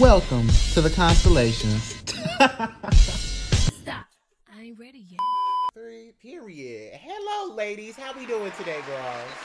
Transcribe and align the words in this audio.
Welcome 0.00 0.48
to 0.72 0.80
the 0.80 0.88
constellations. 0.88 2.00
Stop. 3.84 4.08
I 4.48 4.62
ain't 4.62 4.80
ready 4.80 5.04
yet. 5.10 5.20
Three, 5.74 6.14
period. 6.22 6.96
Hello, 6.96 7.54
ladies. 7.54 7.96
How 7.98 8.16
we 8.16 8.24
doing 8.24 8.50
today, 8.56 8.80
girls? 8.88 9.28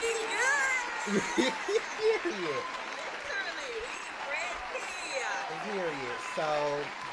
period. 1.12 2.62
Period. 5.68 6.16
So, 6.34 6.48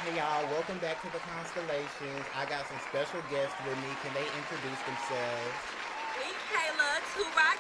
hey 0.08 0.16
y'all, 0.16 0.48
welcome 0.48 0.80
back 0.80 1.02
to 1.02 1.12
the 1.12 1.20
constellations. 1.28 2.24
I 2.40 2.48
got 2.48 2.64
some 2.72 2.80
special 2.88 3.20
guests 3.28 3.60
with 3.68 3.76
me. 3.76 3.92
Can 4.08 4.16
they 4.16 4.24
introduce 4.40 4.80
themselves? 4.88 5.52
Me, 6.16 6.32
Kayla, 6.48 7.04
two 7.12 7.28
rock 7.36 7.60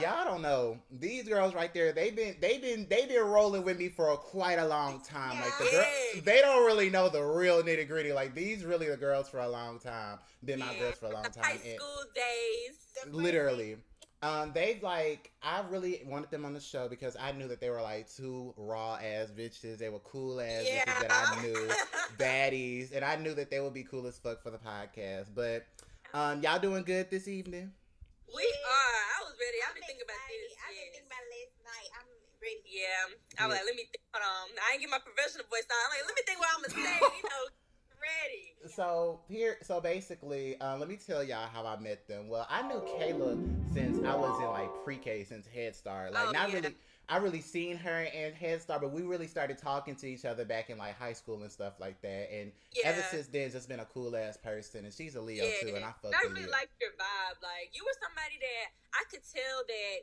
Y'all 0.00 0.24
don't 0.24 0.42
know 0.42 0.78
these 1.00 1.26
girls 1.26 1.54
right 1.54 1.74
there. 1.74 1.92
They've 1.92 2.14
been 2.14 2.36
they've 2.40 2.60
been 2.62 2.86
they've 2.88 3.08
been 3.08 3.22
rolling 3.24 3.64
with 3.64 3.78
me 3.78 3.88
for 3.88 4.14
quite 4.16 4.58
a 4.58 4.66
long 4.66 5.00
time. 5.00 5.40
Like 5.40 5.58
the 5.58 5.64
girl, 5.72 6.22
they 6.24 6.40
don't 6.40 6.64
really 6.66 6.88
know 6.88 7.08
the 7.08 7.22
real 7.22 7.62
nitty 7.64 7.88
gritty. 7.88 8.12
Like 8.12 8.32
these 8.34 8.64
really 8.64 8.88
the 8.88 8.96
girls 8.96 9.28
for 9.28 9.40
a 9.40 9.48
long 9.48 9.80
time. 9.80 10.18
Been 10.44 10.60
my 10.60 10.72
Yeah, 10.74 10.78
girls 10.80 10.94
for 10.98 11.06
a 11.06 11.12
long 11.14 11.24
time. 11.24 11.42
High 11.42 11.52
And- 11.64 11.80
school 11.80 12.04
days. 12.14 13.12
literally 13.12 13.76
um 14.24 14.50
they 14.52 14.80
like 14.82 15.30
i 15.44 15.62
really 15.70 16.02
wanted 16.04 16.28
them 16.32 16.44
on 16.44 16.52
the 16.52 16.58
show 16.58 16.88
because 16.88 17.16
i 17.20 17.30
knew 17.30 17.46
that 17.46 17.60
they 17.60 17.70
were 17.70 17.80
like 17.80 18.12
two 18.12 18.52
raw 18.56 18.94
ass 18.96 19.30
bitches 19.30 19.78
they 19.78 19.88
were 19.88 20.00
cool 20.00 20.40
ass 20.40 20.64
Yeah. 20.66 20.84
bitches 20.84 21.00
that 21.02 21.12
i 21.12 21.40
knew 21.42 21.68
baddies 22.18 22.92
and 22.92 23.04
i 23.04 23.14
knew 23.14 23.32
that 23.34 23.48
they 23.48 23.60
would 23.60 23.72
be 23.74 23.84
cool 23.84 24.08
as 24.08 24.18
fuck 24.18 24.42
for 24.42 24.50
the 24.50 24.58
podcast 24.58 25.26
but 25.36 25.64
um 26.12 26.42
y'all 26.42 26.58
doing 26.58 26.82
good 26.82 27.08
this 27.10 27.28
evening 27.28 27.70
We 28.34 28.44
are. 28.44 29.00
I 29.16 29.18
was 29.24 29.34
ready. 29.40 29.58
I've 29.64 29.74
been 29.74 29.86
thinking 29.88 30.04
about 30.06 30.20
this. 30.28 30.52
I've 30.60 30.74
been 30.76 30.90
thinking 30.92 31.08
about 31.08 31.24
last 31.26 31.54
night. 31.64 31.88
I'm 31.96 32.08
ready. 32.38 32.60
Yeah. 32.68 33.40
I 33.40 33.48
was 33.48 33.56
Yeah. 33.56 33.64
like, 33.64 33.66
let 33.66 33.74
me 33.76 33.84
think. 33.88 34.02
Hold 34.12 34.24
on. 34.24 34.46
I 34.60 34.66
ain't 34.76 34.82
get 34.84 34.90
my 34.92 35.00
professional 35.02 35.44
voice 35.48 35.66
on. 35.68 35.76
I'm 35.76 35.90
like, 35.96 36.04
let 36.06 36.14
me 36.16 36.22
think 36.28 36.38
what 36.40 36.50
I'm 36.52 36.60
going 36.64 36.74
to 36.76 36.80
say. 36.84 36.96
You 37.00 37.24
know, 37.28 37.44
ready. 37.98 38.44
so 38.74 39.20
here 39.28 39.56
so 39.62 39.80
basically 39.80 40.58
um, 40.60 40.78
let 40.78 40.88
me 40.88 40.96
tell 40.96 41.22
y'all 41.24 41.48
how 41.52 41.66
i 41.66 41.76
met 41.80 42.06
them 42.06 42.28
well 42.28 42.46
i 42.48 42.62
knew 42.62 42.78
kayla 42.96 43.36
since 43.74 43.98
i 44.06 44.14
was 44.14 44.38
in 44.40 44.46
like 44.50 44.70
pre-k 44.84 45.24
since 45.24 45.48
head 45.48 45.74
start 45.74 46.12
like 46.12 46.28
Oh, 46.28 46.30
not 46.30 46.48
yeah. 46.48 46.54
really 46.60 46.74
i 47.08 47.16
really 47.16 47.40
seen 47.40 47.76
her 47.76 48.02
in 48.04 48.32
head 48.34 48.60
start 48.60 48.80
but 48.80 48.92
we 48.92 49.02
really 49.02 49.26
started 49.26 49.56
talking 49.58 49.94
to 49.96 50.06
each 50.06 50.24
other 50.24 50.44
back 50.44 50.70
in 50.70 50.76
like 50.78 50.96
high 50.98 51.12
school 51.12 51.40
and 51.42 51.50
stuff 51.50 51.74
like 51.80 52.00
that 52.02 52.28
and 52.32 52.52
Yeah. 52.74 52.88
ever 52.90 53.02
since 53.10 53.26
then 53.28 53.50
just 53.50 53.68
been 53.68 53.80
a 53.80 53.86
cool 53.86 54.14
ass 54.16 54.36
person 54.36 54.84
and 54.84 54.92
she's 54.92 55.14
a 55.16 55.20
leo 55.20 55.44
too 55.60 55.74
and 55.74 55.84
i 55.84 55.92
fuck 56.02 56.14
I 56.14 56.20
really 56.28 56.42
Leo. 56.42 56.50
liked 56.52 56.72
your 56.80 56.90
vibe. 56.98 57.38
Like 57.42 57.70
you 57.72 57.84
were 57.84 57.96
somebody 58.02 58.36
that 58.40 58.66
I 58.94 59.02
could 59.10 59.22
tell 59.24 59.62
that 59.66 59.96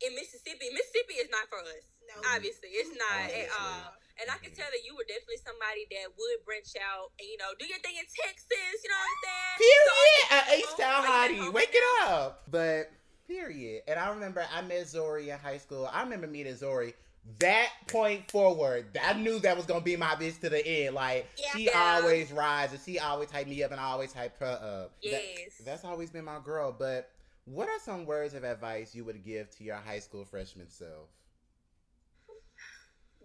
in 0.00 0.16
Mississippi, 0.16 0.72
Mississippi 0.72 1.20
is 1.20 1.28
not 1.28 1.44
for 1.52 1.60
us. 1.60 1.84
No. 2.08 2.16
Obviously, 2.34 2.72
it's 2.72 2.88
not 2.96 3.28
at 3.28 3.48
all. 3.60 3.92
And 4.16 4.32
I 4.32 4.40
could 4.40 4.52
Mhm. 4.56 4.64
tell 4.64 4.70
that 4.72 4.80
you 4.82 4.96
were 4.96 5.04
definitely 5.04 5.36
somebody 5.44 5.84
that 5.92 6.08
would 6.16 6.38
branch 6.48 6.72
out 6.80 7.12
and 7.20 7.28
you 7.28 7.36
know 7.36 7.52
do 7.60 7.66
your 7.68 7.78
thing 7.80 7.96
in 8.00 8.06
Texas. 8.08 8.76
You 8.82 8.88
know 8.88 8.96
what 8.96 9.12
I'm 9.12 9.20
saying? 9.28 9.56
Period. 9.60 9.84
So, 9.92 10.34
A 10.34 10.40
H 10.56 10.72
Town 10.80 11.04
Are 11.04 11.30
you 11.30 11.42
at 11.44 11.48
hottie. 11.48 11.52
Wake 11.52 11.74
it 11.74 11.86
up. 12.08 12.44
But 12.48 12.90
period. 13.34 13.82
And 13.86 13.98
I 13.98 14.10
remember 14.10 14.44
I 14.52 14.62
met 14.62 14.88
Zori 14.88 15.30
in 15.30 15.38
high 15.38 15.58
school. 15.58 15.88
I 15.92 16.02
remember 16.02 16.26
meeting 16.26 16.56
Zori. 16.56 16.94
That 17.38 17.68
point 17.86 18.30
forward, 18.30 18.98
I 19.02 19.12
knew 19.12 19.38
that 19.40 19.56
was 19.56 19.66
gonna 19.66 19.82
be 19.82 19.94
my 19.96 20.14
bitch 20.16 20.40
to 20.40 20.48
the 20.48 20.66
end. 20.66 20.94
Like 20.94 21.28
Yeah. 21.36 21.50
she 21.52 21.64
Yeah. 21.66 21.98
always 22.02 22.32
rises. 22.32 22.82
She 22.84 22.98
always 22.98 23.30
hype 23.30 23.46
me 23.46 23.62
up, 23.62 23.70
and 23.72 23.80
I 23.80 23.84
always 23.84 24.12
hype 24.12 24.36
her 24.38 24.46
up. 24.46 25.00
That- 25.02 25.10
Yes. 25.38 25.58
that's 25.64 25.84
always 25.84 26.10
been 26.10 26.24
my 26.24 26.40
girl. 26.40 26.72
But 26.72 27.10
what 27.44 27.68
are 27.68 27.78
some 27.78 28.06
words 28.06 28.34
of 28.34 28.42
advice 28.44 28.94
you 28.94 29.04
would 29.04 29.22
give 29.22 29.50
to 29.56 29.64
your 29.64 29.76
high 29.76 29.98
school 30.00 30.24
freshman 30.24 30.70
self? 30.70 31.08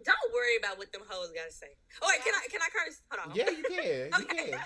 Don't 0.03 0.33
worry 0.33 0.57
about 0.57 0.77
what 0.77 0.91
them 0.91 1.01
hoes 1.07 1.31
gotta 1.31 1.51
say. 1.51 1.71
Oh 2.01 2.07
wait, 2.09 2.21
can 2.21 2.33
I 2.35 2.45
can 2.51 2.61
I 2.61 2.69
curse? 2.69 3.01
Hold 3.09 3.29
on. 3.31 3.35
Yeah, 3.35 3.49
you 3.49 3.63
can. 3.63 4.11
You 4.11 4.11
Okay. 4.27 4.51
can. 4.51 4.59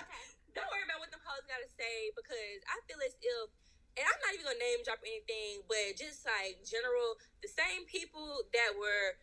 Don't 0.52 0.66
worry 0.68 0.84
about 0.84 0.98
what 1.00 1.10
them 1.12 1.20
hoes 1.24 1.46
gotta 1.48 1.68
say 1.78 2.10
because 2.16 2.60
I 2.68 2.76
feel 2.90 2.98
as 3.06 3.14
if, 3.22 3.48
and 3.98 4.04
I'm 4.06 4.20
not 4.22 4.32
even 4.34 4.46
gonna 4.46 4.62
name 4.62 4.80
drop 4.86 5.02
anything, 5.02 5.66
but 5.66 5.98
just 5.98 6.22
like 6.22 6.62
general, 6.62 7.18
the 7.42 7.50
same 7.50 7.86
people 7.90 8.46
that 8.54 8.76
were 8.78 9.18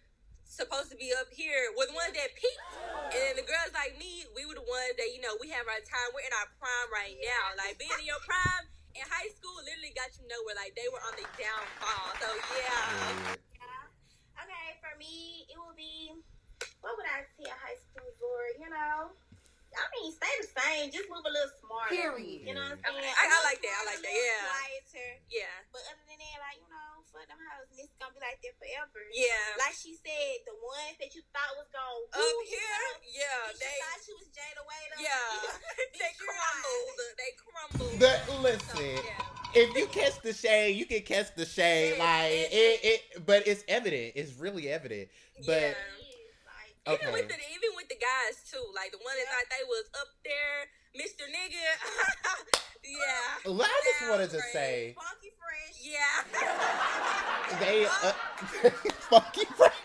supposed 0.47 0.87
to 0.91 0.97
be 0.97 1.11
up 1.11 1.27
here 1.31 1.71
were 1.75 1.87
the 1.87 1.95
ones 1.95 2.15
that 2.15 2.31
peaked, 2.35 2.73
and 3.11 3.19
then 3.19 3.35
the 3.35 3.47
girls 3.47 3.71
like 3.75 3.99
me, 3.99 4.23
we 4.31 4.47
were 4.47 4.55
the 4.55 4.67
ones 4.67 4.95
that 4.99 5.11
you 5.11 5.19
know 5.19 5.35
we 5.39 5.51
have 5.51 5.67
our 5.67 5.83
time. 5.83 6.09
We're 6.15 6.27
in 6.27 6.35
our 6.35 6.49
prime 6.59 6.89
right 6.91 7.15
now. 7.19 7.55
Like 7.59 7.75
being 7.79 7.93
in 7.99 8.07
your 8.07 8.21
prime 8.23 8.65
in 8.97 9.05
high 9.05 9.29
school 9.29 9.61
literally 9.61 9.93
got 9.93 10.09
you 10.17 10.25
nowhere. 10.25 10.57
Like 10.57 10.73
they 10.73 10.87
were 10.89 11.03
on 11.03 11.13
the 11.19 11.27
downfall. 11.37 12.07
So 12.17 12.27
yeah. 12.57 13.37
Yeah. 13.53 14.41
Okay, 14.41 14.67
for 14.81 14.93
me, 14.97 15.45
it 15.51 15.57
will 15.59 15.75
be. 15.77 16.15
What 16.81 16.97
would 16.97 17.09
I 17.09 17.25
tell 17.37 17.53
high 17.57 17.77
school 17.77 18.09
for? 18.17 18.37
You 18.57 18.69
know, 18.71 19.13
I 19.77 19.85
mean, 19.93 20.09
stay 20.17 20.33
the 20.41 20.49
same. 20.57 20.85
Just 20.91 21.07
move 21.09 21.21
a 21.25 21.31
little 21.31 21.53
smarter. 21.61 21.93
Period. 21.93 22.41
You 22.43 22.53
know 22.57 22.65
what 22.65 22.81
I'm 22.81 22.97
Okay, 22.97 23.05
saying? 23.07 23.15
I, 23.17 23.23
little 23.29 23.45
like 23.47 23.61
that, 23.61 23.75
I 23.77 23.83
like 23.87 24.01
that, 24.01 24.13
yeah. 24.17 24.43
Quieter. 24.49 25.11
Yeah. 25.29 25.55
But 25.71 25.81
other 25.93 26.03
than 26.09 26.17
that, 26.17 26.37
like 26.41 26.57
you 26.59 26.69
know, 26.69 26.89
fuck 27.13 27.25
them 27.29 27.39
hoes. 27.39 27.69
and 27.71 27.79
It's 27.85 27.93
gonna 28.01 28.13
be 28.17 28.21
like 28.21 28.39
that 28.41 28.53
forever. 28.57 29.01
Yeah. 29.13 29.61
Like 29.61 29.77
she 29.77 29.93
said, 30.01 30.33
the 30.49 30.57
ones 30.57 30.97
that 30.99 31.11
you 31.13 31.21
thought 31.31 31.53
was 31.55 31.69
gonna 31.69 31.85
oh, 31.85 32.17
Up 32.17 32.17
woo, 32.17 32.43
you 32.49 32.57
here, 32.57 32.81
know, 32.81 32.93
yeah, 33.13 33.41
they 33.53 33.69
you 33.69 33.81
thought 33.85 33.99
she 34.01 34.13
was 34.17 34.27
Jada 34.33 34.63
Waiter. 34.65 34.97
Yeah, 34.97 35.29
they 35.77 35.87
Bitch, 36.01 36.17
you're 36.17 36.33
crumbled. 36.33 36.97
They 37.21 37.31
crumbled. 37.37 37.95
The- 38.01 38.21
So, 38.27 38.33
listen. 38.41 38.91
yeah. 39.05 39.61
if 39.61 39.69
you 39.77 39.85
catch 39.93 40.17
the 40.21 40.33
shade, 40.33 40.75
you 40.75 40.85
can 40.85 41.01
catch 41.01 41.33
the 41.35 41.45
shade. 41.45 41.95
Yeah, 41.97 42.03
Like 42.03 42.31
it- 42.33 42.51
it, 42.53 42.79
it, 42.83 43.25
but 43.25 43.47
it's 43.47 43.63
evident. 43.67 44.13
It's 44.15 44.33
really 44.37 44.69
evident. 44.69 45.09
But 45.45 45.61
Yeah. 45.61 45.73
Like, 46.87 47.01
Even 47.03 47.13
with 47.13 47.27
the 47.27 47.35
even 47.35 47.71
with 47.75 47.89
the 47.89 47.99
guys 47.99 48.39
too, 48.49 48.63
like 48.73 48.91
the 48.91 48.97
one 49.03 49.11
that 49.19 49.27
Yeah. 49.27 49.35
thought 49.35 49.47
they 49.51 49.65
was 49.67 49.85
up 49.99 50.07
there, 50.23 50.57
Mr. 50.95 51.27
Nigga. 51.27 51.67
yeah. 52.87 53.51
well, 53.51 53.61
I 53.67 53.81
just 53.83 53.99
Sounds 53.99 54.11
wanted 54.11 54.29
to 54.31 54.37
great. 54.39 54.53
say 54.53 54.95
funky 54.95 55.31
fresh. 55.35 55.75
Yeah. 55.83 56.23
they 57.59 57.85
uh, 57.85 58.13
funky 59.11 59.45
fresh. 59.55 59.75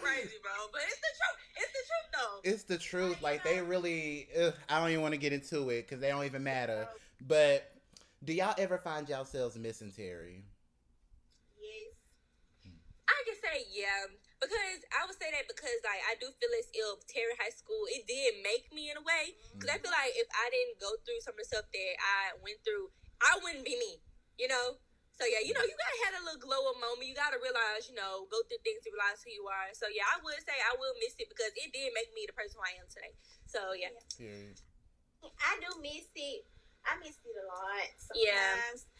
crazy, 0.00 0.36
bro. 0.42 0.52
But 0.72 0.82
it's 0.84 1.00
the 1.00 1.12
truth. 1.16 1.40
It's 1.56 1.72
the 1.72 1.84
truth 1.88 2.08
though. 2.12 2.50
it's 2.50 2.62
the 2.64 2.78
truth. 2.78 3.22
Like 3.22 3.42
they 3.44 3.60
really. 3.62 4.28
Ugh, 4.38 4.52
I 4.68 4.80
don't 4.80 4.90
even 4.90 5.02
want 5.02 5.14
to 5.14 5.18
get 5.20 5.32
into 5.32 5.70
it 5.70 5.82
because 5.88 6.00
they 6.00 6.08
don't 6.08 6.24
even 6.24 6.42
matter. 6.44 6.88
But 7.26 7.70
do 8.22 8.32
y'all 8.32 8.54
ever 8.58 8.78
find 8.78 9.08
yourselves 9.08 9.56
missing 9.56 9.92
Terry? 9.96 10.44
Yes. 11.60 11.94
I 13.08 13.22
can 13.26 13.34
say 13.42 13.64
yeah. 13.74 14.06
Because 14.44 14.80
I 14.92 15.08
would 15.08 15.16
say 15.16 15.32
that 15.32 15.48
because 15.48 15.80
like 15.82 16.02
I 16.04 16.14
do 16.20 16.28
feel 16.36 16.52
as 16.60 16.68
if 16.70 16.96
Terry 17.08 17.34
High 17.40 17.54
School 17.54 17.88
it 17.88 18.04
did 18.04 18.44
make 18.44 18.68
me 18.70 18.92
in 18.92 19.00
a 19.00 19.04
way. 19.04 19.34
Mm-hmm. 19.34 19.58
Because 19.58 19.72
I 19.72 19.78
feel 19.80 19.94
like 19.94 20.12
if 20.14 20.28
I 20.30 20.46
didn't 20.52 20.76
go 20.78 20.92
through 21.02 21.20
some 21.24 21.34
of 21.34 21.40
the 21.40 21.48
stuff 21.48 21.66
that 21.72 21.92
I 21.98 22.36
went 22.44 22.60
through, 22.62 22.92
I 23.24 23.40
wouldn't 23.40 23.64
be 23.64 23.76
me. 23.80 24.04
You 24.36 24.52
know. 24.52 24.78
So 25.14 25.22
yeah, 25.30 25.46
you 25.46 25.54
know, 25.54 25.62
you 25.62 25.78
gotta 25.78 26.00
have 26.10 26.14
a 26.18 26.22
little 26.26 26.42
glow 26.42 26.58
up 26.74 26.78
moment. 26.82 27.06
You 27.06 27.14
gotta 27.14 27.38
realize, 27.38 27.86
you 27.86 27.94
know, 27.94 28.26
go 28.34 28.42
through 28.50 28.58
things 28.66 28.82
to 28.82 28.90
realize 28.90 29.22
who 29.22 29.30
you 29.30 29.46
are. 29.46 29.70
So 29.70 29.86
yeah, 29.86 30.02
I 30.10 30.18
would 30.18 30.42
say 30.42 30.58
I 30.58 30.74
will 30.74 30.90
miss 30.98 31.14
it 31.22 31.30
because 31.30 31.54
it 31.54 31.70
did 31.70 31.94
make 31.94 32.10
me 32.18 32.26
the 32.26 32.34
person 32.34 32.58
who 32.58 32.66
I 32.66 32.74
am 32.82 32.90
today. 32.90 33.14
So 33.46 33.78
yeah, 33.78 33.94
Period. 34.18 34.58
I 35.22 35.54
do 35.62 35.70
miss 35.78 36.10
it. 36.18 36.42
I 36.82 36.98
miss 36.98 37.14
it 37.22 37.30
a 37.30 37.46
lot 37.46 37.88
sometimes. 37.94 38.90
Yeah. 38.90 38.93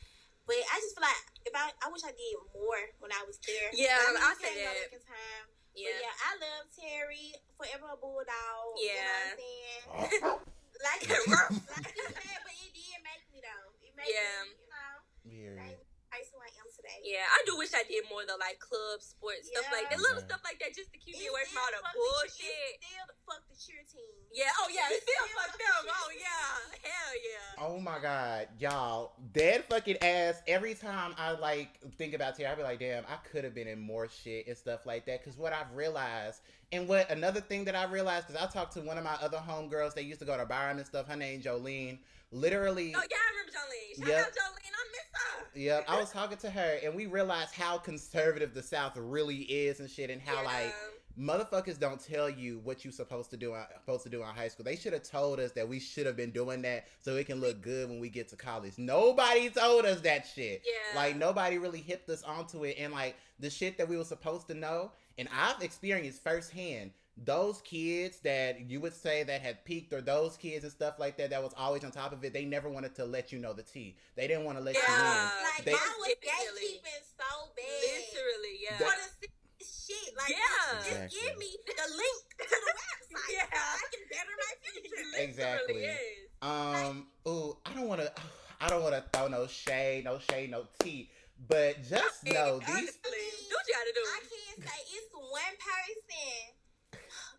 But 0.45 0.61
I 0.61 0.77
just 0.81 0.93
feel 0.93 1.05
like 1.09 1.25
if 1.49 1.55
I, 1.57 1.73
I 1.81 1.87
wish 1.89 2.05
I 2.05 2.13
did 2.13 2.37
more 2.53 2.83
when 3.01 3.11
I 3.13 3.25
was 3.25 3.41
there. 3.49 3.73
Yeah, 3.73 3.97
I 3.97 4.13
mean, 4.13 4.21
say 4.37 4.53
can't 4.53 4.61
go 4.61 4.69
that. 4.69 4.77
back 4.85 4.95
in 4.97 5.03
time. 5.09 5.45
But 5.49 5.81
yeah, 5.81 5.99
yeah, 6.05 6.15
I 6.15 6.31
love 6.39 6.65
Terry. 6.71 7.29
Forever 7.57 7.87
a 7.93 7.99
bulldog. 7.99 8.77
Yeah. 8.77 8.85
You 8.85 9.01
know 9.01 9.09
what 9.09 9.33
I'm 9.33 9.39
saying? 9.41 10.41
Like, 10.85 11.01
like 11.71 11.87
you 11.97 12.05
said, 12.13 12.39
but 12.45 12.53
it 12.61 12.71
did 12.75 12.99
make 13.07 13.25
me 13.33 13.39
though. 13.41 13.67
It 13.81 13.95
made 13.97 14.11
Yeah. 14.11 14.43
me, 14.45 14.59
you 14.59 14.69
know, 14.69 14.95
Period. 15.25 15.57
like, 15.57 15.81
ice 16.13 16.29
who 16.35 16.37
I 16.43 16.51
am 16.61 16.69
today. 16.69 16.94
Yeah. 17.05 17.23
I 17.29 17.41
do 17.45 17.55
wish 17.61 17.71
I 17.77 17.85
did 17.85 18.09
more 18.09 18.25
of 18.25 18.29
the 18.33 18.41
like 18.41 18.57
club 18.59 18.99
sports 19.05 19.53
stuff 19.53 19.69
like 19.71 19.93
that, 19.93 20.01
little 20.01 20.19
Yeah. 20.25 20.29
stuff 20.33 20.41
like 20.43 20.57
that, 20.65 20.73
just 20.75 20.89
to 20.93 20.99
keep 20.99 21.21
me 21.21 21.29
It's 21.29 21.33
away 21.37 21.45
from 21.53 21.61
all 21.61 21.71
the 21.71 21.79
still 21.79 21.85
fuck 21.85 21.95
the 21.95 22.33
cheer- 22.33 22.49
bullshit. 22.49 22.73
Still 22.81 23.07
the 23.07 23.19
fuck 23.29 23.43
the 23.53 23.57
cheer 23.61 23.83
team. 23.85 24.15
Yeah. 24.33 24.51
Oh 24.65 24.69
yeah. 24.73 24.89
It's 24.91 25.05
still 25.05 25.21
Still 25.29 25.37
fuck 25.37 25.53
up. 25.53 25.85
the 25.85 25.93
Oh 25.93 26.11
yeah. 26.17 26.89
Hell 26.89 27.13
yeah. 27.21 27.65
Oh 27.65 27.77
my 27.81 27.99
god, 28.01 28.49
y'all, 28.59 29.13
dead 29.33 29.65
fucking 29.69 29.99
ass. 30.03 30.41
Every 30.49 30.75
time 30.75 31.15
I 31.19 31.33
like 31.39 31.79
think 32.01 32.15
about 32.15 32.37
Terry, 32.37 32.51
I 32.51 32.55
be 32.55 32.63
like, 32.63 32.81
damn, 32.81 33.05
I 33.05 33.17
could 33.31 33.45
have 33.45 33.55
been 33.55 33.69
in 33.69 33.79
more 33.81 34.09
shit 34.09 34.47
and 34.49 34.57
stuff 34.57 34.87
like 34.87 35.07
that. 35.07 35.23
Cause 35.25 35.37
what 35.37 35.53
I've 35.53 35.71
realized, 35.75 36.41
and 36.73 36.89
what 36.89 37.11
another 37.11 37.41
thing 37.41 37.65
that 37.67 37.77
I 37.77 37.85
realized, 37.85 38.27
cause 38.27 38.37
I 38.37 38.47
talked 38.47 38.73
to 38.75 38.81
one 38.81 38.99
of 38.99 39.05
my 39.05 39.17
other 39.21 39.39
homegirls. 39.39 39.95
They 39.95 40.03
used 40.03 40.21
to 40.21 40.27
go 40.27 40.37
to 40.37 40.45
Byram 40.47 40.79
and 40.79 40.87
stuff. 40.87 41.07
Her 41.07 41.17
name 41.17 41.41
Jolene. 41.43 41.99
Literally, 42.35 42.93
Oh 42.97 43.01
yeah, 43.11 43.17
I 43.17 43.31
remember 43.31 43.53
Jolene. 43.53 43.99
Shout 43.99 44.09
Yep. 44.09 44.27
out 44.27 44.33
Jolene. 44.33 44.71
I 44.75 44.85
miss 44.91 45.21
her. 45.55 45.59
Yep, 45.61 45.85
I 45.89 46.01
was 46.01 46.11
talking 46.11 46.37
to 46.39 46.51
her, 46.51 46.79
and 46.83 46.95
we 46.97 47.07
realized 47.07 47.55
how 47.55 47.79
conservative 47.79 48.55
the 48.55 48.63
South 48.63 48.97
really 48.97 49.37
is 49.43 49.79
and 49.81 49.89
shit, 49.89 50.11
and 50.11 50.21
how 50.21 50.43
Yeah. 50.43 50.49
like 50.49 50.75
motherfuckers 51.17 51.79
don't 51.79 52.05
tell 52.05 52.29
you 52.29 52.59
what 52.65 52.85
you 52.85 52.91
supposed 52.91 53.31
to 53.31 53.37
do 53.37 53.53
uh, 53.55 53.65
supposed 53.79 54.03
to 54.03 54.09
do 54.09 54.21
in 54.23 54.27
high 54.27 54.49
school. 54.49 54.65
They 54.65 54.75
should 54.75 54.93
have 54.95 55.05
told 55.05 55.39
us 55.39 55.53
that 55.53 55.69
we 55.69 55.79
should 55.79 56.07
have 56.07 56.17
been 56.17 56.33
doing 56.33 56.61
that 56.63 56.89
so 57.01 57.15
it 57.15 57.27
can 57.27 57.41
look 57.41 57.63
good 57.63 57.89
when 57.89 58.01
we 58.01 58.09
get 58.09 58.27
to 58.31 58.37
college. 58.37 58.73
Nobody 58.79 59.49
told 59.49 59.85
us 59.85 60.01
that 60.01 60.27
shit. 60.27 60.65
Yeah. 60.67 60.97
Like 61.01 61.15
nobody 61.15 61.59
really 61.59 61.81
hipped 61.81 62.11
us 62.11 62.25
onto 62.25 62.65
it 62.65 62.77
and 62.81 62.93
like 62.93 63.15
the 63.39 63.49
shit 63.49 63.79
that 63.79 63.89
we 63.89 63.97
were 63.97 64.03
supposed 64.05 64.49
to 64.49 64.55
know. 64.55 64.91
And 65.17 65.29
I've 65.33 65.63
experienced 65.63 66.21
firsthand 66.25 66.91
those 67.17 67.61
kids 67.63 68.19
that 68.21 68.69
you 68.69 68.81
would 68.81 68.93
say 68.95 69.23
that 69.23 69.41
had 69.41 69.65
peaked 69.65 69.93
or 69.93 70.01
those 70.01 70.37
kids 70.37 70.65
and 70.65 70.73
stuff 70.73 70.99
like 70.99 71.17
that 71.19 71.31
that 71.31 71.43
was 71.43 71.53
always 71.57 71.85
on 71.85 71.91
top 71.93 72.13
of 72.13 72.25
it, 72.25 72.33
they 72.33 72.45
never 72.45 72.69
wanted 72.69 72.95
to 72.97 73.05
let 73.05 73.31
you 73.33 73.39
know 73.39 73.53
the 73.53 73.63
tea. 73.63 73.97
They 74.17 74.27
didn't 74.27 74.45
want 74.45 74.59
to 74.59 74.65
let 74.65 74.75
you 74.75 74.81
in. 74.81 74.87
Yeah. 74.89 75.31
Like 75.57 75.65
They- 75.65 75.73
I 75.73 75.75
was 75.75 76.09
Literally. 76.09 76.81
gatekeeping 76.81 77.05
so 77.17 77.49
bad. 77.55 77.65
Literally, 77.83 78.59
yeah. 78.63 78.79
That- 78.79 78.85
Want 78.85 78.99
to 78.99 79.09
see 79.21 79.29
this 79.61 79.87
shit? 79.87 80.17
Like, 80.17 80.29
Yeah. 80.31 80.75
just 80.75 80.87
Exactly. 80.91 81.21
give 81.21 81.39
me 81.39 81.57
the 81.67 81.97
link 81.97 82.25
to 82.39 82.49
the 82.49 82.73
website. 82.75 83.33
Yeah. 83.33 83.47
so 83.53 83.59
I 83.59 83.89
can 83.93 84.09
better 84.11 84.35
my 84.37 84.55
future. 84.61 85.05
Exactly. 85.23 85.85
is. 85.85 86.29
Um, 86.43 87.07
ooh, 87.29 87.57
I 87.65 87.73
don't 87.75 87.87
want 87.87 88.01
to, 88.01 88.13
I 88.61 88.69
don't 88.69 88.83
want 88.83 88.95
to 88.97 89.05
throw 89.17 89.29
no 89.29 89.47
shade, 89.47 90.05
no 90.05 90.19
shade, 90.19 90.51
no 90.51 90.67
tea. 90.81 91.11
But 91.49 91.83
just 91.89 92.25
know 92.25 92.59
Hey, 92.61 92.67
these. 92.67 92.69
honestly, 92.75 93.25
do 93.49 93.55
what 93.55 93.69
you 93.69 93.75
gotta 93.75 93.93
do. 93.95 94.01
I 94.03 94.21
can't 94.21 94.69
say 94.69 94.81
it's 94.97 95.13
one 95.15 95.57
person. 95.59 96.55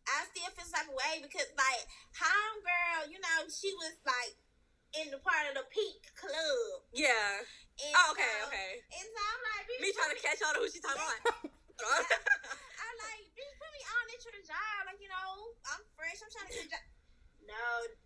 I 0.06 0.26
still 0.30 0.50
feel 0.54 0.66
some 0.70 0.86
type 0.86 0.90
of 0.90 0.96
way 0.98 1.14
because, 1.26 1.50
like, 1.58 1.84
homegirl, 2.14 3.10
you 3.10 3.18
know, 3.20 3.38
she 3.50 3.74
was 3.82 3.98
like 4.06 4.34
in 5.02 5.10
the 5.12 5.20
part 5.20 5.50
of 5.50 5.58
the 5.58 5.66
peak 5.74 6.08
club. 6.16 6.86
Yeah. 6.94 7.42
And 7.82 7.92
Oh, 7.92 8.14
okay, 8.16 8.24
so- 8.40 8.48
okay. 8.48 8.72
And 8.96 9.08
so 9.12 9.20
I'm 9.20 9.42
like, 9.52 9.64
bitch, 9.68 9.82
Me 9.84 9.90
trying 9.92 10.14
to 10.16 10.22
catch 10.22 10.40
on 10.46 10.56
to 10.56 10.60
who 10.64 10.70
she 10.72 10.80
talking 10.80 11.02
about. 11.04 11.52
I'm 12.80 12.98
like, 13.04 13.24
bitch, 13.36 13.54
put 13.60 13.70
me 13.76 13.82
on 13.84 14.04
at 14.14 14.22
your 14.24 14.40
job. 14.48 14.80
Like, 14.88 15.00
you 15.04 15.12
know, 15.12 15.52
I'm 15.76 15.84
fresh. 16.00 16.22
I'm 16.24 16.32
trying 16.32 16.48
to 16.48 16.56
get 16.56 16.66
a 16.66 16.72
job. 16.72 16.84
No, 17.46 17.62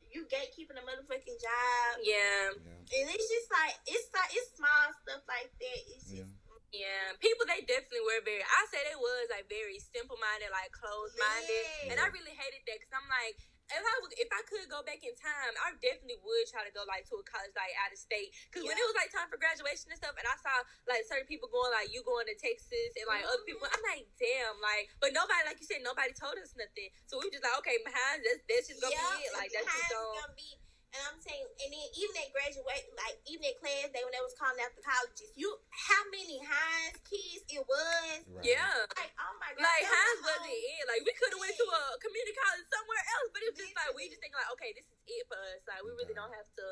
you 0.09 0.25
gatekeeping 0.27 0.75
a 0.75 0.83
motherfucking 0.83 1.39
job. 1.39 1.91
yeah. 2.03 2.49
And 2.57 3.05
it's 3.13 3.29
just 3.29 3.47
like 3.53 3.77
it's 3.85 4.09
like 4.11 4.33
it's 4.33 4.51
small 4.57 4.89
stuff 5.05 5.21
like 5.29 5.47
that. 5.53 5.79
It's 5.95 6.09
just 6.09 6.25
Yeah. 6.25 6.38
Yeah, 6.69 7.17
people 7.17 7.49
they 7.49 7.65
definitely 7.65 8.05
were 8.05 8.21
very. 8.21 8.45
I 8.45 8.61
say 8.69 8.81
they 8.85 8.97
was 8.97 9.25
like 9.33 9.49
very 9.49 9.81
simple 9.81 10.17
minded, 10.21 10.53
like 10.53 10.69
closed 10.69 11.17
minded, 11.17 11.65
Yeah. 11.65 11.89
and 11.93 11.95
I 11.97 12.07
really 12.13 12.35
hated 12.37 12.61
that 12.69 12.77
because 12.77 12.93
I'm 12.93 13.09
like, 13.09 13.41
if 13.69 13.85
I 13.85 13.95
would, 14.01 14.13
if 14.17 14.29
I 14.33 14.41
could 14.49 14.65
go 14.65 14.81
back 14.81 15.01
in 15.05 15.13
time, 15.13 15.53
I 15.61 15.77
definitely 15.77 16.17
would 16.21 16.45
try 16.49 16.65
to 16.65 16.73
go 16.73 16.85
like 16.89 17.05
to 17.09 17.21
a 17.21 17.25
college 17.25 17.53
like 17.53 17.73
out 17.77 17.93
of 17.93 18.01
state. 18.01 18.33
Because 18.49 18.65
when 18.65 18.73
it 18.73 18.85
was 18.85 18.97
like 18.97 19.13
time 19.13 19.29
for 19.29 19.37
graduation 19.37 19.93
and 19.93 19.99
stuff, 20.01 20.17
and 20.17 20.25
I 20.25 20.37
saw 20.41 20.53
like 20.89 21.05
certain 21.05 21.29
people 21.29 21.49
going 21.53 21.69
like 21.73 21.93
you 21.93 22.01
going 22.01 22.25
to 22.29 22.37
Texas 22.37 22.97
and 22.97 23.05
like 23.05 23.25
other 23.25 23.45
people, 23.45 23.65
I'm 23.69 23.81
like, 23.85 24.09
damn, 24.17 24.57
like, 24.61 24.89
but 24.97 25.13
nobody, 25.13 25.41
like 25.45 25.61
you 25.61 25.69
said, 25.69 25.85
nobody 25.85 26.13
told 26.17 26.37
us 26.41 26.53
nothing. 26.57 26.89
So 27.05 27.21
we 27.21 27.29
were 27.29 27.33
just 27.33 27.45
like, 27.45 27.57
okay, 27.61 27.77
behind 27.85 28.25
this, 28.25 28.41
that's 28.49 28.69
just 28.69 28.81
gonna 28.81 28.93
be 28.93 29.25
it. 29.25 29.33
Like 29.37 29.53
that's 29.53 29.69
just 29.69 29.89
gonna. 29.89 30.17
gonna 30.17 30.37
be. 30.37 30.49
And 30.89 31.01
I'm 31.05 31.21
saying, 31.21 31.45
and 31.61 31.69
then 31.69 31.87
even 32.01 32.13
at 32.17 32.33
graduate, 32.33 32.89
like 32.97 33.21
even 33.29 33.45
at 33.45 33.61
class 33.61 33.93
day 33.93 34.01
when 34.01 34.09
they 34.09 34.23
was 34.25 34.33
calling 34.33 34.57
out 34.57 34.73
the 34.73 34.81
colleges, 34.81 35.29
you 35.37 35.53
how 35.69 36.01
many 36.09 36.41
Hinds 36.41 36.97
kids 37.05 37.45
it 37.45 37.61
was? 37.61 38.25
Right. 38.25 38.41
Yeah. 38.57 38.89
Like 38.97 39.13
oh 39.21 39.33
my 39.37 39.53
god, 39.53 39.69
Like 39.69 39.85
that 39.85 39.93
Hinds 39.93 40.21
was 40.25 40.41
wasn't 40.41 40.57
it. 40.57 40.83
Like 40.89 41.01
we 41.05 41.13
could 41.13 41.29
have 41.29 41.41
went 41.45 41.53
to 41.53 41.65
a 41.69 41.81
community 42.01 42.33
college 42.33 42.65
somewhere 42.73 43.03
else, 43.05 43.29
but 43.29 43.39
it 43.45 43.47
was 43.53 43.59
just 43.61 43.75
like 43.77 43.91
we 43.93 44.09
just 44.09 44.17
think 44.17 44.33
like, 44.33 44.49
okay, 44.57 44.73
this 44.73 44.89
is 44.89 44.97
it 45.05 45.23
for 45.29 45.37
us. 45.53 45.61
Like 45.69 45.81
we 45.85 45.93
really 45.93 46.17
don't 46.17 46.33
have 46.33 46.49
to, 46.57 46.65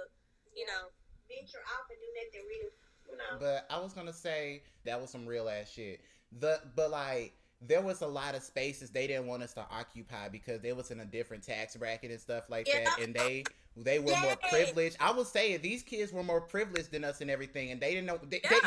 you 0.58 0.66
know. 0.66 0.90
venture 1.30 1.62
off 1.78 1.86
and 1.92 2.00
do 2.02 2.10
nothing 2.18 2.46
real, 2.50 2.69
you 3.12 3.16
know. 3.22 3.34
But 3.38 3.68
I 3.69 3.78
was 3.78 3.94
gonna 3.94 4.16
say 4.16 4.64
that 4.88 4.98
was 5.00 5.14
some 5.14 5.25
real 5.30 5.46
ass 5.46 5.69
shit. 5.69 6.02
The 6.42 6.58
but 6.74 6.90
like 6.90 7.38
there 7.62 7.81
was 7.81 8.02
a 8.02 8.08
lot 8.08 8.36
of 8.36 8.44
spaces 8.44 8.90
they 8.92 9.08
didn't 9.08 9.28
want 9.28 9.44
us 9.44 9.54
to 9.54 9.66
occupy 9.72 10.30
because 10.30 10.62
they 10.62 10.74
was 10.74 10.92
in 10.92 11.00
a 11.02 11.06
different 11.06 11.44
tax 11.44 11.75
bracket 11.75 12.12
and 12.12 12.19
stuff 12.19 12.50
like 12.50 12.68
Yeah. 12.68 12.84
that, 12.86 13.00
and 13.02 13.14
they 13.14 13.44
they 13.83 14.00
were 14.00 14.15
more 14.21 14.35
privileged. 14.50 14.97
I 15.00 15.12
would 15.12 15.27
say 15.27 15.56
these 15.57 15.83
kids 15.83 16.12
were 16.12 16.24
more 16.24 16.41
privileged 16.41 16.91
than 16.91 17.03
us 17.03 17.21
and 17.21 17.29
everything, 17.29 17.71
and 17.71 17.79
they 17.79 17.91
didn't 17.94 18.07
know. 18.07 18.19
They, 18.24 18.41
Yeah. 18.44 18.59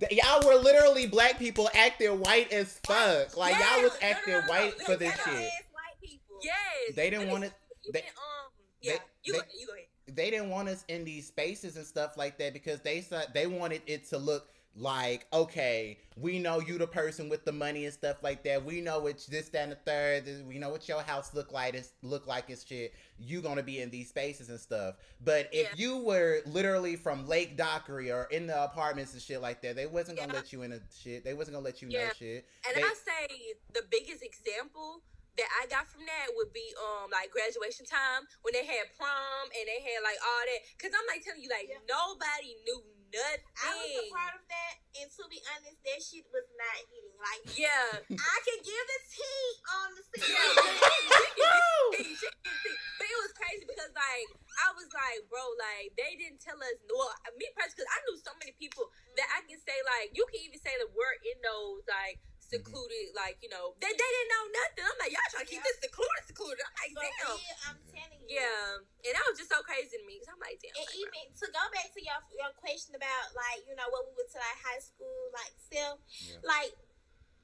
they- 0.00 0.06
they- 0.08 0.16
y'all 0.22 0.46
were 0.46 0.54
literally 0.56 1.06
black 1.06 1.38
people 1.38 1.68
acting 1.74 2.18
white 2.20 2.52
as 2.52 2.78
fuck. 2.86 3.36
Like 3.36 3.54
y'all 3.58 3.82
was 3.82 3.92
Yes. 4.00 4.02
No, 4.02 4.08
no, 4.08 4.14
acting 4.14 4.34
no, 4.34 4.40
no. 4.40 4.46
white 4.48 4.80
for 4.82 4.96
this 4.96 5.14
shit. 5.14 5.26
Ass 5.26 5.62
white 5.72 6.00
people. 6.02 6.38
Yes. 6.42 6.94
They 6.94 7.10
didn't 7.10 7.30
want 7.30 7.44
it. 7.44 7.52
they- 7.92 8.00
um. 8.00 8.52
Yeah. 8.80 8.98
you 9.22 9.32
go. 9.34 9.40
You 9.58 9.66
go 9.66 9.72
ahead. 9.74 9.86
they 10.06 10.30
didn't 10.30 10.50
want 10.50 10.68
us 10.68 10.84
in 10.88 11.04
these 11.04 11.26
spaces 11.26 11.76
and 11.76 11.86
stuff 11.86 12.16
like 12.16 12.38
that 12.38 12.52
because 12.52 12.80
they 12.80 13.00
said 13.00 13.28
they 13.34 13.46
wanted 13.46 13.82
it 13.86 14.08
to 14.10 14.18
look 14.18 14.48
like 14.76 15.26
okay 15.32 15.96
we 16.16 16.38
know 16.38 16.58
you 16.60 16.78
the 16.78 16.86
person 16.86 17.28
with 17.28 17.44
the 17.44 17.52
money 17.52 17.84
and 17.84 17.94
stuff 17.94 18.16
like 18.22 18.42
that 18.42 18.64
we 18.64 18.80
know 18.80 19.06
it's 19.06 19.26
this 19.26 19.48
that 19.50 19.62
and 19.62 19.72
the 19.72 19.76
third 19.76 20.24
we 20.48 20.58
know 20.58 20.68
what 20.68 20.88
your 20.88 21.00
house 21.00 21.32
look 21.32 21.52
like 21.52 21.74
it's 21.74 21.92
look 22.02 22.26
like 22.26 22.44
it's 22.48 22.66
shit 22.66 22.92
you 23.18 23.40
gonna 23.40 23.62
be 23.62 23.80
in 23.80 23.88
these 23.90 24.08
spaces 24.08 24.48
and 24.48 24.58
stuff 24.58 24.96
but 25.22 25.48
if 25.52 25.68
Yeah. 25.70 25.74
you 25.76 25.98
were 25.98 26.40
literally 26.46 26.96
from 26.96 27.26
lake 27.28 27.56
dockery 27.56 28.10
or 28.10 28.24
in 28.32 28.46
the 28.48 28.64
apartments 28.64 29.12
and 29.12 29.22
shit 29.22 29.40
like 29.40 29.62
that 29.62 29.76
they 29.76 29.86
wasn't 29.86 30.18
gonna 30.18 30.32
Yeah. 30.32 30.40
let 30.40 30.52
you 30.52 30.62
in 30.62 30.70
the 30.70 30.82
shit 31.00 31.22
they 31.24 31.34
wasn't 31.34 31.54
gonna 31.54 31.64
let 31.64 31.80
you 31.80 31.88
know 31.88 32.08
shit 32.18 32.44
And 32.66 32.76
They- 32.76 32.82
I 32.82 32.94
say 32.94 33.54
the 33.72 33.82
biggest 33.88 34.22
example 34.24 35.02
that 35.36 35.50
I 35.60 35.66
got 35.66 35.88
from 35.90 36.06
that 36.06 36.26
would 36.36 36.52
be 36.52 36.62
um 36.78 37.10
like 37.10 37.30
graduation 37.30 37.84
time 37.86 38.22
when 38.42 38.54
they 38.54 38.64
had 38.64 38.86
prom 38.96 39.50
and 39.50 39.66
they 39.66 39.82
had 39.82 39.98
like 40.06 40.14
all 40.22 40.42
that. 40.46 40.60
Cause 40.78 40.94
I'm 40.94 41.06
like 41.10 41.24
telling 41.26 41.42
you, 41.42 41.50
like 41.50 41.66
Yeah. 41.66 41.82
nobody 41.90 42.54
knew 42.62 42.78
nothing. 43.14 43.46
I 43.62 43.70
was 43.78 43.94
a 43.94 44.10
part 44.10 44.34
of 44.34 44.42
that, 44.50 44.74
and 44.98 45.06
to 45.06 45.22
be 45.30 45.38
honest, 45.54 45.78
that 45.86 46.02
shit 46.02 46.26
was 46.34 46.50
not 46.58 46.74
hitting. 46.90 47.14
Like 47.14 47.46
yeah. 47.54 48.02
I 48.10 48.36
can 48.42 48.58
give 48.60 48.84
the 48.84 49.00
tea 49.08 49.46
on 49.70 49.88
the 49.94 50.02
scene. 50.18 50.34
but 52.98 53.06
it 53.06 53.18
was 53.22 53.32
crazy 53.38 53.64
because 53.64 53.94
like 53.94 54.28
I 54.60 54.74
was 54.74 54.90
like, 54.90 55.22
bro, 55.30 55.40
like 55.56 55.94
they 55.94 56.18
didn't 56.18 56.42
tell 56.42 56.58
us. 56.58 56.76
Well, 56.90 57.14
me 57.38 57.46
personally, 57.54 57.86
because 57.86 57.90
I 57.90 57.98
knew 58.06 58.18
so 58.20 58.34
many 58.42 58.52
people 58.58 58.90
that 59.16 59.28
I 59.30 59.46
can 59.46 59.62
say 59.62 59.78
like 59.96 60.10
you 60.12 60.26
can 60.28 60.42
even 60.42 60.60
say 60.60 60.74
that 60.78 60.90
we're 60.90 61.18
in 61.22 61.38
those 61.42 61.86
like 61.86 62.18
secluded, 62.54 63.06
like 63.18 63.36
you 63.42 63.50
know 63.50 63.74
they, 63.82 63.90
they 63.90 64.10
didn't 64.14 64.30
know 64.30 64.44
nothing. 64.54 64.84
I'm 64.86 64.98
like, 65.02 65.12
y'all 65.14 65.30
trying 65.34 65.46
to 65.46 65.50
keep 65.50 65.62
Yeah. 65.62 65.68
this 65.74 65.78
secluded, 65.90 66.22
secluded. 66.30 66.62
I'm 66.62 66.74
like, 66.78 66.92
But 66.94 67.02
damn. 67.04 67.34
real, 67.34 67.58
I'm 67.66 67.78
telling 67.90 68.20
you. 68.22 68.28
Yeah, 68.30 68.80
and 68.80 69.12
that 69.14 69.24
was 69.28 69.36
just 69.36 69.50
so 69.52 69.60
crazy 69.66 69.98
to 69.98 70.02
me 70.06 70.16
because 70.22 70.32
I'm 70.32 70.40
like, 70.40 70.56
damn. 70.62 70.72
And 70.78 70.86
like, 70.86 70.94
bro. 70.94 71.02
even 71.04 71.22
to 71.34 71.46
go 71.52 71.64
back 71.74 71.88
to 71.92 72.00
your 72.00 72.20
your 72.38 72.52
question 72.56 72.94
about 72.96 73.26
like 73.36 73.66
you 73.68 73.74
know 73.76 73.88
what 73.92 74.06
we 74.08 74.14
went 74.16 74.30
to 74.32 74.40
like 74.40 74.58
high 74.64 74.80
school 74.82 75.18
like 75.34 75.52
self 75.68 75.98
Yeah. 76.24 76.40
like 76.46 76.72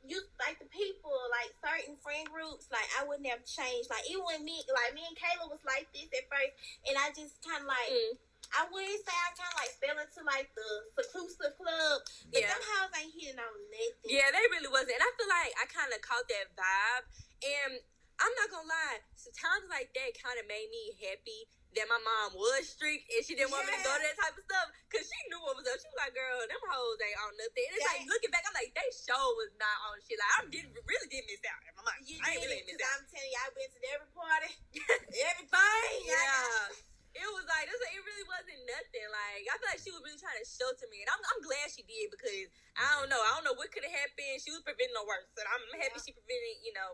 you 0.00 0.16
like 0.40 0.56
the 0.56 0.64
people 0.72 1.12
like 1.28 1.52
certain 1.60 1.92
friend 2.00 2.24
groups 2.32 2.72
like 2.72 2.88
I 2.96 3.04
wouldn't 3.04 3.28
have 3.28 3.44
changed 3.44 3.92
like 3.92 4.08
even 4.08 4.24
when 4.24 4.40
me 4.48 4.64
like 4.72 4.96
me 4.96 5.04
and 5.04 5.12
Kayla 5.12 5.44
was 5.52 5.60
like 5.68 5.92
this 5.92 6.08
at 6.16 6.24
first 6.32 6.56
and 6.88 6.96
I 6.96 7.12
just 7.12 7.36
kind 7.44 7.60
of 7.60 7.68
like 7.68 7.90
Mm, 7.92 8.16
I 8.50 8.66
wouldn't 8.72 9.02
say 9.06 9.14
I 9.14 9.30
kind 9.38 9.52
of 9.52 9.58
like 9.62 9.74
fell 9.78 9.98
into 10.00 10.20
like 10.26 10.48
the 10.56 10.68
seclusive 10.98 11.54
club 11.60 11.96
but 12.32 12.40
Yeah. 12.42 12.50
them 12.50 12.62
hoes 12.62 12.92
ain't 12.98 13.14
hitting 13.14 13.38
on 13.38 13.54
nothing 13.70 14.10
yeah, 14.10 14.28
they 14.34 14.44
really 14.50 14.70
wasn't, 14.72 14.96
and 14.98 15.04
I 15.04 15.10
feel 15.14 15.30
like 15.30 15.52
I 15.60 15.64
kind 15.70 15.90
of 15.94 16.00
caught 16.02 16.26
that 16.26 16.46
vibe, 16.58 17.04
and 17.46 17.72
I'm 18.20 18.34
not 18.36 18.48
gonna 18.52 18.68
lie, 18.68 19.00
so 19.16 19.30
times 19.32 19.64
like 19.72 19.92
that 19.96 20.10
kind 20.18 20.36
of 20.36 20.44
made 20.50 20.68
me 20.68 20.92
happy 21.00 21.46
that 21.78 21.86
my 21.86 21.96
mom 22.02 22.34
was 22.34 22.66
strict 22.68 23.06
and 23.14 23.22
she 23.22 23.32
didn't 23.38 23.54
want 23.54 23.64
me 23.64 23.72
to 23.72 23.80
go 23.86 23.94
to 23.94 24.02
that 24.02 24.18
type 24.18 24.34
of 24.34 24.42
stuff 24.44 24.68
because 24.90 25.06
she 25.06 25.18
knew 25.30 25.38
what 25.40 25.54
was 25.54 25.64
up. 25.70 25.78
She 25.78 25.86
was 25.88 25.96
like, 26.02 26.12
"Girl, 26.12 26.42
them 26.42 26.58
hoes 26.68 26.98
ain't 27.00 27.16
on 27.22 27.32
nothing." 27.38 27.64
And 27.70 27.72
it's 27.78 27.86
Yeah. 27.86 27.92
like 27.96 28.04
looking 28.10 28.32
back, 28.34 28.42
I'm 28.44 28.56
like, 28.58 28.74
they 28.74 28.88
show 28.90 29.22
was 29.38 29.54
not 29.56 29.76
on 29.88 30.02
shit. 30.02 30.18
Like 30.18 30.32
I 30.36 30.38
didn't 30.50 30.74
really 30.74 31.08
did 31.08 31.24
miss 31.30 31.40
out. 31.46 31.62
My 31.78 31.94
mind. 31.94 32.02
you 32.04 32.18
I 32.20 32.34
ain't 32.34 32.42
did 32.42 32.50
really 32.50 32.66
miss 32.66 32.82
out. 32.82 32.92
I'm 32.98 33.06
telling 33.08 33.30
you 33.30 33.38
I 33.40 33.48
went 33.54 33.70
to 33.70 33.80
every 33.94 34.10
party 34.10 34.50
everything 35.30 35.94
Yeah. 36.10 36.89
It 37.30 37.34
was 37.38 37.46
like 37.46 37.70
this. 37.70 37.78
It 37.94 38.02
really 38.02 38.26
wasn't 38.26 38.62
nothing. 38.66 39.06
Like 39.06 39.46
I 39.46 39.54
feel 39.62 39.70
like 39.70 39.78
she 39.82 39.94
was 39.94 40.02
really 40.02 40.18
trying 40.18 40.42
to 40.42 40.46
shelter 40.46 40.90
me, 40.90 41.06
and 41.06 41.10
I'm, 41.14 41.22
I'm 41.22 41.40
glad 41.46 41.70
she 41.70 41.86
did 41.86 42.10
because 42.10 42.50
I 42.74 42.98
don't 42.98 43.06
know. 43.06 43.22
I 43.22 43.38
don't 43.38 43.46
know 43.46 43.54
what 43.54 43.70
could 43.70 43.86
have 43.86 43.94
happened. 43.94 44.42
She 44.42 44.50
was 44.50 44.66
preventing 44.66 44.98
the 44.98 45.06
worst, 45.06 45.30
and 45.38 45.46
I'm 45.46 45.62
happy 45.78 45.94
Yeah. 45.94 46.02
she 46.02 46.10
prevented. 46.10 46.58
You 46.66 46.74
know. 46.74 46.90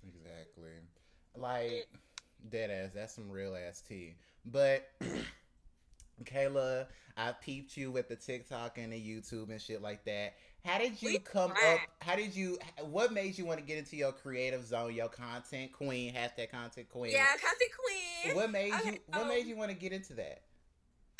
Exactly. 0.00 0.76
Like 1.36 1.92
dead 2.48 2.72
ass. 2.72 2.96
That's 2.96 3.12
some 3.12 3.28
real 3.28 3.52
ass 3.52 3.84
tea. 3.84 4.16
But 4.48 4.88
Kayla, 6.24 6.86
I 7.16 7.32
peeped 7.32 7.76
you 7.76 7.90
with 7.90 8.08
the 8.08 8.16
TikTok 8.16 8.78
and 8.78 8.92
the 8.92 9.00
YouTube 9.00 9.50
and 9.50 9.60
shit 9.60 9.82
like 9.82 10.04
that. 10.04 10.34
How 10.64 10.78
did 10.78 11.00
you 11.00 11.18
come 11.20 11.52
up? 11.52 11.78
How 12.00 12.16
did 12.16 12.34
you? 12.34 12.58
What 12.90 13.12
made 13.12 13.38
you 13.38 13.44
want 13.44 13.60
to 13.60 13.64
get 13.64 13.78
into 13.78 13.96
your 13.96 14.12
creative 14.12 14.64
zone, 14.66 14.94
your 14.94 15.08
content 15.08 15.72
queen, 15.72 16.12
hashtag 16.12 16.50
content 16.50 16.88
queen? 16.90 17.12
Yeah, 17.12 17.24
content 17.32 17.72
queen. 17.76 18.36
What 18.36 18.50
made 18.50 18.68
you? 18.68 18.74
Okay, 18.74 19.00
What 19.08 19.26
made 19.26 19.42
um, 19.42 19.48
you 19.48 19.56
want 19.56 19.70
to 19.70 19.76
get 19.76 19.92
into 19.92 20.14
that? 20.14 20.42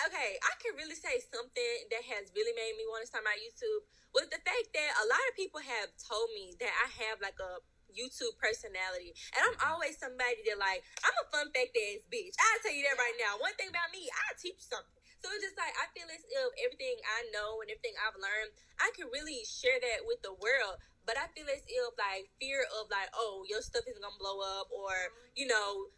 okay, 0.07 0.41
I 0.41 0.53
can 0.61 0.73
really 0.81 0.97
say 0.97 1.21
something 1.29 1.77
that 1.93 2.03
has 2.17 2.33
really 2.33 2.57
made 2.57 2.75
me 2.81 2.89
want 2.89 3.05
to 3.05 3.09
start 3.09 3.25
my 3.25 3.37
YouTube 3.37 3.85
was 4.17 4.27
the 4.33 4.41
fact 4.41 4.73
that 4.73 4.91
a 4.97 5.05
lot 5.07 5.21
of 5.29 5.37
people 5.37 5.61
have 5.61 5.93
told 6.01 6.33
me 6.33 6.57
that 6.57 6.73
I 6.73 6.89
have 7.05 7.21
like 7.21 7.37
a 7.37 7.61
YouTube 7.93 8.39
personality. 8.39 9.13
And 9.35 9.41
I'm 9.45 9.59
always 9.71 9.99
somebody 9.99 10.41
that 10.47 10.59
like, 10.59 10.83
I'm 11.05 11.17
a 11.21 11.27
fun 11.29 11.51
fact 11.53 11.75
ass 11.75 12.07
bitch. 12.09 12.35
I'll 12.39 12.61
tell 12.63 12.75
you 12.75 12.87
that 12.87 12.97
right 12.97 13.17
now. 13.19 13.39
One 13.43 13.55
thing 13.59 13.69
about 13.69 13.91
me, 13.93 14.09
I 14.09 14.35
teach 14.39 14.63
something. 14.63 15.00
So 15.21 15.29
it's 15.37 15.45
just 15.45 15.59
like 15.61 15.77
I 15.77 15.87
feel 15.93 16.09
as 16.09 16.25
if 16.25 16.51
everything 16.65 16.97
I 17.05 17.29
know 17.33 17.61
and 17.61 17.69
everything 17.69 17.93
I've 18.01 18.17
learned, 18.17 18.57
I 18.81 18.89
can 18.97 19.13
really 19.13 19.45
share 19.45 19.77
that 19.77 20.09
with 20.09 20.25
the 20.25 20.33
world. 20.33 20.81
But 21.05 21.21
I 21.21 21.29
feel 21.37 21.49
as 21.49 21.61
if 21.65 21.93
like 22.01 22.33
fear 22.41 22.65
of 22.81 22.89
like, 22.89 23.13
oh, 23.13 23.45
your 23.45 23.61
stuff 23.61 23.85
isn't 23.85 24.01
gonna 24.01 24.17
blow 24.17 24.41
up, 24.41 24.73
or 24.73 24.93
mm-hmm. 24.93 25.37
you 25.37 25.47
know, 25.49 25.93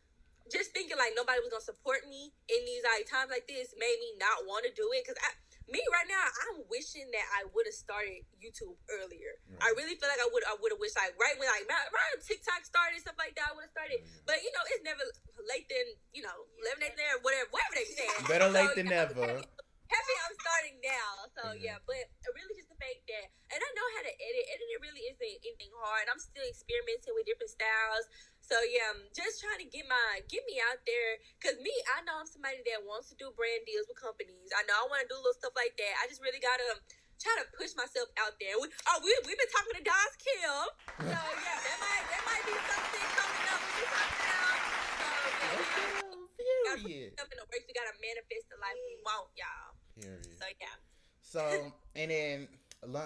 just 0.50 0.74
thinking 0.74 0.98
like 0.98 1.14
nobody 1.14 1.38
was 1.38 1.54
gonna 1.54 1.62
support 1.62 2.02
me 2.10 2.34
in 2.50 2.60
these 2.66 2.82
like 2.82 3.06
times 3.06 3.30
like 3.30 3.46
this 3.46 3.74
made 3.78 3.98
me 4.02 4.18
not 4.18 4.42
want 4.46 4.66
to 4.66 4.72
do 4.74 4.90
it 4.90 5.06
because 5.06 5.18
I 5.22 5.30
me 5.70 5.80
right 5.92 6.08
now, 6.08 6.26
I'm 6.46 6.64
wishing 6.66 7.06
that 7.12 7.26
I 7.38 7.46
would 7.50 7.66
have 7.68 7.76
started 7.76 8.26
YouTube 8.38 8.74
earlier. 8.90 9.38
Right. 9.46 9.62
I 9.62 9.68
really 9.78 9.94
feel 9.94 10.10
like 10.10 10.20
I 10.22 10.28
would 10.30 10.44
I 10.46 10.54
would 10.58 10.72
have 10.74 10.82
wished 10.82 10.98
like 10.98 11.14
right 11.20 11.36
when 11.38 11.46
like 11.46 11.66
right 11.68 12.14
TikTok 12.22 12.66
started 12.66 12.98
stuff 13.02 13.18
like 13.18 13.36
that 13.38 13.50
I 13.50 13.52
would 13.54 13.66
have 13.68 13.74
started. 13.74 14.02
Mm-hmm. 14.02 14.26
But 14.26 14.42
you 14.42 14.50
know, 14.52 14.64
it's 14.72 14.84
never 14.84 15.04
late 15.46 15.66
than 15.70 15.86
you 16.14 16.22
know 16.26 16.36
eleven 16.62 16.88
days 16.88 16.96
there 16.98 17.14
whatever 17.22 17.48
whatever 17.54 17.74
they 17.78 17.88
say. 17.88 18.08
Better 18.30 18.50
so, 18.50 18.56
late 18.56 18.74
than 18.74 18.88
never. 18.90 19.44
Happy, 19.92 20.16
I'm 20.24 20.36
starting 20.40 20.76
now. 20.80 21.10
So 21.36 21.42
mm-hmm. 21.52 21.64
yeah, 21.68 21.76
but 21.84 22.00
really 22.32 22.56
just 22.56 22.72
the 22.72 22.78
fact 22.80 23.04
that 23.12 23.26
and 23.52 23.60
I 23.60 23.68
know 23.76 23.88
how 24.00 24.02
to 24.08 24.12
edit. 24.12 24.44
Editing 24.56 24.80
really 24.80 25.04
isn't 25.12 25.36
anything 25.44 25.72
hard. 25.76 26.08
I'm 26.08 26.20
still 26.20 26.44
experimenting 26.48 27.12
with 27.12 27.28
different 27.28 27.52
styles. 27.52 28.08
So 28.52 28.60
yeah, 28.68 28.92
I'm 28.92 29.00
just 29.16 29.40
trying 29.40 29.64
to 29.64 29.68
get 29.72 29.88
my 29.88 30.20
get 30.28 30.44
me 30.44 30.60
out 30.60 30.76
there. 30.84 31.16
Cause 31.40 31.56
me, 31.64 31.72
I 31.96 32.04
know 32.04 32.20
I'm 32.20 32.28
somebody 32.28 32.60
that 32.68 32.84
wants 32.84 33.08
to 33.08 33.16
do 33.16 33.32
brand 33.32 33.64
deals 33.64 33.88
with 33.88 33.96
companies. 33.96 34.52
I 34.52 34.60
know 34.68 34.76
I 34.76 34.84
want 34.92 35.00
to 35.00 35.08
do 35.08 35.16
little 35.16 35.32
stuff 35.40 35.56
like 35.56 35.72
that. 35.80 35.94
I 35.96 36.12
just 36.12 36.20
really 36.20 36.36
gotta 36.36 36.76
um, 36.76 36.84
try 37.16 37.32
to 37.40 37.48
push 37.56 37.72
myself 37.80 38.12
out 38.20 38.36
there. 38.36 38.52
We, 38.60 38.68
oh, 38.92 39.00
we 39.00 39.08
we've 39.24 39.40
been 39.40 39.48
talking 39.56 39.80
to 39.80 39.84
Daz 39.88 40.12
Kim. 40.20 40.68
So 41.00 41.16
yeah, 41.16 41.58
that 41.64 41.78
might 41.80 42.04
that 42.12 42.22
might 42.28 42.44
be 42.44 42.52
something 42.52 43.06
coming 43.16 43.46
up. 43.56 43.60
We 43.72 43.82
talking 43.88 44.20
about. 44.20 44.56
So 45.00 45.08
yeah, 46.44 46.76
Period. 46.76 47.10
Stuff 47.16 47.32
in 47.32 47.38
the 47.40 47.48
works. 47.48 47.64
We 47.64 47.72
gotta 47.72 47.96
manifest 48.04 48.52
the 48.52 48.60
life 48.60 48.76
we 48.84 49.00
want, 49.00 49.32
y'all. 49.32 49.72
Period. 49.96 50.28
So 50.36 50.44
yeah. 50.60 50.76
So 51.24 51.42
and 51.96 52.12
then 52.12 52.52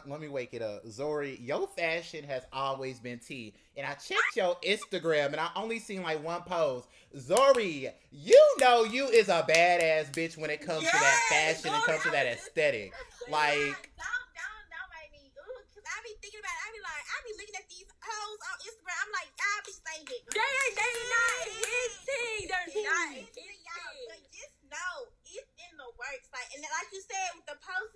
let, 0.07 0.13
let, 0.13 0.21
me 0.21 0.29
wake 0.29 0.55
it 0.55 0.63
up. 0.63 0.87
Zori, 0.89 1.39
your 1.43 1.67
fashion 1.67 2.25
has 2.25 2.43
always 2.53 2.99
been 3.01 3.19
tea. 3.19 3.55
And 3.77 3.87
I 3.87 3.95
checked 3.95 4.37
your 4.37 4.57
Instagram 4.67 5.27
and 5.27 5.41
I 5.41 5.51
only 5.57 5.79
seen 5.79 6.03
like 6.03 6.23
one 6.23 6.43
post. 6.43 6.89
Zori, 7.19 7.89
you 8.11 8.55
know 8.61 8.85
you 8.85 9.07
is 9.09 9.29
a 9.29 9.43
badass 9.49 10.13
bitch 10.13 10.39
when 10.39 10.51
it 10.51 10.61
comes 10.61 10.83
yes, 10.83 10.93
to 10.93 10.99
that 10.99 11.19
fashion 11.29 11.75
and 11.75 11.83
comes 11.85 12.03
to 12.03 12.11
that 12.11 12.27
aesthetic. 12.27 12.93
Like 13.31 13.91
don't, 13.99 14.27
don't, 14.37 14.67
don't 14.71 14.91
make 14.95 15.11
me 15.11 15.33
cause 15.35 15.83
I 15.83 15.99
be 16.07 16.15
thinking 16.23 16.41
about 16.41 16.55
it. 16.55 16.63
I 16.63 16.69
be 16.71 16.83
like, 16.85 17.05
I 17.11 17.17
be 17.27 17.33
looking 17.41 17.57
at 17.59 17.67
these 17.67 17.89
hoes 17.99 18.41
on 18.47 18.57
Instagram. 18.63 18.97
I'm 19.03 19.13
like, 19.13 19.31
I 19.35 19.53
be 19.67 19.75
saying 19.75 20.07
it. 20.07 20.23
They 20.31 20.47
ain't 20.47 20.75
they 20.77 20.93
not 21.11 21.35
hitting. 21.51 22.47
They're 22.47 22.87
not 22.87 23.09
hitting. 23.11 24.07
But 24.07 24.21
just 24.31 24.57
know 24.71 24.95
it's 25.25 25.51
in 25.57 25.73
the 25.81 25.91
works. 25.97 26.29
Like 26.31 26.49
and 26.55 26.63
like 26.63 26.89
you 26.93 27.01
said 27.01 27.29
with 27.35 27.49
the 27.49 27.59
post 27.65 27.96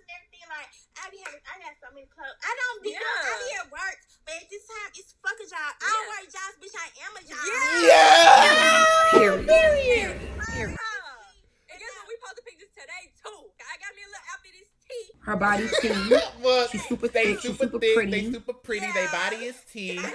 I 1.01 1.09
be 1.09 1.17
having 1.25 1.41
I 1.49 1.57
have 1.65 1.75
so 1.81 1.89
many 1.89 2.05
clothes. 2.13 2.37
I 2.45 2.51
don't 2.53 2.79
be 2.85 2.93
yeah. 2.93 3.01
I 3.01 3.33
be 3.41 3.51
at 3.57 3.67
work, 3.73 3.97
but 4.21 4.37
at 4.37 4.45
this 4.53 4.63
time 4.69 4.89
it's 4.93 5.17
fuck 5.17 5.33
a 5.33 5.47
job. 5.49 5.71
Yeah. 5.81 5.81
I 5.81 5.89
don't 5.97 6.09
work 6.13 6.25
jobs, 6.29 6.55
bitch. 6.61 6.77
I 6.77 6.87
am 7.09 7.13
a 7.17 7.23
job. 7.25 7.41
Yeah. 7.41 7.89
yeah. 7.89 9.17
Period. 9.17 9.49
Period. 9.49 10.13
Period. 10.45 10.77
And 10.77 11.77
guess 11.81 11.91
what? 11.97 12.05
We 12.05 12.13
supposed 12.21 12.37
to 12.37 12.43
pick 12.45 12.57
this 12.61 12.69
today 12.77 13.03
too. 13.17 13.49
I 13.65 13.75
got 13.81 13.91
me 13.97 14.01
a 14.05 14.09
little 14.13 14.29
outfit. 14.29 14.53
It's 14.61 14.73
tea. 14.85 15.05
Her 15.25 15.37
body's 15.41 15.73
tea. 15.81 15.97
well, 16.45 16.69
she's 16.69 16.85
super 16.85 17.09
thick. 17.09 17.41
She's 17.41 17.57
super, 17.57 17.65
super 17.65 17.79
thick. 17.81 17.97
Pretty. 17.97 18.11
They 18.13 18.29
super 18.29 18.53
pretty. 18.53 18.85
Yeah. 18.85 18.93
Their 18.93 19.09
body 19.09 19.49
is 19.49 19.57
tea. 19.73 19.97
Yeah. 19.97 20.13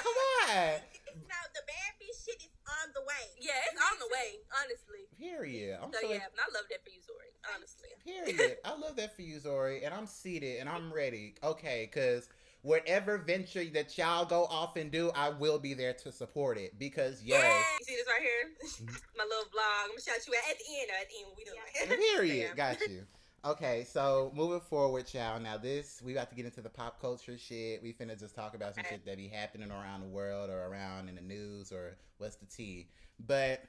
Come 0.00 0.16
on. 0.48 0.80
No, 1.14 1.38
the 1.54 1.62
bad 1.62 1.94
bitch 2.02 2.26
shit 2.26 2.42
is 2.42 2.50
on 2.66 2.90
the 2.90 3.00
way. 3.06 3.24
Yeah, 3.38 3.54
it's 3.70 3.78
on 3.78 3.96
the 4.02 4.10
way. 4.10 4.42
Honestly. 4.50 4.83
Period. 5.24 5.78
I'm 5.82 5.92
so, 5.92 5.98
so 6.02 6.08
yeah, 6.08 6.16
I 6.16 6.52
love 6.52 6.64
that 6.70 6.84
for 6.84 6.90
you, 6.90 7.00
Zori. 7.00 7.24
Honestly. 7.54 7.88
Period. 8.04 8.56
I 8.64 8.76
love 8.76 8.96
that 8.96 9.16
for 9.16 9.22
you, 9.22 9.40
Zori, 9.40 9.84
and 9.84 9.94
I'm 9.94 10.06
seated 10.06 10.60
and 10.60 10.68
I'm 10.68 10.92
ready. 10.92 11.34
Okay, 11.42 11.88
because 11.92 12.28
whatever 12.62 13.18
venture 13.18 13.64
that 13.72 13.96
y'all 13.96 14.24
go 14.24 14.44
off 14.44 14.76
and 14.76 14.90
do, 14.90 15.10
I 15.14 15.30
will 15.30 15.58
be 15.58 15.74
there 15.74 15.94
to 15.94 16.12
support 16.12 16.58
it. 16.58 16.78
Because 16.78 17.22
yes, 17.22 17.64
you 17.80 17.86
see 17.86 17.94
this 17.96 18.06
right 18.06 18.20
here, 18.22 18.50
mm-hmm. 18.64 18.94
my 19.16 19.24
little 19.24 19.44
vlog. 19.44 19.84
I'm 19.84 19.90
gonna 19.90 20.00
shout 20.00 20.26
you 20.26 20.34
at, 20.34 20.50
at 20.50 20.58
the 20.58 20.64
end. 20.80 20.90
At 21.00 21.08
the 21.08 21.16
end, 21.20 21.34
we 21.36 21.44
doing. 21.44 22.00
Yeah. 22.00 22.16
Period. 22.16 22.56
Got 22.56 22.80
you. 22.88 23.02
Okay, 23.46 23.84
so 23.84 24.32
moving 24.34 24.60
forward, 24.60 25.04
y'all. 25.12 25.38
Now 25.38 25.58
this 25.58 26.00
we 26.02 26.12
about 26.12 26.30
to 26.30 26.34
get 26.34 26.46
into 26.46 26.62
the 26.62 26.70
pop 26.70 27.00
culture 27.00 27.36
shit. 27.36 27.82
We 27.82 27.92
finna 27.92 28.18
just 28.18 28.34
talk 28.34 28.54
about 28.54 28.74
some 28.74 28.84
shit 28.88 29.04
that 29.04 29.16
be 29.18 29.28
happening 29.28 29.70
around 29.70 30.00
the 30.00 30.08
world 30.08 30.48
or 30.48 30.66
around 30.66 31.08
in 31.08 31.14
the 31.14 31.20
news 31.20 31.70
or 31.70 31.96
what's 32.16 32.36
the 32.36 32.46
tea. 32.46 32.88
But 33.26 33.62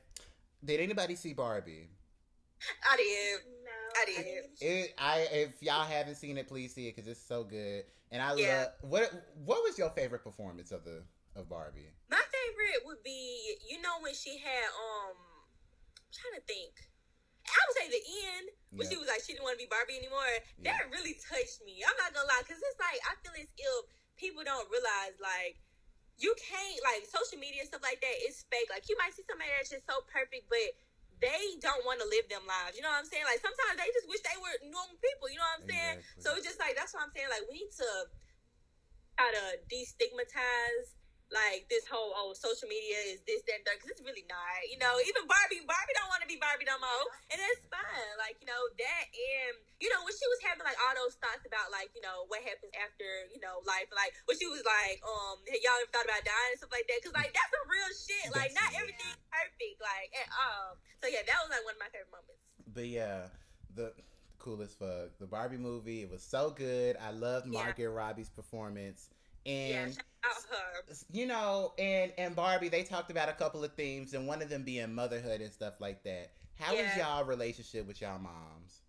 did 0.63 0.79
anybody 0.79 1.15
see 1.15 1.33
Barbie? 1.33 1.89
I 2.91 2.97
did. 2.97 3.39
No, 3.63 3.71
I 3.95 4.05
did. 4.05 4.43
It, 4.61 4.93
I 4.97 5.27
if 5.31 5.61
y'all 5.61 5.85
haven't 5.85 6.15
seen 6.15 6.37
it, 6.37 6.47
please 6.47 6.73
see 6.73 6.87
it 6.87 6.95
because 6.95 7.09
it's 7.09 7.21
so 7.21 7.43
good. 7.43 7.83
And 8.11 8.21
I 8.21 8.35
yeah. 8.35 8.59
love 8.59 8.67
what 8.81 9.03
what 9.43 9.63
was 9.63 9.77
your 9.77 9.89
favorite 9.91 10.23
performance 10.23 10.71
of 10.71 10.83
the 10.83 11.03
of 11.35 11.49
Barbie? 11.49 11.91
My 12.09 12.21
favorite 12.21 12.85
would 12.85 13.03
be 13.03 13.57
you 13.69 13.81
know 13.81 13.99
when 14.01 14.13
she 14.13 14.37
had 14.39 14.67
um 14.71 15.17
I'm 15.97 16.13
trying 16.13 16.39
to 16.39 16.45
think. 16.47 16.73
I 17.45 17.61
would 17.69 17.77
say 17.77 17.87
the 17.93 18.05
end 18.33 18.45
when 18.73 18.85
yeah. 18.87 18.91
she 18.93 18.97
was 18.97 19.07
like 19.07 19.21
she 19.21 19.37
didn't 19.37 19.45
want 19.45 19.59
to 19.59 19.63
be 19.63 19.69
Barbie 19.69 20.01
anymore. 20.01 20.25
Yeah. 20.57 20.73
That 20.73 20.89
really 20.89 21.13
touched 21.29 21.61
me. 21.61 21.85
I'm 21.85 21.97
not 22.01 22.15
gonna 22.15 22.29
lie 22.29 22.41
because 22.41 22.57
it's 22.57 22.81
like 22.81 22.97
I 23.05 23.13
feel 23.21 23.35
as 23.37 23.45
if 23.45 23.83
people 24.17 24.41
don't 24.41 24.65
realize 24.71 25.15
like 25.21 25.61
you 26.17 26.31
can't 26.39 26.79
like 26.87 27.03
social 27.07 27.39
media 27.39 27.63
and 27.63 27.69
stuff 27.69 27.83
like 27.83 27.99
that 27.99 28.15
is 28.23 28.47
fake. 28.47 28.71
Like 28.71 28.87
you 28.87 28.95
might 28.95 29.11
see 29.11 29.27
somebody 29.27 29.51
that's 29.51 29.71
just 29.71 29.83
so 29.83 29.99
perfect, 30.07 30.47
but 30.47 30.69
they 31.19 31.59
don't 31.63 31.83
want 31.83 31.99
to 32.03 32.07
live 32.07 32.27
them 32.31 32.43
lives. 32.47 32.75
You 32.75 32.83
know 32.83 32.91
what 32.91 33.03
I'm 33.03 33.09
saying? 33.09 33.27
Like 33.27 33.43
sometimes 33.43 33.75
they 33.79 33.89
just 33.91 34.07
wish 34.07 34.23
they 34.23 34.39
were 34.39 34.55
normal 34.71 34.95
people. 34.99 35.27
You 35.27 35.39
know 35.39 35.47
what 35.47 35.63
I'm 35.63 35.67
saying? 35.67 35.95
Exactly. 35.99 36.23
So 36.23 36.27
it's 36.39 36.47
just 36.47 36.59
like 36.59 36.75
that's 36.79 36.95
what 36.95 37.03
I'm 37.03 37.11
saying. 37.11 37.27
Like 37.31 37.43
we 37.51 37.63
need 37.63 37.73
to 37.79 37.89
try 39.15 39.29
to 39.31 39.45
destigmatize 39.67 40.95
like 41.35 41.67
this 41.67 41.83
whole 41.85 42.15
oh 42.15 42.31
social 42.31 42.65
media 42.71 42.95
is 43.11 43.19
this 43.27 43.43
that 43.45 43.59
and 43.59 43.65
that 43.67 43.75
because 43.77 43.91
it's 43.91 44.03
really 44.07 44.23
not 44.31 44.57
you 44.71 44.79
know 44.79 44.95
even 45.03 45.27
barbie 45.27 45.59
barbie 45.67 45.95
don't 45.99 46.07
want 46.07 46.23
to 46.23 46.29
be 46.29 46.39
barbie 46.39 46.63
no 46.63 46.79
more 46.79 47.05
and 47.29 47.37
that's 47.37 47.61
fine 47.67 48.15
like 48.15 48.39
you 48.39 48.47
know 48.47 48.61
that 48.79 49.05
and 49.11 49.53
you 49.83 49.91
know 49.91 49.99
when 50.07 50.15
she 50.15 50.25
was 50.31 50.39
having 50.47 50.63
like 50.63 50.79
all 50.87 50.95
those 50.95 51.19
thoughts 51.19 51.43
about 51.43 51.67
like 51.69 51.91
you 51.91 52.01
know 52.01 52.23
what 52.31 52.39
happens 52.47 52.71
after 52.79 53.05
you 53.35 53.39
know 53.43 53.59
life 53.67 53.91
like 53.91 54.15
when 54.25 54.39
she 54.39 54.47
was 54.47 54.63
like 54.63 55.03
um 55.03 55.37
y'all 55.61 55.77
ever 55.83 55.91
thought 55.91 56.07
about 56.07 56.23
dying 56.23 56.55
and 56.55 56.59
stuff 56.59 56.71
like 56.71 56.87
that 56.87 56.97
because 57.03 57.15
like 57.15 57.31
that's 57.35 57.51
some 57.51 57.67
real 57.67 57.91
shit 57.91 58.27
like 58.31 58.51
not 58.55 58.71
everything's 58.73 59.19
perfect 59.27 59.77
like 59.83 60.09
at 60.15 60.29
all. 60.31 60.79
So 61.03 61.11
yeah 61.11 61.23
that 61.27 61.37
was 61.43 61.51
like 61.51 61.63
one 61.67 61.75
of 61.75 61.81
my 61.81 61.91
favorite 61.91 62.13
moments. 62.13 62.43
But 62.71 62.87
yeah 62.87 63.29
the 63.75 63.91
coolest 64.39 64.77
fuck 64.79 65.09
the 65.19 65.25
barbie 65.25 65.57
movie 65.57 66.03
it 66.03 66.11
was 66.11 66.21
so 66.21 66.53
good 66.55 66.95
i 67.01 67.09
loved 67.09 67.47
margaret 67.47 67.79
yeah. 67.79 67.85
robbie's 67.85 68.29
performance 68.29 69.09
and 69.45 69.95
yeah, 69.95 70.03
you 71.11 71.25
know, 71.25 71.73
and 71.77 72.11
and 72.17 72.35
Barbie, 72.35 72.69
they 72.69 72.83
talked 72.83 73.11
about 73.11 73.29
a 73.29 73.33
couple 73.33 73.63
of 73.63 73.73
themes, 73.73 74.13
and 74.13 74.27
one 74.27 74.41
of 74.41 74.49
them 74.49 74.63
being 74.63 74.93
motherhood 74.93 75.41
and 75.41 75.51
stuff 75.51 75.79
like 75.79 76.03
that. 76.03 76.31
How 76.59 76.73
yeah. 76.73 76.91
is 76.91 76.97
y'all 76.97 77.25
relationship 77.25 77.87
with 77.87 78.01
y'all 78.01 78.19
moms? 78.19 78.81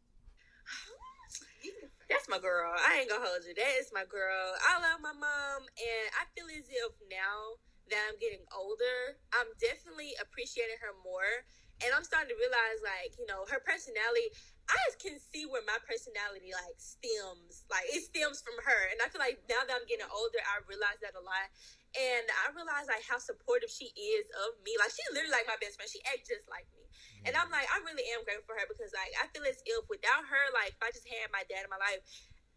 That's 2.11 2.29
my 2.29 2.39
girl. 2.39 2.71
I 2.71 3.01
ain't 3.01 3.11
gonna 3.11 3.27
hold 3.27 3.43
you. 3.47 3.55
That 3.55 3.75
is 3.81 3.91
my 3.93 4.05
girl. 4.07 4.55
I 4.71 4.79
love 4.79 5.01
my 5.03 5.13
mom, 5.13 5.61
and 5.67 6.07
I 6.15 6.27
feel 6.35 6.47
as 6.47 6.67
if 6.71 6.93
now 7.11 7.59
that 7.91 7.99
I'm 8.11 8.19
getting 8.19 8.43
older, 8.55 9.19
I'm 9.35 9.51
definitely 9.59 10.15
appreciating 10.23 10.79
her 10.83 10.95
more. 11.03 11.47
And 11.85 11.93
I'm 11.93 12.09
starting 12.09 12.33
to 12.33 12.39
realize, 12.41 12.81
like, 12.81 13.13
you 13.21 13.29
know, 13.29 13.45
her 13.53 13.61
personality. 13.61 14.33
I 14.67 14.83
can 14.99 15.23
see 15.23 15.47
where 15.47 15.63
my 15.63 15.79
personality 15.87 16.51
like 16.51 16.75
stems, 16.83 17.63
like 17.71 17.87
it 17.87 18.03
stems 18.03 18.43
from 18.43 18.59
her. 18.59 18.83
And 18.91 18.99
I 18.99 19.07
feel 19.07 19.23
like 19.23 19.39
now 19.47 19.63
that 19.63 19.71
I'm 19.71 19.87
getting 19.87 20.11
older, 20.11 20.43
I 20.43 20.59
realize 20.67 20.99
that 21.07 21.15
a 21.15 21.23
lot. 21.23 21.47
And 21.95 22.27
I 22.45 22.51
realize 22.51 22.91
like 22.91 23.07
how 23.07 23.23
supportive 23.23 23.71
she 23.71 23.95
is 23.95 24.27
of 24.43 24.59
me. 24.67 24.75
Like 24.77 24.91
she's 24.91 25.07
literally 25.15 25.33
like 25.33 25.47
my 25.47 25.59
best 25.63 25.79
friend. 25.79 25.87
She 25.87 26.03
acts 26.11 26.27
just 26.27 26.51
like 26.51 26.67
me. 26.75 26.83
Mm-hmm. 26.83 27.31
And 27.31 27.33
I'm 27.39 27.51
like, 27.55 27.71
I 27.71 27.79
really 27.87 28.05
am 28.13 28.27
grateful 28.27 28.51
for 28.51 28.59
her 28.59 28.67
because 28.67 28.91
like 28.91 29.15
I 29.17 29.31
feel 29.31 29.47
as 29.47 29.63
if 29.63 29.87
without 29.87 30.27
her, 30.27 30.45
like 30.51 30.75
if 30.75 30.83
I 30.83 30.91
just 30.91 31.07
had 31.07 31.31
my 31.31 31.47
dad 31.47 31.63
in 31.63 31.71
my 31.71 31.79
life, 31.79 32.03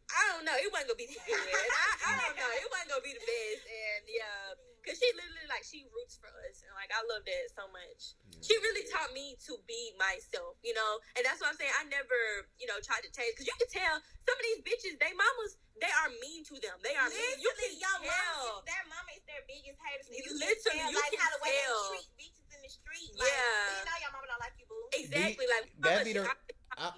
I 0.09 0.21
don't 0.33 0.45
know, 0.45 0.57
it 0.57 0.69
wasn't 0.73 0.89
gonna 0.89 1.01
be 1.01 1.09
the 1.09 1.19
good. 1.21 1.37
I, 1.37 1.87
I 2.01 2.09
don't 2.25 2.37
know, 2.37 2.51
it 2.57 2.67
wasn't 2.69 2.89
gonna 2.89 3.05
be 3.05 3.13
the 3.13 3.25
best. 3.25 3.63
And 3.69 4.01
yeah 4.09 4.69
Cause 4.89 4.95
she 4.95 5.05
literally 5.11 5.47
like 5.51 5.61
she 5.67 5.83
roots 5.91 6.15
for 6.17 6.31
us, 6.47 6.63
and 6.63 6.71
like 6.73 6.89
I 6.89 7.03
love 7.11 7.27
that 7.27 7.45
so 7.51 7.67
much. 7.69 8.15
Yeah. 8.31 8.41
She 8.41 8.55
really 8.63 8.87
taught 8.87 9.11
me 9.11 9.35
to 9.45 9.59
be 9.67 9.91
myself, 9.99 10.55
you 10.63 10.71
know, 10.71 11.03
and 11.19 11.21
that's 11.21 11.43
what 11.43 11.51
I'm 11.51 11.59
saying. 11.59 11.69
I 11.75 11.83
never, 11.91 12.47
you 12.57 12.65
know, 12.65 12.79
tried 12.79 13.03
to 13.03 13.11
change 13.11 13.35
because 13.35 13.45
you 13.45 13.55
can 13.59 13.69
tell 13.69 13.99
some 13.99 14.37
of 14.39 14.43
these 14.49 14.61
bitches, 14.63 14.95
they 14.97 15.11
mamas, 15.11 15.59
they 15.83 15.91
are 15.91 16.09
mean 16.23 16.47
to 16.47 16.55
them. 16.63 16.79
They 16.79 16.95
are 16.95 17.11
literally, 17.11 17.37
mean. 17.37 17.43
You 17.43 17.51
can 17.59 17.71
your 17.75 17.97
tell. 18.07 18.63
Mama, 18.63 18.65
their 18.65 18.83
mama 18.87 19.11
is 19.13 19.23
their 19.27 19.43
biggest 19.45 19.77
haters. 19.83 20.07
You 20.09 20.25
literally, 20.31 20.57
tell, 20.63 20.89
you 20.89 20.97
like 20.97 21.11
can 21.11 21.21
how 21.21 21.31
the 21.35 21.41
way 21.43 21.53
tell. 21.53 21.69
they 21.69 21.99
treat 21.99 22.09
bitches 22.15 22.47
in 22.55 22.59
the 22.63 22.71
street. 22.71 23.11
Like, 23.19 23.29
yeah, 23.29 23.61
you 23.69 23.83
know 23.83 23.97
your 23.99 24.11
mama 24.15 24.25
don't 24.31 24.41
like 24.41 24.55
you, 24.57 24.65
boo. 24.71 24.85
Exactly, 24.95 25.45
the, 25.45 25.53
like 25.53 25.65
that 25.85 26.01
be 26.07 26.13
the. 26.15 26.23
I, 26.23 26.33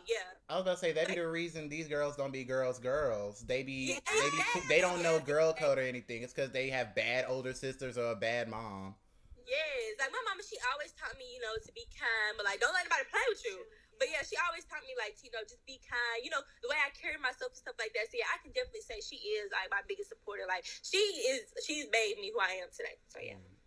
yeah. 0.08 0.38
I 0.50 0.56
was 0.56 0.66
gonna 0.66 0.78
say 0.78 0.92
that'd 0.92 1.10
be 1.10 1.20
the 1.20 1.28
reason 1.28 1.70
these 1.70 1.88
girls 1.88 2.16
don't 2.16 2.32
be 2.32 2.44
girls 2.44 2.80
girls. 2.80 3.42
They 3.42 3.64
be 3.64 3.98
they 3.98 4.30
be 4.30 4.42
they 4.70 4.82
don't 4.82 5.02
know 5.02 5.20
girl 5.20 5.54
code 5.54 5.78
or 5.78 5.86
anything. 5.86 6.22
It's 6.24 6.34
because 6.34 6.52
they 6.52 6.70
have 6.70 6.94
bad 6.96 7.26
older 7.28 7.54
sisters 7.54 7.98
or 7.98 8.12
a 8.12 8.16
bad 8.16 8.50
mom. 8.50 8.96
Yes, 9.48 10.00
like 10.00 10.14
my 10.14 10.22
mama, 10.30 10.46
she 10.46 10.56
always 10.72 10.96
taught 10.96 11.18
me, 11.20 11.28
you 11.28 11.42
know, 11.44 11.52
to 11.60 11.72
be 11.74 11.84
kind, 11.92 12.38
but 12.38 12.46
like 12.46 12.62
don't 12.62 12.72
let 12.72 12.88
anybody 12.88 13.10
play 13.10 13.26
with 13.28 13.44
you. 13.44 13.58
But 14.00 14.10
yeah, 14.10 14.26
she 14.26 14.34
always 14.50 14.66
taught 14.66 14.82
me 14.82 14.98
like, 14.98 15.22
you 15.22 15.30
know, 15.30 15.46
just 15.46 15.62
be 15.70 15.78
kind. 15.86 16.26
You 16.26 16.34
know, 16.34 16.42
the 16.66 16.74
way 16.74 16.80
I 16.82 16.90
carry 16.98 17.22
myself 17.22 17.54
and 17.54 17.62
stuff 17.62 17.78
like 17.78 17.94
that. 17.94 18.10
So 18.10 18.18
yeah, 18.18 18.34
I 18.34 18.42
can 18.42 18.50
definitely 18.50 18.82
say 18.82 18.98
she 18.98 19.22
is 19.38 19.54
like 19.54 19.70
my 19.70 19.86
biggest 19.86 20.10
supporter. 20.10 20.50
Like 20.50 20.66
she 20.66 20.98
is, 21.30 21.54
she's 21.62 21.86
made 21.94 22.18
me 22.18 22.34
who 22.34 22.42
I 22.42 22.66
am 22.66 22.74
today. 22.74 22.98
So 23.14 23.22
yeah. 23.22 23.38
Mm. 23.38 23.62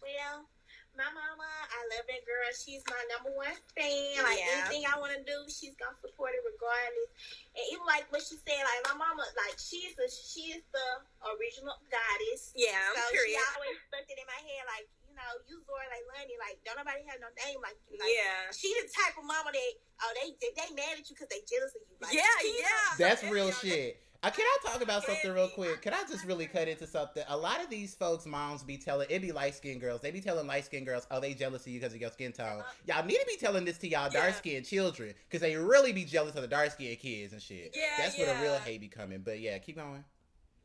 Well, 0.00 0.48
my 0.94 1.10
mama, 1.10 1.50
I 1.70 1.80
love 1.94 2.06
that 2.06 2.22
girl. 2.22 2.48
She's 2.54 2.82
my 2.86 3.02
number 3.10 3.34
one 3.34 3.54
fan. 3.74 4.22
Like 4.22 4.38
yeah. 4.38 4.62
anything 4.62 4.82
I 4.86 4.94
want 4.98 5.14
to 5.14 5.22
do, 5.26 5.46
she's 5.50 5.74
gonna 5.74 5.98
support 5.98 6.34
it 6.34 6.42
regardless. 6.46 7.10
And 7.54 7.64
even 7.74 7.84
like 7.86 8.06
what 8.14 8.22
she 8.22 8.38
said, 8.38 8.62
like 8.62 8.82
my 8.86 8.96
mama, 8.98 9.26
like 9.34 9.58
she's 9.58 9.92
the 9.98 10.06
she 10.06 10.54
is 10.54 10.62
the 10.70 10.88
original 11.34 11.74
goddess. 11.90 12.54
Yeah, 12.54 12.78
so 12.94 13.02
period. 13.10 13.34
she 13.34 13.50
always 13.58 13.78
stuck 13.90 14.06
it 14.06 14.18
in 14.18 14.26
my 14.26 14.40
head, 14.40 14.62
like 14.70 14.86
you 15.10 15.14
know, 15.18 15.30
you 15.50 15.58
Zora 15.66 15.86
like 15.90 16.06
Lundy, 16.14 16.38
like 16.38 16.62
don't 16.62 16.78
nobody 16.78 17.02
have 17.10 17.18
no 17.18 17.30
name 17.42 17.58
like 17.58 17.78
you. 17.90 17.98
Like, 17.98 18.14
yeah, 18.14 18.50
she 18.54 18.70
the 18.78 18.86
type 18.90 19.18
of 19.18 19.26
mama 19.26 19.50
that 19.50 19.72
oh 20.06 20.10
they 20.14 20.34
they, 20.38 20.50
they 20.54 20.68
mad 20.78 20.98
at 20.98 21.06
you 21.10 21.18
because 21.18 21.30
they 21.30 21.42
jealous 21.42 21.74
of 21.74 21.82
you. 21.90 21.98
Like, 21.98 22.14
yeah, 22.14 22.38
yeah, 22.46 22.86
that's 22.98 23.26
real 23.26 23.50
shit. 23.50 23.98
Uh, 24.24 24.30
can 24.30 24.40
I 24.40 24.56
talk 24.64 24.80
about 24.80 25.04
something 25.04 25.30
real 25.32 25.48
quick? 25.48 25.82
Can 25.82 25.92
I 25.92 26.00
just 26.08 26.24
really 26.24 26.46
cut 26.46 26.66
into 26.66 26.86
something? 26.86 27.22
A 27.28 27.36
lot 27.36 27.62
of 27.62 27.68
these 27.68 27.94
folks' 27.94 28.24
moms 28.24 28.62
be 28.62 28.78
telling 28.78 29.06
it 29.10 29.20
be 29.20 29.32
light 29.32 29.54
skinned 29.54 29.82
girls. 29.82 30.00
They 30.00 30.10
be 30.10 30.22
telling 30.22 30.46
light 30.46 30.64
skinned 30.64 30.86
girls, 30.86 31.06
"Oh, 31.10 31.20
they 31.20 31.34
jealous 31.34 31.66
of 31.66 31.68
you 31.68 31.78
because 31.78 31.92
of 31.92 32.00
your 32.00 32.08
skin 32.08 32.32
tone." 32.32 32.64
Y'all 32.88 33.04
need 33.04 33.20
to 33.20 33.26
be 33.28 33.36
telling 33.36 33.66
this 33.66 33.76
to 33.84 33.88
y'all 33.88 34.08
dark 34.08 34.32
skinned 34.32 34.64
children 34.64 35.12
because 35.28 35.42
they 35.42 35.54
really 35.56 35.92
be 35.92 36.06
jealous 36.06 36.34
of 36.36 36.40
the 36.40 36.48
dark 36.48 36.70
skinned 36.70 37.00
kids 37.00 37.34
and 37.34 37.42
shit. 37.42 37.76
Yeah, 37.76 37.84
that's 37.98 38.16
yeah. 38.16 38.24
where 38.24 38.34
the 38.34 38.40
real 38.40 38.56
hate 38.64 38.80
be 38.80 38.88
coming. 38.88 39.20
But 39.20 39.40
yeah, 39.40 39.58
keep 39.58 39.76
going. 39.76 40.02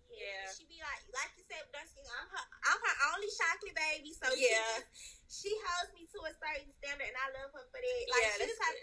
Yeah, 0.08 0.48
she 0.56 0.63
be 0.63 0.80
like, 0.80 1.04
like 1.12 1.36
you 1.36 1.44
said, 1.44 1.68
dark 1.75 1.84
skin. 1.84 2.08
I'm 2.16 2.32
her, 2.32 2.46
I'm 2.63 2.80
her 2.80 2.96
only 3.12 3.28
chocolate 3.28 3.75
baby, 3.75 4.16
so 4.16 4.32
yeah, 4.39 4.88
she, 5.28 5.51
she 5.51 5.51
holds 5.68 5.92
me 6.00 6.08
to 6.08 6.20
a 6.24 6.32
certain 6.32 6.72
standard, 6.80 7.12
and 7.12 7.20
I 7.20 7.28
love 7.44 7.51
her 7.51 7.68
for 7.68 7.80
that. 7.84 8.04
Like 8.08 8.24
yeah, 8.24 8.39
she 8.39 8.48
just 8.56 8.63
have, 8.63 8.75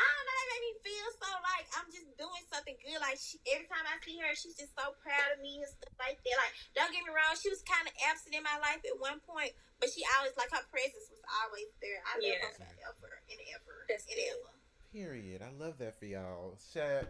I 0.00 0.08
don't 0.08 0.24
know. 0.24 0.38
That 0.40 0.48
made 0.56 0.64
me 0.64 0.72
feel 0.80 1.08
so 1.20 1.28
like 1.44 1.66
I'm 1.76 1.88
just 1.92 2.08
doing 2.16 2.44
something 2.48 2.76
good. 2.80 2.98
Like 3.04 3.20
she, 3.20 3.36
every 3.52 3.68
time 3.68 3.84
I 3.84 4.00
see 4.00 4.16
her, 4.24 4.32
she's 4.32 4.56
just 4.56 4.72
so 4.72 4.96
proud 5.04 5.28
of 5.36 5.38
me 5.44 5.60
and 5.60 5.68
stuff 5.68 5.92
like 6.00 6.16
that. 6.24 6.36
Like 6.40 6.54
don't 6.72 6.92
get 6.92 7.04
me 7.04 7.12
wrong, 7.12 7.36
she 7.36 7.52
was 7.52 7.60
kind 7.68 7.84
of 7.84 7.92
absent 8.08 8.32
in 8.32 8.42
my 8.42 8.56
life 8.60 8.80
at 8.82 8.96
one 8.96 9.20
point, 9.28 9.52
but 9.76 9.92
she 9.92 10.00
always 10.16 10.32
like 10.40 10.48
her 10.56 10.64
presence 10.72 11.12
was 11.12 11.22
always 11.44 11.68
there. 11.84 12.00
I 12.08 12.16
love 12.16 12.40
her 12.40 12.96
forever 12.96 13.20
and 13.28 13.40
ever 13.52 13.84
That's 13.88 14.08
and 14.08 14.16
good. 14.16 14.40
ever. 14.40 14.59
Period. 14.92 15.40
I 15.40 15.62
love 15.62 15.78
that 15.78 15.98
for 15.98 16.06
y'all. 16.06 16.58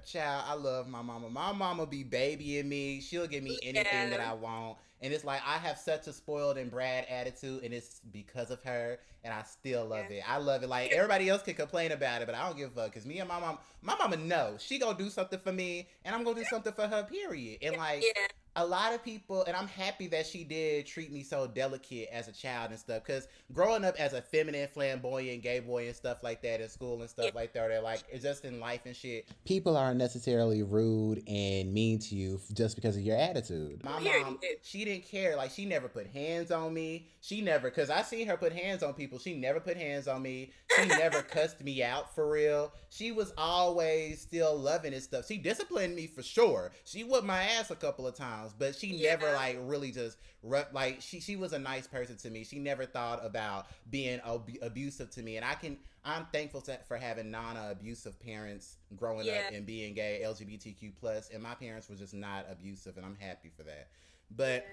Child, 0.05 0.45
I 0.47 0.53
love 0.55 0.87
my 0.87 1.01
mama. 1.01 1.31
My 1.31 1.51
mama 1.53 1.87
be 1.87 2.03
babying 2.03 2.69
me. 2.69 3.01
She'll 3.01 3.27
give 3.27 3.43
me 3.43 3.59
anything 3.63 4.11
that 4.11 4.21
I 4.21 4.35
want. 4.35 4.77
And 5.01 5.15
it's 5.15 5.25
like 5.25 5.41
I 5.47 5.57
have 5.57 5.79
such 5.79 6.07
a 6.07 6.13
spoiled 6.13 6.59
and 6.59 6.71
Brad 6.71 7.07
attitude, 7.09 7.65
and 7.65 7.73
it's 7.73 8.03
because 8.13 8.51
of 8.51 8.63
her, 8.65 8.99
and 9.25 9.33
I 9.33 9.43
still 9.45 9.87
love 9.87 10.11
Yeah. 10.11 10.19
it. 10.19 10.25
I 10.31 10.37
love 10.37 10.63
it. 10.63 10.69
Like 10.69 10.93
everybody 10.93 11.31
else 11.31 11.43
can 11.43 11.55
complain 11.55 11.93
about 11.93 12.21
it, 12.21 12.27
but 12.27 12.35
I 12.35 12.47
don't 12.47 12.59
give 12.59 12.71
a 12.77 12.83
fuck. 12.83 12.93
Cause 12.93 13.07
me 13.07 13.19
and 13.19 13.29
my 13.29 13.41
mom, 13.41 13.57
my 13.81 13.97
mama 13.97 14.17
knows 14.17 14.63
she 14.63 14.79
gonna 14.79 14.99
do 14.99 15.09
something 15.09 15.39
for 15.39 15.53
me, 15.53 15.89
and 16.05 16.15
I'm 16.15 16.23
gonna 16.23 16.39
do 16.39 16.45
something 16.51 16.75
for 16.75 16.87
her. 16.87 17.05
Period. 17.05 17.61
And 17.63 17.79
like 17.79 18.03
Yeah, 18.03 18.27
a 18.57 18.66
lot 18.66 18.95
of 18.95 19.04
people, 19.04 19.45
and 19.45 19.57
I'm 19.57 19.69
happy 19.69 20.07
that 20.09 20.26
she 20.26 20.45
did 20.45 20.87
treat 20.87 21.12
me 21.12 21.23
so 21.23 21.47
delicate 21.47 22.09
as 22.12 22.28
a 22.28 22.33
child 22.33 22.71
and 22.71 22.78
stuff. 22.78 23.04
Because 23.04 23.28
growing 23.52 23.85
up 23.85 23.95
as 23.99 24.12
a 24.12 24.21
feminine, 24.21 24.69
flamboyant, 24.69 25.42
gay 25.42 25.61
boy 25.61 25.87
and 25.87 25.95
stuff 25.95 26.23
like 26.23 26.42
that 26.42 26.61
in 26.61 26.69
school 26.69 27.00
and 27.00 27.09
stuff 27.09 27.35
like 27.35 27.52
that, 27.52 27.69
they're 27.69 27.80
like 27.80 28.02
just 28.21 28.45
in 28.45 28.59
life 28.59 28.80
and 28.87 28.97
shit. 28.97 29.28
People 29.45 29.76
aren't 29.76 29.99
necessarily 29.99 30.62
rude 30.62 31.23
and 31.28 31.73
mean 31.73 31.99
to 32.00 32.14
you 32.14 32.40
just 32.52 32.75
because 32.75 32.97
of 32.97 33.02
your 33.02 33.16
attitude. 33.16 33.85
My 33.85 34.00
mom, 34.00 34.38
she 34.62 34.85
didn't 34.85 35.07
care. 35.07 35.37
Like 35.37 35.50
she 35.50 35.64
never 35.64 35.88
put 35.88 36.07
hands 36.09 36.50
on 36.50 36.75
me. 36.75 37.09
She 37.21 37.40
never, 37.40 37.71
cause 37.71 37.90
I 37.90 38.02
seen 38.02 38.26
her 38.26 38.37
put 38.37 38.52
hands 38.52 38.83
on 38.83 38.95
people. 38.95 39.19
She 39.19 39.35
never 39.35 39.61
put 39.61 39.76
hands 39.76 40.09
on 40.09 40.23
me. 40.23 40.52
She 40.76 40.87
never 40.87 41.23
cussed 41.30 41.62
me 41.62 41.83
out 41.83 42.14
for 42.14 42.30
real. 42.30 42.73
She 42.88 43.12
was 43.12 43.33
always 43.37 44.21
still 44.21 44.57
loving 44.57 44.95
and 44.95 45.02
stuff. 45.02 45.26
She 45.26 45.37
disciplined 45.37 45.95
me 45.95 46.07
for 46.07 46.23
sure. 46.23 46.73
She 46.85 47.04
whipped 47.04 47.25
my 47.25 47.42
ass 47.42 47.71
a 47.71 47.76
couple 47.76 48.07
of 48.07 48.14
times, 48.14 48.39
but 48.59 48.75
she 48.75 48.88
Yeah. 48.88 49.11
never 49.11 49.32
like 49.32 49.59
really 49.62 49.90
just 49.92 50.18
ru- 50.42 50.64
like 50.73 51.00
she 51.00 51.20
she 51.20 51.37
was 51.37 51.52
a 51.52 51.59
nice 51.59 51.87
person 51.87 52.16
to 52.18 52.30
me. 52.30 52.44
She 52.44 52.59
never 52.59 52.87
thought 52.87 53.25
about 53.25 53.66
being 53.90 54.20
ab- 54.25 54.50
abusive 54.62 55.11
to 55.11 55.23
me, 55.23 55.37
and 55.37 55.44
I 55.44 55.54
can 55.54 55.78
I'm 56.04 56.26
thankful 56.32 56.62
to, 56.62 56.78
for 56.88 56.97
having 56.97 57.30
non-abusive 57.30 58.18
parents 58.20 58.76
growing 58.97 59.26
Yeah. 59.26 59.44
up 59.49 59.52
and 59.52 59.66
being 59.66 59.92
gay, 59.94 60.23
LGBTQ 60.25 60.92
plus, 60.99 61.29
and 61.31 61.42
my 61.42 61.55
parents 61.55 61.88
were 61.88 61.96
just 61.96 62.14
not 62.14 62.46
abusive, 62.50 62.96
and 62.96 63.05
I'm 63.05 63.16
happy 63.16 63.50
for 63.55 63.62
that. 63.64 63.88
But 64.31 64.66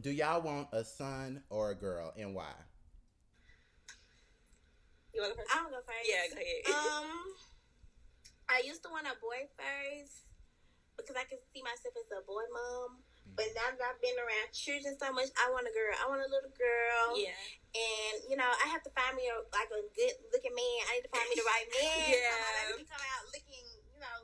do 0.00 0.10
y'all 0.10 0.40
want 0.40 0.68
a 0.72 0.84
son 0.84 1.42
or 1.50 1.70
a 1.70 1.74
girl, 1.74 2.12
and 2.16 2.34
why? 2.34 2.52
you 5.12 5.20
want 5.20 5.32
to 5.34 5.38
first? 5.38 5.50
I'm 5.52 5.64
gonna 5.64 5.76
go 5.76 5.82
first. 5.82 6.08
Yeah, 6.08 6.34
go 6.34 6.40
ahead. 6.40 7.02
Um, 7.02 7.10
I 8.48 8.62
used 8.64 8.82
to 8.84 8.88
want 8.90 9.06
a 9.06 9.14
boy 9.20 9.48
first 9.56 10.29
because 11.02 11.16
I 11.18 11.26
can 11.26 11.40
see 11.52 11.60
myself 11.64 11.94
as 11.96 12.08
a 12.12 12.20
boy 12.24 12.44
mom. 12.52 13.02
But 13.30 13.46
now 13.54 13.70
that 13.72 13.80
I've 13.80 14.02
been 14.02 14.18
around 14.18 14.50
children 14.52 14.98
so 14.98 15.14
much, 15.14 15.30
I 15.38 15.48
want 15.54 15.64
a 15.64 15.72
girl. 15.72 15.94
I 15.96 16.04
want 16.10 16.20
a 16.20 16.28
little 16.28 16.50
girl. 16.50 17.14
yeah, 17.14 17.32
And 17.72 18.14
you 18.26 18.34
know, 18.34 18.48
I 18.48 18.66
have 18.74 18.82
to 18.84 18.92
find 18.92 19.14
me 19.14 19.30
a, 19.30 19.38
like 19.54 19.70
a 19.70 19.80
good 19.94 20.14
looking 20.34 20.52
man. 20.52 20.80
I 20.90 20.98
need 20.98 21.06
to 21.06 21.12
find 21.14 21.24
me 21.30 21.36
the 21.38 21.46
right 21.46 21.68
man. 21.78 22.10
Yeah. 22.10 22.36
My 22.36 22.52
baby 22.68 22.84
can 22.84 22.90
come 22.90 23.04
out 23.06 23.22
looking, 23.30 23.66
you 23.86 23.98
know. 24.02 24.16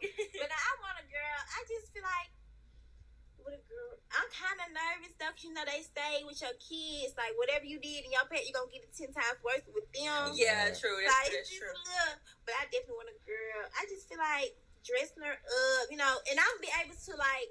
but 0.42 0.50
I 0.50 0.68
want 0.82 0.98
a 1.00 1.06
girl. 1.06 1.38
I 1.54 1.60
just 1.70 1.94
feel 1.94 2.02
like 2.02 2.34
with 3.46 3.62
a 3.62 3.64
girl, 3.70 3.94
I'm 4.10 4.26
kind 4.34 4.58
of 4.66 4.68
nervous 4.74 5.14
though. 5.22 5.30
'cause 5.30 5.46
you 5.46 5.54
know, 5.54 5.62
they 5.62 5.86
stay 5.86 6.26
with 6.26 6.42
your 6.42 6.56
kids. 6.58 7.14
Like 7.14 7.38
whatever 7.38 7.62
you 7.62 7.78
did 7.78 8.04
in 8.04 8.10
your 8.10 8.26
pet, 8.26 8.42
you're 8.42 8.58
gonna 8.58 8.74
get 8.74 8.82
it 8.82 8.90
ten 8.90 9.14
times 9.14 9.38
worse 9.46 9.62
with 9.70 9.86
them. 9.94 10.34
yeah, 10.34 10.74
true. 10.74 10.98
Like 11.06 11.30
That's, 11.30 11.46
it's 11.46 11.54
that's 11.54 11.62
true. 11.62 11.70
little, 11.70 11.94
uh, 12.10 12.18
but 12.42 12.58
I 12.58 12.66
definitely 12.74 12.98
want 13.06 13.14
a 13.14 13.18
girl. 13.22 13.60
I 13.78 13.86
just 13.86 14.10
feel 14.10 14.18
like 14.18 14.58
dressing 14.87 15.27
her 15.27 15.35
up, 15.37 15.85
you 15.90 15.99
know, 15.99 16.14
and 16.31 16.38
I'll 16.38 16.62
be 16.62 16.70
able 16.81 16.94
to 16.94 17.12
like 17.18 17.51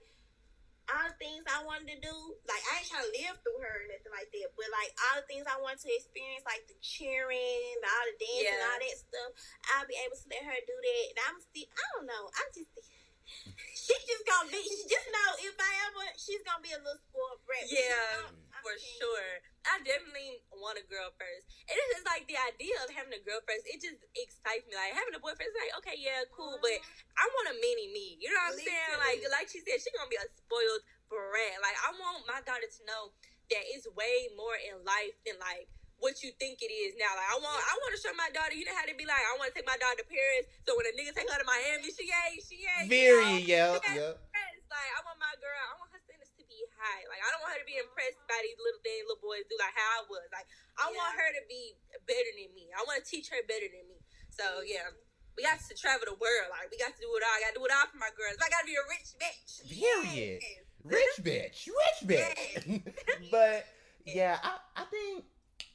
all 0.86 1.10
the 1.10 1.18
things 1.18 1.42
I 1.50 1.66
wanted 1.66 1.90
to 1.92 2.00
do. 2.00 2.16
Like 2.48 2.62
I 2.72 2.80
ain't 2.82 2.88
trying 2.90 3.04
to 3.06 3.14
live 3.14 3.36
through 3.44 3.60
her 3.60 3.76
or 3.84 3.88
nothing 3.92 4.14
like 4.16 4.30
that, 4.32 4.50
but 4.56 4.70
like 4.72 4.92
all 5.10 5.20
the 5.20 5.28
things 5.28 5.44
I 5.50 5.58
want 5.60 5.82
to 5.84 5.90
experience, 5.92 6.46
like 6.48 6.64
the 6.72 6.78
cheering, 6.80 7.74
the, 7.84 7.88
all 7.90 8.06
the 8.08 8.16
dancing, 8.22 8.56
Yeah. 8.56 8.70
all 8.72 8.80
that 8.80 8.96
stuff. 8.96 9.30
I'll 9.76 9.90
be 9.90 9.98
able 10.00 10.16
to 10.18 10.28
let 10.32 10.44
her 10.46 10.60
do 10.64 10.78
that, 10.78 11.04
and 11.12 11.20
I'm 11.28 11.38
still. 11.42 11.68
I 11.74 11.84
don't 11.98 12.08
know. 12.08 12.24
I'm 12.32 12.50
just. 12.54 12.72
She's 13.74 14.06
just 14.06 14.24
gonna 14.30 14.54
be. 14.54 14.62
She 14.62 14.86
just 14.86 15.10
know 15.10 15.30
if 15.42 15.58
I 15.58 15.72
ever, 15.90 16.06
she's 16.14 16.46
gonna 16.46 16.62
be 16.62 16.78
a 16.78 16.82
little 16.82 17.02
spoiled 17.10 17.42
brat. 17.50 17.66
Yeah, 17.66 18.30
for 18.62 18.78
sure. 18.78 19.34
I 19.66 19.82
definitely 19.82 20.46
want 20.54 20.78
a 20.78 20.86
girl 20.86 21.10
first. 21.18 21.46
And 21.66 21.74
it's 21.74 21.90
just 22.00 22.08
like 22.08 22.26
the 22.30 22.38
idea 22.38 22.76
of 22.86 22.90
having 22.94 23.14
a 23.14 23.22
girl 23.22 23.42
first, 23.46 23.66
it 23.66 23.82
just 23.82 23.98
excites 24.14 24.66
me. 24.70 24.78
Like 24.78 24.94
having 24.94 25.18
a 25.18 25.22
boyfriend 25.22 25.50
it's 25.50 25.58
like, 25.58 25.74
okay, 25.82 25.98
yeah, 25.98 26.26
cool, 26.30 26.58
but 26.62 26.74
uh-huh. 26.74 27.22
I 27.22 27.26
want 27.34 27.54
a 27.54 27.56
mini 27.58 27.90
me. 27.94 28.18
You 28.22 28.30
know 28.30 28.42
what 28.46 28.56
I'm 28.56 28.62
saying? 28.62 28.96
Like 29.02 29.20
like 29.34 29.48
she 29.50 29.62
said, 29.66 29.82
she's 29.82 29.94
gonna 29.94 30.12
be 30.12 30.20
a 30.22 30.28
spoiled 30.38 30.84
brat. 31.10 31.58
Like 31.62 31.78
I 31.82 31.90
want 31.98 32.26
my 32.30 32.42
daughter 32.46 32.68
to 32.68 32.82
know 32.86 33.14
that 33.54 33.64
it's 33.74 33.86
way 33.94 34.30
more 34.34 34.58
in 34.58 34.82
life 34.82 35.18
than 35.26 35.38
like 35.38 35.70
what 36.02 36.20
you 36.22 36.34
think 36.38 36.60
it 36.60 36.72
is 36.74 36.94
now. 37.00 37.12
Like 37.16 37.30
I 37.32 37.38
want 37.40 37.58
I 37.58 37.74
want 37.80 37.92
to 37.96 38.00
show 38.02 38.14
my 38.18 38.30
daughter, 38.34 38.54
you 38.58 38.68
know 38.68 38.76
how 38.76 38.86
to 38.86 38.96
be 38.98 39.08
like, 39.08 39.22
I 39.22 39.34
want 39.40 39.54
to 39.54 39.56
take 39.56 39.68
my 39.68 39.80
daughter 39.80 40.04
to 40.04 40.08
Paris. 40.08 40.46
So 40.68 40.76
when 40.76 40.86
a 40.90 40.94
nigga 40.94 41.16
take 41.16 41.30
her 41.30 41.40
to 41.40 41.48
Miami, 41.48 41.90
she 41.90 42.06
ain't, 42.10 42.42
she 42.44 42.62
ain't. 42.66 42.86
you 42.86 42.94
Very, 42.94 43.46
know, 43.48 43.82
yep. 43.82 44.22
Like 44.66 44.92
I 44.92 45.00
want 45.08 45.18
my 45.24 45.32
girl, 45.40 45.56
I 45.56 45.74
want 45.80 45.88
her 45.96 46.02
standards 46.04 46.36
to 46.36 46.44
be 46.52 46.60
high. 46.86 47.04
Like 47.10 47.22
I 47.26 47.34
don't 47.34 47.42
want 47.42 47.58
her 47.58 47.62
to 47.66 47.70
be 47.70 47.82
impressed 47.82 48.22
by 48.30 48.38
these 48.46 48.58
little 48.62 48.82
things 48.86 49.10
little 49.10 49.26
boys 49.26 49.46
do, 49.50 49.58
like 49.58 49.74
how 49.74 49.90
I 49.98 50.02
was. 50.06 50.30
Like 50.30 50.46
I 50.78 50.94
want 50.94 51.18
her 51.18 51.30
to 51.42 51.44
be 51.50 51.74
better 52.06 52.32
than 52.38 52.54
me. 52.54 52.70
I 52.70 52.86
want 52.86 53.02
to 53.02 53.06
teach 53.06 53.34
her 53.34 53.42
better 53.50 53.66
than 53.66 53.90
me. 53.90 53.98
So 54.30 54.62
yeah. 54.62 54.94
We 55.36 55.44
got 55.44 55.60
to 55.60 55.76
travel 55.76 56.08
the 56.08 56.16
world. 56.16 56.48
Like 56.48 56.72
we 56.72 56.80
got 56.80 56.96
to 56.96 57.02
do 57.04 57.12
it 57.12 57.20
all. 57.20 57.36
I 57.36 57.44
got 57.44 57.52
to 57.52 57.60
do 57.60 57.66
it 57.68 57.72
all 57.76 57.92
for 57.92 58.00
my 58.00 58.08
girls. 58.16 58.40
I 58.40 58.48
got 58.48 58.64
to 58.64 58.70
be 58.72 58.80
a 58.80 58.88
rich 58.88 59.12
bitch. 59.20 59.68
Period. 59.68 60.40
Yes. 60.40 60.66
Rich 60.86 61.16
bitch, 61.20 61.68
rich 61.68 62.24
bitch. 62.24 62.94
but 63.32 63.66
yeah, 64.06 64.38
I, 64.44 64.58
I 64.78 64.86
think 64.86 65.26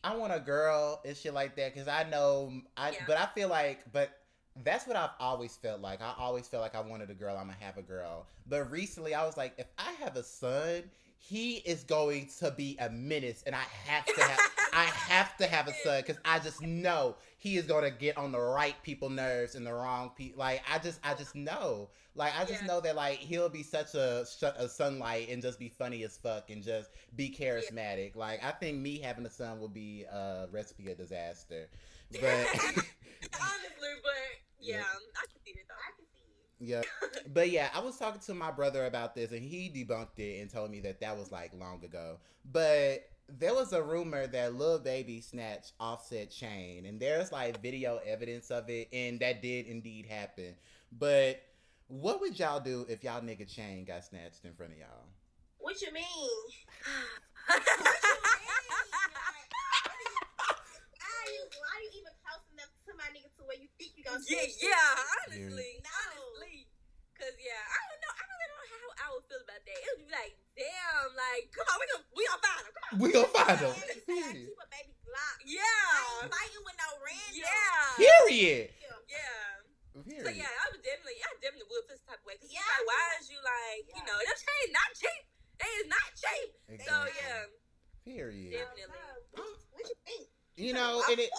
I 0.05 0.17
want 0.17 0.33
a 0.33 0.41
girl 0.41 1.03
and 1.05 1.17
shit 1.17 1.35
like 1.35 1.57
that 1.57 1.75
because 1.75 1.89
I 1.89 2.05
know 2.09 2.53
I. 2.77 2.93
Yeah. 2.93 2.99
But 3.07 3.19
I 3.19 3.27
feel 3.35 3.49
like, 3.49 3.81
but 3.93 4.11
that's 4.65 4.87
what 4.87 4.97
I've 4.97 5.11
always 5.19 5.57
felt 5.57 5.81
like. 5.81 6.01
I 6.01 6.13
always 6.19 6.49
felt 6.49 6.63
like 6.63 6.75
I 6.75 6.81
wanted 6.81 7.11
a 7.11 7.15
girl. 7.15 7.37
I'm 7.37 7.47
gonna 7.47 7.57
have 7.61 7.79
a 7.79 7.83
girl. 7.83 8.27
But 8.49 8.71
recently, 8.71 9.15
I 9.15 9.25
was 9.25 9.37
like, 9.37 9.55
if 9.59 9.67
I 9.79 9.93
have 10.03 10.17
a 10.17 10.23
son, 10.23 10.85
he 11.19 11.57
is 11.59 11.85
going 11.85 12.29
to 12.41 12.51
be 12.51 12.77
a 12.81 12.91
menace, 12.91 13.43
and 13.47 13.55
I 13.55 13.65
have 13.87 14.07
to 14.07 14.23
have. 14.23 14.41
I 14.73 14.85
have 14.85 15.37
to 15.39 15.47
have 15.47 15.69
a 15.69 15.75
son 15.85 16.01
because 16.01 16.21
I 16.25 16.39
just 16.39 16.63
know 16.63 17.17
he 17.41 17.57
is 17.57 17.67
going 17.67 17.85
to 17.85 17.91
get 17.91 18.17
on 18.17 18.33
the 18.33 18.41
right 18.41 18.77
people 18.85 19.11
nerves 19.11 19.57
and 19.57 19.67
the 19.67 19.75
wrong 19.75 20.13
people. 20.17 20.39
Like 20.41 20.63
I 20.73 20.79
just, 20.79 21.01
I 21.05 21.15
just 21.15 21.35
know. 21.35 21.91
Like 22.15 22.33
I 22.39 22.45
just 22.45 22.63
Yeah. 22.63 22.69
know 22.69 22.81
that 22.83 22.97
like 22.97 23.19
he'll 23.19 23.49
be 23.49 23.65
such 23.65 23.95
a, 23.95 24.25
sh- 24.27 24.45
a 24.57 24.69
sunlight 24.69 25.29
and 25.31 25.43
just 25.43 25.59
be 25.59 25.69
funny 25.69 26.05
as 26.05 26.17
fuck 26.17 26.51
and 26.51 26.63
just 26.63 26.91
be 27.17 27.31
charismatic. 27.31 28.17
Like 28.17 28.45
I 28.45 28.53
think 28.53 28.79
me 28.79 28.99
having 29.01 29.27
a 29.27 29.31
son 29.31 29.61
will 29.61 29.69
be 29.69 30.05
a 30.05 30.49
recipe 30.53 30.91
of 30.91 30.99
disaster. 30.99 31.69
But 32.13 32.21
Honestly, 33.41 33.95
but 34.03 34.13
yeah, 34.61 34.79
Yeah. 34.79 34.83
I 34.83 35.27
can 35.27 35.41
see 35.45 35.51
it 35.53 35.67
though. 35.69 35.75
I 35.75 35.91
can 35.97 36.07
see 36.13 36.23
it. 36.25 36.69
yeah, 36.69 36.83
but 37.33 37.51
yeah, 37.51 37.71
I 37.75 37.81
was 37.81 37.99
talking 37.99 38.21
to 38.23 38.35
my 38.35 38.51
brother 38.51 38.87
about 38.87 39.15
this 39.15 39.33
and 39.33 39.43
he 39.43 39.71
debunked 39.71 40.19
it 40.19 40.41
and 40.41 40.51
told 40.51 40.71
me 40.71 40.81
that 40.81 41.01
that 41.01 41.17
was 41.17 41.31
like 41.33 41.53
long 41.55 41.85
ago. 41.85 42.19
But 42.45 43.09
there 43.39 43.55
was 43.55 43.73
a 43.73 43.83
rumor 43.83 44.27
that 44.27 44.55
Lil 44.55 44.79
Baby 44.79 45.21
snatched 45.21 45.73
Offset 45.79 46.31
chain, 46.31 46.87
and 46.87 47.01
there's 47.01 47.31
like 47.33 47.61
video 47.63 48.01
evidence 48.07 48.51
of 48.51 48.69
it, 48.69 48.89
and 48.93 49.21
that 49.21 49.43
did 49.43 49.67
indeed 49.67 50.07
happen. 50.07 50.55
But 50.93 51.43
what 51.89 52.21
would 52.21 52.39
y'all 52.39 52.61
do 52.61 52.87
if 52.89 53.05
y'all 53.05 53.21
nigga 53.21 53.47
chain 53.47 53.85
got 53.85 54.05
snatched 54.05 54.45
in 54.45 54.55
front 54.55 54.73
of 54.73 54.79
y'all? 54.79 55.07
What 55.59 55.81
you 55.83 55.93
mean? 55.93 56.05
what 56.05 57.61
you 57.61 57.77
mean? 57.87 58.01
Why 60.97 61.11
are 61.11 61.31
you 61.31 61.43
why 61.51 61.71
are 61.77 61.83
you 61.85 61.91
even 62.01 62.15
close 62.25 62.45
enough 62.55 62.73
to 62.87 62.93
my 62.97 63.09
nigga 63.15 63.31
to 63.39 63.43
where 63.47 63.59
you 63.61 63.69
think 63.79 63.93
you 63.95 64.03
gonna 64.03 64.23
yeah, 64.27 64.47
yeah, 64.59 64.95
honestly, 65.27 65.79
No. 65.83 65.91
honestly, 65.91 66.67
cause 67.19 67.35
yeah, 67.39 67.61
I 67.61 67.79
don't 67.91 68.01
know, 68.03 68.13
I 68.17 68.23
really 68.27 68.49
don't 68.51 68.67
know 68.71 68.95
how 68.97 69.05
I 69.05 69.07
would 69.15 69.25
feel 69.29 69.43
about 69.45 69.63
that. 69.63 69.79
It 69.79 69.89
would 69.99 70.07
be 70.07 70.13
like, 70.15 70.35
damn, 70.61 71.09
like, 71.17 71.49
come 71.57 71.65
on, 71.73 71.77
we 71.81 71.87
gonna 71.89 72.07
we 72.13 72.23
gonna 72.29 72.45
find 72.45 72.61
him, 72.61 72.73
come 72.77 72.85
on, 72.85 72.97
We 73.01 73.09
gonna 73.17 73.33
find 73.33 73.57
him. 73.65 73.73
you 73.73 74.53
keep 74.53 74.61
a 74.61 74.69
baby 74.69 74.93
Glock. 75.01 75.37
Yeah, 75.49 76.29
fighting 76.29 76.65
with 76.69 76.77
no 76.77 76.89
random. 77.01 77.41
yeah, 77.41 77.97
Period. 77.97 78.69
yeah. 79.09 79.49
Period. 80.05 80.23
So 80.23 80.31
yeah, 80.31 80.47
I 80.47 80.65
would 80.71 80.85
definitely, 80.87 81.19
I 81.25 81.29
definitely 81.43 81.67
would 81.67 81.83
feel 81.89 81.99
some 81.99 82.15
type 82.15 82.23
of 82.23 82.27
way. 82.29 82.37
Cause 82.39 82.53
Yeah. 82.53 82.63
like, 82.63 82.87
why 82.87 83.05
is 83.19 83.27
you 83.33 83.41
like, 83.43 83.83
you 83.91 83.99
Yeah. 83.99 84.07
know, 84.07 84.19
them 84.23 84.39
chains 84.39 84.71
not 84.71 84.91
cheap. 84.95 85.23
They 85.59 85.73
is 85.83 85.89
not 85.91 86.09
cheap. 86.15 86.49
So 86.87 86.95
yeah, 87.11 87.41
Period. 88.07 88.53
Definitely. 88.55 88.97
What, 89.35 89.51
what 89.75 89.83
you 89.85 89.97
think? 90.07 90.25
You 90.57 90.73
know, 90.77 91.03
and 91.11 91.19
it. 91.21 91.31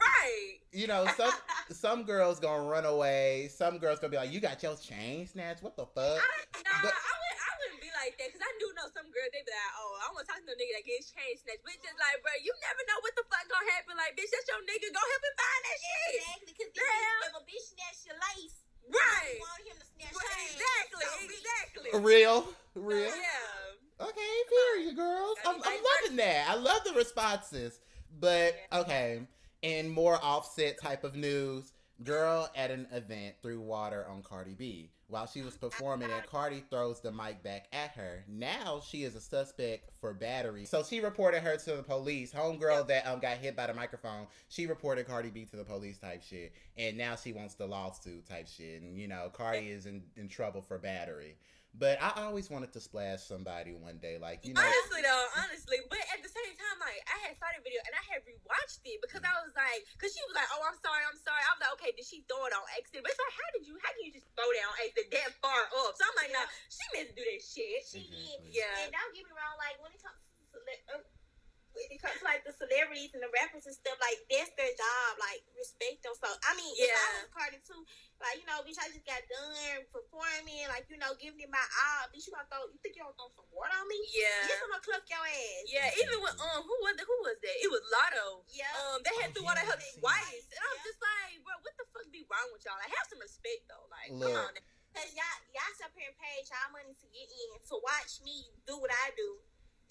Right. 0.00 0.56
You 0.72 0.86
know, 0.86 1.06
some 1.16 1.32
some 1.70 2.00
girls 2.04 2.40
gonna 2.40 2.62
run 2.64 2.84
away. 2.86 3.48
Some 3.52 3.78
girls 3.78 3.98
gonna 3.98 4.10
be 4.10 4.16
like, 4.20 4.30
"You 4.32 4.40
got 4.40 4.62
your 4.62 4.76
chain 4.76 5.26
snatched? 5.26 5.62
What 5.62 5.76
the 5.76 5.86
fuck?" 5.86 6.18
I, 6.18 6.36
nah, 6.62 6.80
But- 6.86 6.94
I 6.94 7.12
would, 7.20 7.36
I 7.36 7.50
wouldn't 7.60 7.82
be 7.82 7.90
like 7.98 8.14
that 8.18 8.26
because 8.30 8.42
I 8.44 8.52
do 8.62 8.66
know 8.78 8.86
some 8.94 9.08
girls 9.10 9.30
they 9.34 9.42
be 9.44 9.50
like, 9.50 9.74
oh, 9.76 9.92
I 10.00 10.06
want 10.14 10.24
to 10.24 10.28
talk 10.30 10.40
to 10.40 10.46
no 10.46 10.54
nigga 10.54 10.72
that 10.78 10.86
gets 10.86 11.10
chain 11.10 11.34
snatched, 11.42 11.62
but 11.66 11.74
it's 11.74 11.82
just 11.84 11.98
like, 11.98 12.16
bro, 12.22 12.32
you 12.40 12.54
never 12.62 12.82
know 12.86 12.98
what 13.02 13.12
the 13.18 13.24
fuck 13.28 13.44
gonna 13.50 13.66
happen. 13.76 13.94
Like, 13.98 14.14
bitch, 14.16 14.30
that's 14.30 14.46
your 14.48 14.62
nigga. 14.64 14.88
Go 14.94 15.02
help 15.02 15.22
him 15.26 15.34
find 15.36 15.60
that 15.66 15.78
shit. 15.82 16.10
Exactly, 16.22 16.52
because 16.54 16.70
Yeah. 16.78 17.28
if 17.28 17.34
a 17.34 17.42
bitch 17.44 17.66
snatch 17.74 17.98
your 18.06 18.18
lace, 18.30 18.56
Right. 18.90 19.34
you 19.36 19.42
want 19.42 19.62
him 19.66 19.76
to 19.78 19.86
snatch 19.90 20.14
Right, 20.16 20.48
your 20.48 20.54
Exactly. 20.54 21.04
So, 21.04 21.14
Exactly. 21.28 21.88
Real, 22.00 22.36
real. 22.78 23.10
Yeah. 23.10 24.06
Okay, 24.06 24.34
period, 24.48 24.96
girls. 24.96 25.36
I'm, 25.44 25.58
I'm 25.60 25.80
loving 25.82 26.16
that. 26.22 26.46
I 26.48 26.54
love 26.54 26.80
the 26.84 26.94
responses. 26.94 27.78
But 28.18 28.56
okay, 28.72 29.20
in 29.62 29.88
more 29.88 30.18
offset 30.22 30.80
type 30.80 31.04
of 31.04 31.14
news, 31.14 31.72
girl 32.02 32.48
at 32.56 32.70
an 32.70 32.86
event 32.92 33.34
threw 33.42 33.60
water 33.60 34.06
on 34.08 34.22
Cardi 34.22 34.54
B 34.54 34.90
while 35.10 35.26
she 35.26 35.42
was 35.42 35.56
performing, 35.56 36.10
and 36.10 36.24
Cardi 36.26 36.62
throws 36.70 37.00
the 37.00 37.10
mic 37.10 37.42
back 37.42 37.66
at 37.72 37.90
her. 37.96 38.24
Now 38.28 38.80
she 38.86 39.02
is 39.02 39.16
a 39.16 39.20
suspect 39.20 39.90
for 40.00 40.14
battery. 40.14 40.64
So 40.64 40.82
she 40.82 41.00
reported 41.00 41.42
her 41.42 41.56
to 41.56 41.76
the 41.76 41.82
police. 41.82 42.32
Homegirl 42.32 42.86
that 42.88 43.06
um 43.06 43.18
got 43.18 43.38
hit 43.38 43.56
by 43.56 43.66
the 43.66 43.74
microphone, 43.74 44.26
she 44.48 44.66
reported 44.66 45.06
Cardi 45.06 45.30
B 45.30 45.44
to 45.46 45.56
the 45.56 45.64
police 45.64 45.98
type 45.98 46.22
shit, 46.22 46.52
and 46.78 46.96
now 46.96 47.16
she 47.16 47.32
wants 47.32 47.54
the 47.54 47.66
lawsuit 47.66 48.26
type 48.28 48.48
shit. 48.48 48.82
And 48.82 48.96
you 48.96 49.08
know, 49.08 49.30
Cardi 49.32 49.68
is 49.68 49.86
in, 49.86 50.02
in 50.16 50.28
trouble 50.28 50.62
for 50.62 50.78
battery. 50.78 51.36
But 51.70 52.02
I 52.02 52.26
always 52.26 52.50
wanted 52.50 52.74
to 52.74 52.80
splash 52.82 53.22
somebody 53.24 53.72
one 53.72 54.02
day, 54.02 54.18
like 54.18 54.42
you 54.42 54.52
know. 54.52 54.60
Honestly 54.60 55.00
though, 55.06 55.26
honestly, 55.38 55.78
but 55.86 56.02
at 56.12 56.20
the 56.20 56.28
same 56.28 56.52
time, 56.58 56.76
like 56.82 56.98
I 57.06 57.16
had 57.30 57.38
saw 57.38 57.46
the 57.54 57.62
video 57.62 57.78
and 57.86 57.94
I 57.94 58.04
had 58.10 58.20
rewatched 58.26 58.82
it 58.84 58.98
because 58.98 59.22
I 59.22 59.32
was 59.40 59.54
like, 59.54 59.86
because 59.94 60.10
she 60.10 60.20
was 60.26 60.34
like, 60.34 60.50
"Oh, 60.50 60.66
I'm 60.66 60.76
sorry, 60.82 61.06
I'm 61.06 61.16
sorry." 61.22 61.40
I 61.40 61.50
was 61.54 61.62
like, 61.62 61.74
"Okay, 61.78 61.90
did 61.94 62.04
she 62.04 62.26
throw 62.26 62.42
it 62.50 62.52
on 62.52 62.66
accident?" 62.74 63.06
But 63.06 63.14
it's 63.14 63.22
like, 63.22 63.36
how 63.38 63.48
did 63.54 63.64
you? 63.70 63.74
How 63.80 63.90
can 63.94 64.02
you 64.02 64.12
just 64.12 64.26
throw 64.34 64.50
that 64.50 64.66
on 64.66 64.76
accident 64.82 65.10
that 65.14 65.30
far 65.38 65.62
up? 65.70 65.92
So 65.94 66.02
I'm 66.04 66.16
like, 66.18 66.34
no, 66.34 66.42
she 66.68 66.84
meant 66.90 67.06
to 67.10 67.14
do 67.14 67.22
that 67.22 67.40
shit. 67.40 67.80
She 67.86 68.02
did. 68.02 68.50
Yeah. 68.50 68.84
And 68.84 68.90
don't 68.90 69.14
get 69.14 69.24
me 69.24 69.32
wrong, 69.32 69.56
like 69.62 69.78
when 69.78 69.94
it 69.94 70.02
comes 70.02 70.18
to 70.52 70.58
um, 70.98 71.02
cele- 71.80 71.92
it 71.96 71.98
comes 72.04 72.20
like 72.20 72.44
the 72.44 72.52
celebrities 72.52 73.16
and 73.16 73.24
the 73.24 73.32
rappers 73.32 73.64
and 73.64 73.72
stuff, 73.72 73.96
like 74.00 74.20
that's 74.28 74.52
their 74.60 74.72
job. 74.76 75.10
Like 75.16 75.40
respect 75.56 76.04
them. 76.04 76.12
So 76.16 76.28
I 76.28 76.52
mean, 76.56 76.72
if 76.76 76.92
I 76.92 76.92
Yeah. 76.92 77.16
was 77.24 77.32
Cardi 77.32 77.60
too, 77.64 77.82
like 78.20 78.36
you 78.36 78.44
know, 78.44 78.60
bitch, 78.60 78.76
I 78.76 78.92
just 78.92 79.06
got 79.08 79.24
done 79.32 79.88
performing, 79.88 80.68
like 80.68 80.84
you 80.92 81.00
know, 81.00 81.16
giving 81.16 81.40
it 81.40 81.48
my 81.48 81.62
all. 81.62 82.12
Bitch, 82.12 82.28
you 82.28 82.32
gonna 82.36 82.44
throw? 82.52 82.68
You 82.68 82.76
think 82.84 82.96
you 82.96 83.02
gonna 83.04 83.16
throw 83.16 83.32
some 83.32 83.48
water 83.48 83.72
on 83.72 83.88
me? 83.88 83.98
Yeah. 84.12 84.52
Yes, 84.52 84.60
I'm 84.60 84.70
gonna 84.76 84.84
cluck 84.84 85.04
your 85.08 85.24
ass. 85.24 85.64
Yeah, 85.64 85.88
even 85.96 86.20
with 86.20 86.36
um, 86.36 86.60
who 86.64 86.76
was 86.84 86.96
it? 87.00 87.06
Who 87.08 87.16
was 87.24 87.38
that? 87.40 87.56
It 87.64 87.70
was 87.72 87.84
Latto. 87.88 88.44
Yeah. 88.52 88.68
Um, 88.76 89.00
they 89.00 89.14
had 89.24 89.32
to 89.32 89.40
water 89.40 89.64
her 89.64 89.78
yeah. 89.80 89.96
twice, 89.96 90.44
and 90.52 90.60
I 90.60 90.66
was 90.76 90.80
Yeah. 90.84 90.88
just 90.92 91.00
like, 91.00 91.34
bro, 91.40 91.54
what 91.64 91.74
the 91.80 91.86
fuck 91.96 92.06
be 92.12 92.22
wrong 92.28 92.48
with 92.52 92.62
y'all? 92.68 92.76
Like, 92.76 92.92
have 92.92 93.08
some 93.08 93.20
respect 93.24 93.64
though. 93.72 93.88
Like, 93.88 94.12
Look. 94.12 94.28
come 94.28 94.36
on. 94.36 94.52
now. 94.52 94.62
Cause 94.90 95.14
y'all, 95.14 95.38
y'all 95.54 95.70
sit 95.78 95.86
up 95.86 95.94
here 95.94 96.10
and 96.10 96.18
pay 96.18 96.42
y'all 96.50 96.66
money 96.74 96.90
to 96.90 97.06
get 97.14 97.22
in 97.30 97.62
to 97.70 97.78
watch 97.78 98.18
me 98.26 98.50
do 98.66 98.74
what 98.82 98.90
I 98.90 99.14
do. 99.14 99.38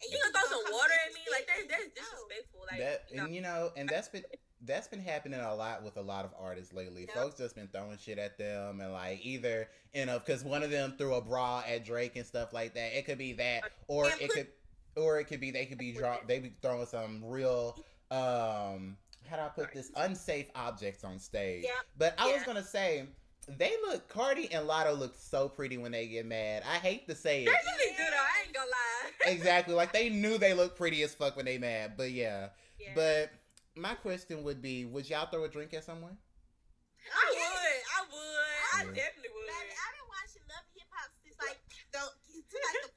And 0.01 0.11
You 0.11 0.17
gonna 0.21 0.33
throw 0.33 0.57
some 0.57 0.73
water 0.73 0.93
at 1.07 1.13
me? 1.13 1.21
Like 1.31 1.47
that's 1.47 1.67
that's 1.67 1.89
disrespectful. 1.93 2.61
Like, 2.71 2.79
that 2.79 3.05
you 3.11 3.17
know. 3.17 3.25
and 3.25 3.35
you 3.35 3.41
know, 3.41 3.71
and 3.75 3.89
that's 3.89 4.07
been 4.13 4.23
that's 4.65 4.87
been 4.87 5.01
happening 5.01 5.39
a 5.39 5.55
lot 5.55 5.83
with 5.83 5.97
a 5.97 6.01
lot 6.01 6.25
of 6.25 6.31
artists 6.39 6.73
lately. 6.73 7.01
Yep. 7.01 7.13
Folks 7.13 7.37
just 7.37 7.55
been 7.55 7.67
throwing 7.67 7.97
shit 7.97 8.17
at 8.17 8.37
them 8.37 8.81
and 8.81 8.91
like 8.93 9.25
either 9.25 9.69
you 9.93 10.05
know 10.05 10.19
because 10.19 10.43
one 10.43 10.63
of 10.63 10.71
them 10.71 10.95
threw 10.97 11.13
a 11.15 11.21
bra 11.21 11.63
at 11.67 11.85
Drake 11.85 12.15
and 12.15 12.25
stuff 12.25 12.53
like 12.53 12.73
that. 12.75 12.97
It 12.97 13.05
could 13.05 13.17
be 13.17 13.33
that, 13.33 13.63
or 13.87 14.05
And 14.05 14.21
it 14.21 14.27
put- 14.27 14.35
could, 14.35 14.47
or 14.95 15.19
it 15.19 15.25
could 15.25 15.39
be 15.39 15.51
they 15.51 15.65
could 15.65 15.77
be 15.77 15.91
draw 15.93 16.17
they 16.27 16.39
be 16.39 16.51
throwing 16.61 16.85
some 16.85 17.23
real 17.23 17.77
um 18.11 18.97
how 19.29 19.35
do 19.35 19.43
I 19.43 19.49
put 19.49 19.71
this 19.73 19.91
unsafe 19.95 20.49
objects 20.55 21.03
on 21.03 21.19
stage. 21.19 21.63
Yeah. 21.63 21.71
But 21.97 22.15
I 22.17 22.31
was 22.33 22.43
gonna 22.43 22.63
say. 22.63 23.05
They 23.57 23.73
look 23.87 24.07
Cardi 24.07 24.51
and 24.51 24.67
Latto 24.67 24.97
look 24.97 25.15
so 25.17 25.49
pretty 25.49 25.77
when 25.77 25.91
they 25.91 26.07
get 26.07 26.25
mad. 26.25 26.63
I 26.69 26.75
hate 26.75 27.07
to 27.07 27.15
say 27.15 27.43
it. 27.43 27.45
They 27.45 27.51
really 27.51 27.95
do 27.97 28.03
though. 28.03 28.17
I 28.17 28.45
ain't 28.45 28.53
gonna 28.53 28.67
lie. 28.67 29.31
exactly. 29.33 29.73
Like 29.73 29.93
they 29.93 30.09
knew 30.09 30.37
they 30.37 30.53
look 30.53 30.77
pretty 30.77 31.01
as 31.03 31.13
fuck 31.13 31.35
when 31.35 31.45
they 31.45 31.57
mad. 31.57 31.93
But 31.97 32.11
yeah. 32.11 32.49
Yeah. 32.79 32.91
But 32.95 33.31
my 33.75 33.95
question 33.95 34.43
would 34.43 34.61
be, 34.61 34.85
would 34.85 35.09
y'all 35.09 35.27
throw 35.29 35.43
a 35.43 35.49
drink 35.49 35.73
at 35.73 35.83
someone? 35.83 36.17
I 37.09 37.25
would. 37.31 37.81
I 37.89 38.01
would. 38.11 38.75
I 38.75 38.83
definitely 38.93 39.33
would. 39.33 39.47
Baby, 39.47 39.73
I've 39.73 39.95
been 39.97 40.09
watching 40.13 40.45
Love 40.45 40.65
and 40.67 40.75
Hip 40.77 40.89
Hop 40.93 41.09
since 41.23 41.37
like 41.41 41.59
the 41.91 42.03
since 42.27 42.53
like 42.53 42.89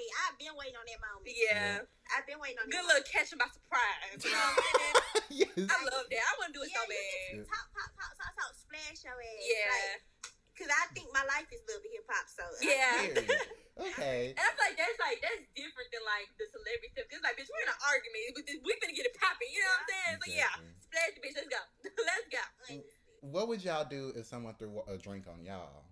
the. 0.00 0.08
I've 0.24 0.36
been 0.40 0.56
waiting 0.56 0.78
on 0.80 0.86
that 0.88 1.00
moment. 1.04 1.28
Yeah. 1.28 1.84
I've 2.16 2.24
been 2.24 2.40
waiting 2.40 2.56
on 2.56 2.66
that. 2.66 2.72
Good 2.72 2.84
that. 2.88 2.90
little 2.96 3.06
catch 3.06 3.28
'em 3.30 3.38
by 3.38 3.52
surprise. 3.52 4.16
You 4.24 4.32
know 4.32 4.40
what 4.40 4.56
I'm 4.56 4.72
saying? 4.72 4.96
yes. 5.44 5.68
I 5.68 5.76
love 5.84 6.06
that. 6.08 6.22
I 6.24 6.32
wouldn't 6.40 6.56
do 6.56 6.64
it 6.64 6.72
yeah, 6.72 6.80
so 6.80 6.88
you 6.88 6.96
bad. 6.96 7.28
can 7.36 7.44
talk, 7.44 7.66
talk, 7.76 7.90
talk, 7.94 8.12
talk, 8.16 8.32
talk, 8.40 8.52
splash 8.56 8.98
your 9.04 9.20
ass. 9.20 9.44
Yeah. 9.44 9.68
Like, 9.68 10.08
Cause 10.60 10.68
I 10.68 10.92
think 10.92 11.08
my 11.16 11.24
life 11.24 11.48
is 11.56 11.64
Love 11.72 11.80
and 11.80 11.92
Hip 11.96 12.04
Hop, 12.12 12.26
so 12.28 12.44
Yeah. 12.60 13.00
Period. 13.00 13.32
Okay. 13.80 14.36
And 14.36 14.44
I 14.44 14.52
feel 14.52 14.64
like 14.68 14.76
that's 14.76 14.98
like 15.00 15.24
that's 15.24 15.40
different 15.56 15.88
than 15.88 16.04
like 16.04 16.28
the 16.36 16.44
celebrity 16.52 16.92
stuff. 16.92 17.08
Cause 17.08 17.24
like, 17.24 17.32
bitch, 17.40 17.48
we're 17.48 17.64
in 17.64 17.72
an 17.72 17.80
argument. 17.88 18.20
We 18.36 18.60
we 18.60 18.72
finna 18.76 18.92
get 18.92 19.08
it 19.08 19.16
popping. 19.16 19.48
You 19.48 19.64
know 19.64 19.72
what 19.72 19.80
I'm 19.80 19.88
saying? 19.88 20.16
So 20.20 20.26
yeah, 20.36 20.54
splash 20.84 21.12
the 21.16 21.20
bitch. 21.24 21.36
Let's 21.40 21.48
go. 21.48 21.62
Let's 22.12 22.26
go. 22.28 22.44
What 23.24 23.48
would 23.48 23.64
y'all 23.64 23.88
do 23.88 24.12
if 24.12 24.28
someone 24.28 24.52
threw 24.60 24.84
a 24.84 25.00
drink 25.00 25.24
on 25.32 25.40
y'all? 25.48 25.88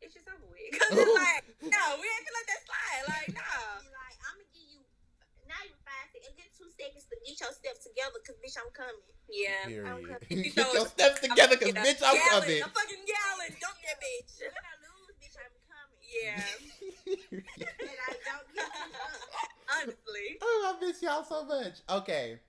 It's 0.00 0.14
just 0.14 0.28
over 0.30 0.46
with. 0.46 0.70
Cause 0.78 0.94
it's 0.94 1.10
oh. 1.10 1.18
like, 1.18 1.42
no, 1.64 1.82
we 1.98 2.06
ain't 2.06 2.24
gonna 2.24 2.38
let 2.38 2.46
that 2.48 2.62
slide. 2.66 3.02
Like, 3.10 3.28
no. 3.34 3.54
Like 3.90 4.16
I'm 4.30 4.38
gonna 4.38 4.50
give 4.54 4.68
you 4.70 4.80
not 5.48 5.60
even 5.64 5.80
five 5.82 6.06
seconds, 6.12 6.28
a 6.28 6.34
good 6.36 6.52
two 6.54 6.70
seconds 6.76 7.04
to 7.08 7.16
get 7.24 7.36
your 7.40 7.52
steps 7.56 7.80
together, 7.88 8.18
cause 8.22 8.36
bitch, 8.38 8.56
I'm 8.60 8.70
coming. 8.70 9.00
Yeah. 9.28 9.64
Period. 9.66 10.16
Okay. 10.24 10.48
Get 10.56 10.72
your 10.72 10.88
steps 10.88 11.20
together, 11.20 11.56
cause 11.60 11.68
Yeah. 11.68 11.84
bitch, 11.84 12.00
I'm 12.00 12.16
Yelling. 12.16 12.32
coming. 12.32 12.62
I'm 12.64 12.72
fucking 12.72 13.04
yelling. 13.04 13.52
Dump 13.60 13.76
that 13.84 13.98
bitch. 14.00 14.32
When 14.40 14.64
I 14.64 14.74
lose, 14.80 15.14
bitch, 15.20 15.36
I'm 15.36 15.52
coming. 15.68 16.00
Yeah. 16.08 16.40
And 17.28 17.98
I 18.00 18.12
don't 18.24 18.48
give 18.54 18.64
a 18.64 18.88
fuck. 18.88 19.50
Honestly. 19.68 20.38
oh, 20.40 20.74
I 20.76 20.84
miss 20.84 21.02
y'all 21.02 21.24
so 21.24 21.44
much. 21.44 21.80
Okay. 21.90 22.40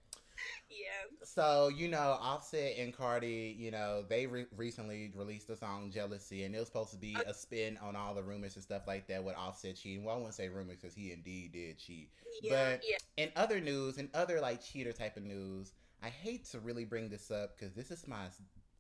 Yeah. 0.70 1.18
So 1.24 1.70
you 1.70 1.88
know, 1.88 2.18
Offset 2.22 2.78
and 2.78 2.94
Cardi, 2.96 3.56
you 3.58 3.72
know, 3.72 4.04
they 4.08 4.28
re- 4.28 4.46
recently 4.56 5.12
released 5.16 5.48
the 5.48 5.56
song 5.56 5.92
"Jealousy," 5.92 6.44
and 6.44 6.56
it 6.56 6.60
was 6.60 6.68
supposed 6.68 6.92
to 6.92 6.98
be 6.98 7.16
uh, 7.16 7.24
a 7.28 7.34
spin 7.34 7.78
on 7.82 7.96
all 7.96 8.14
the 8.14 8.24
rumors 8.24 8.56
and 8.56 8.64
stuff 8.64 8.84
like 8.88 9.08
that 9.08 9.24
with 9.24 9.36
Offset 9.36 9.76
cheating. 9.76 10.04
Well, 10.04 10.16
I 10.16 10.18
wouldn't 10.18 10.36
say 10.36 10.48
rumors 10.50 10.78
because 10.82 10.96
he 10.96 11.12
indeed 11.12 11.54
did 11.54 11.78
cheat. 11.80 12.10
Yeah. 12.42 12.74
But 12.74 12.84
Yeah. 12.88 12.98
in 13.18 13.32
other 13.36 13.60
news, 13.60 13.98
in 13.98 14.10
other 14.14 14.40
like 14.40 14.64
cheater 14.64 14.92
type 14.94 15.18
of 15.18 15.24
news, 15.24 15.74
I 16.04 16.10
hate 16.10 16.46
to 16.52 16.60
really 16.60 16.86
bring 16.86 17.10
this 17.10 17.32
up 17.32 17.58
because 17.58 17.74
this 17.74 17.92
is 17.92 18.08
my 18.08 18.28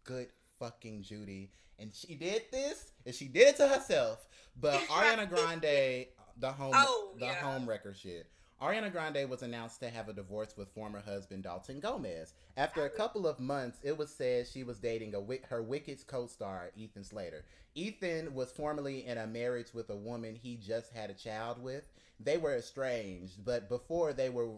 good 0.03 0.27
fucking 0.59 1.03
Judy, 1.03 1.51
and 1.79 1.93
she 1.93 2.15
did 2.15 2.43
this, 2.51 2.91
and 3.05 3.15
she 3.15 3.27
did 3.27 3.47
it 3.49 3.57
to 3.57 3.67
herself. 3.67 4.27
But 4.59 4.79
Ariana 4.89 5.27
Grande, 5.29 6.05
the 6.37 6.51
home, 6.51 6.73
Oh, 6.75 7.13
the 7.17 7.25
yeah. 7.25 7.33
home 7.35 7.67
wrecker 7.67 7.93
shit. 7.93 8.27
Ariana 8.61 8.91
Grande 8.91 9.29
was 9.29 9.41
announced 9.41 9.79
to 9.79 9.89
have 9.89 10.09
a 10.09 10.13
divorce 10.13 10.57
with 10.57 10.73
former 10.73 10.99
husband 10.99 11.43
Dalton 11.43 11.79
Gomez. 11.79 12.33
After 12.57 12.83
a 12.83 12.89
couple 12.89 13.25
of 13.25 13.39
months, 13.39 13.79
it 13.83 13.97
was 13.97 14.13
said 14.13 14.47
she 14.47 14.65
was 14.65 14.79
dating 14.79 15.15
a 15.15 15.21
her 15.47 15.63
Wicked 15.63 16.05
co-star 16.07 16.71
Ethan 16.75 17.05
Slater. 17.05 17.45
Ethan 17.73 18.33
was 18.33 18.51
formerly 18.51 19.05
in 19.05 19.17
a 19.17 19.25
marriage 19.25 19.73
with 19.73 19.89
a 19.89 19.95
woman 19.95 20.35
he 20.35 20.57
just 20.57 20.91
had 20.91 21.09
a 21.09 21.13
child 21.13 21.63
with. 21.63 21.87
They 22.19 22.37
were 22.37 22.57
estranged, 22.57 23.45
but 23.45 23.69
before 23.69 24.11
they 24.11 24.29
were 24.29 24.49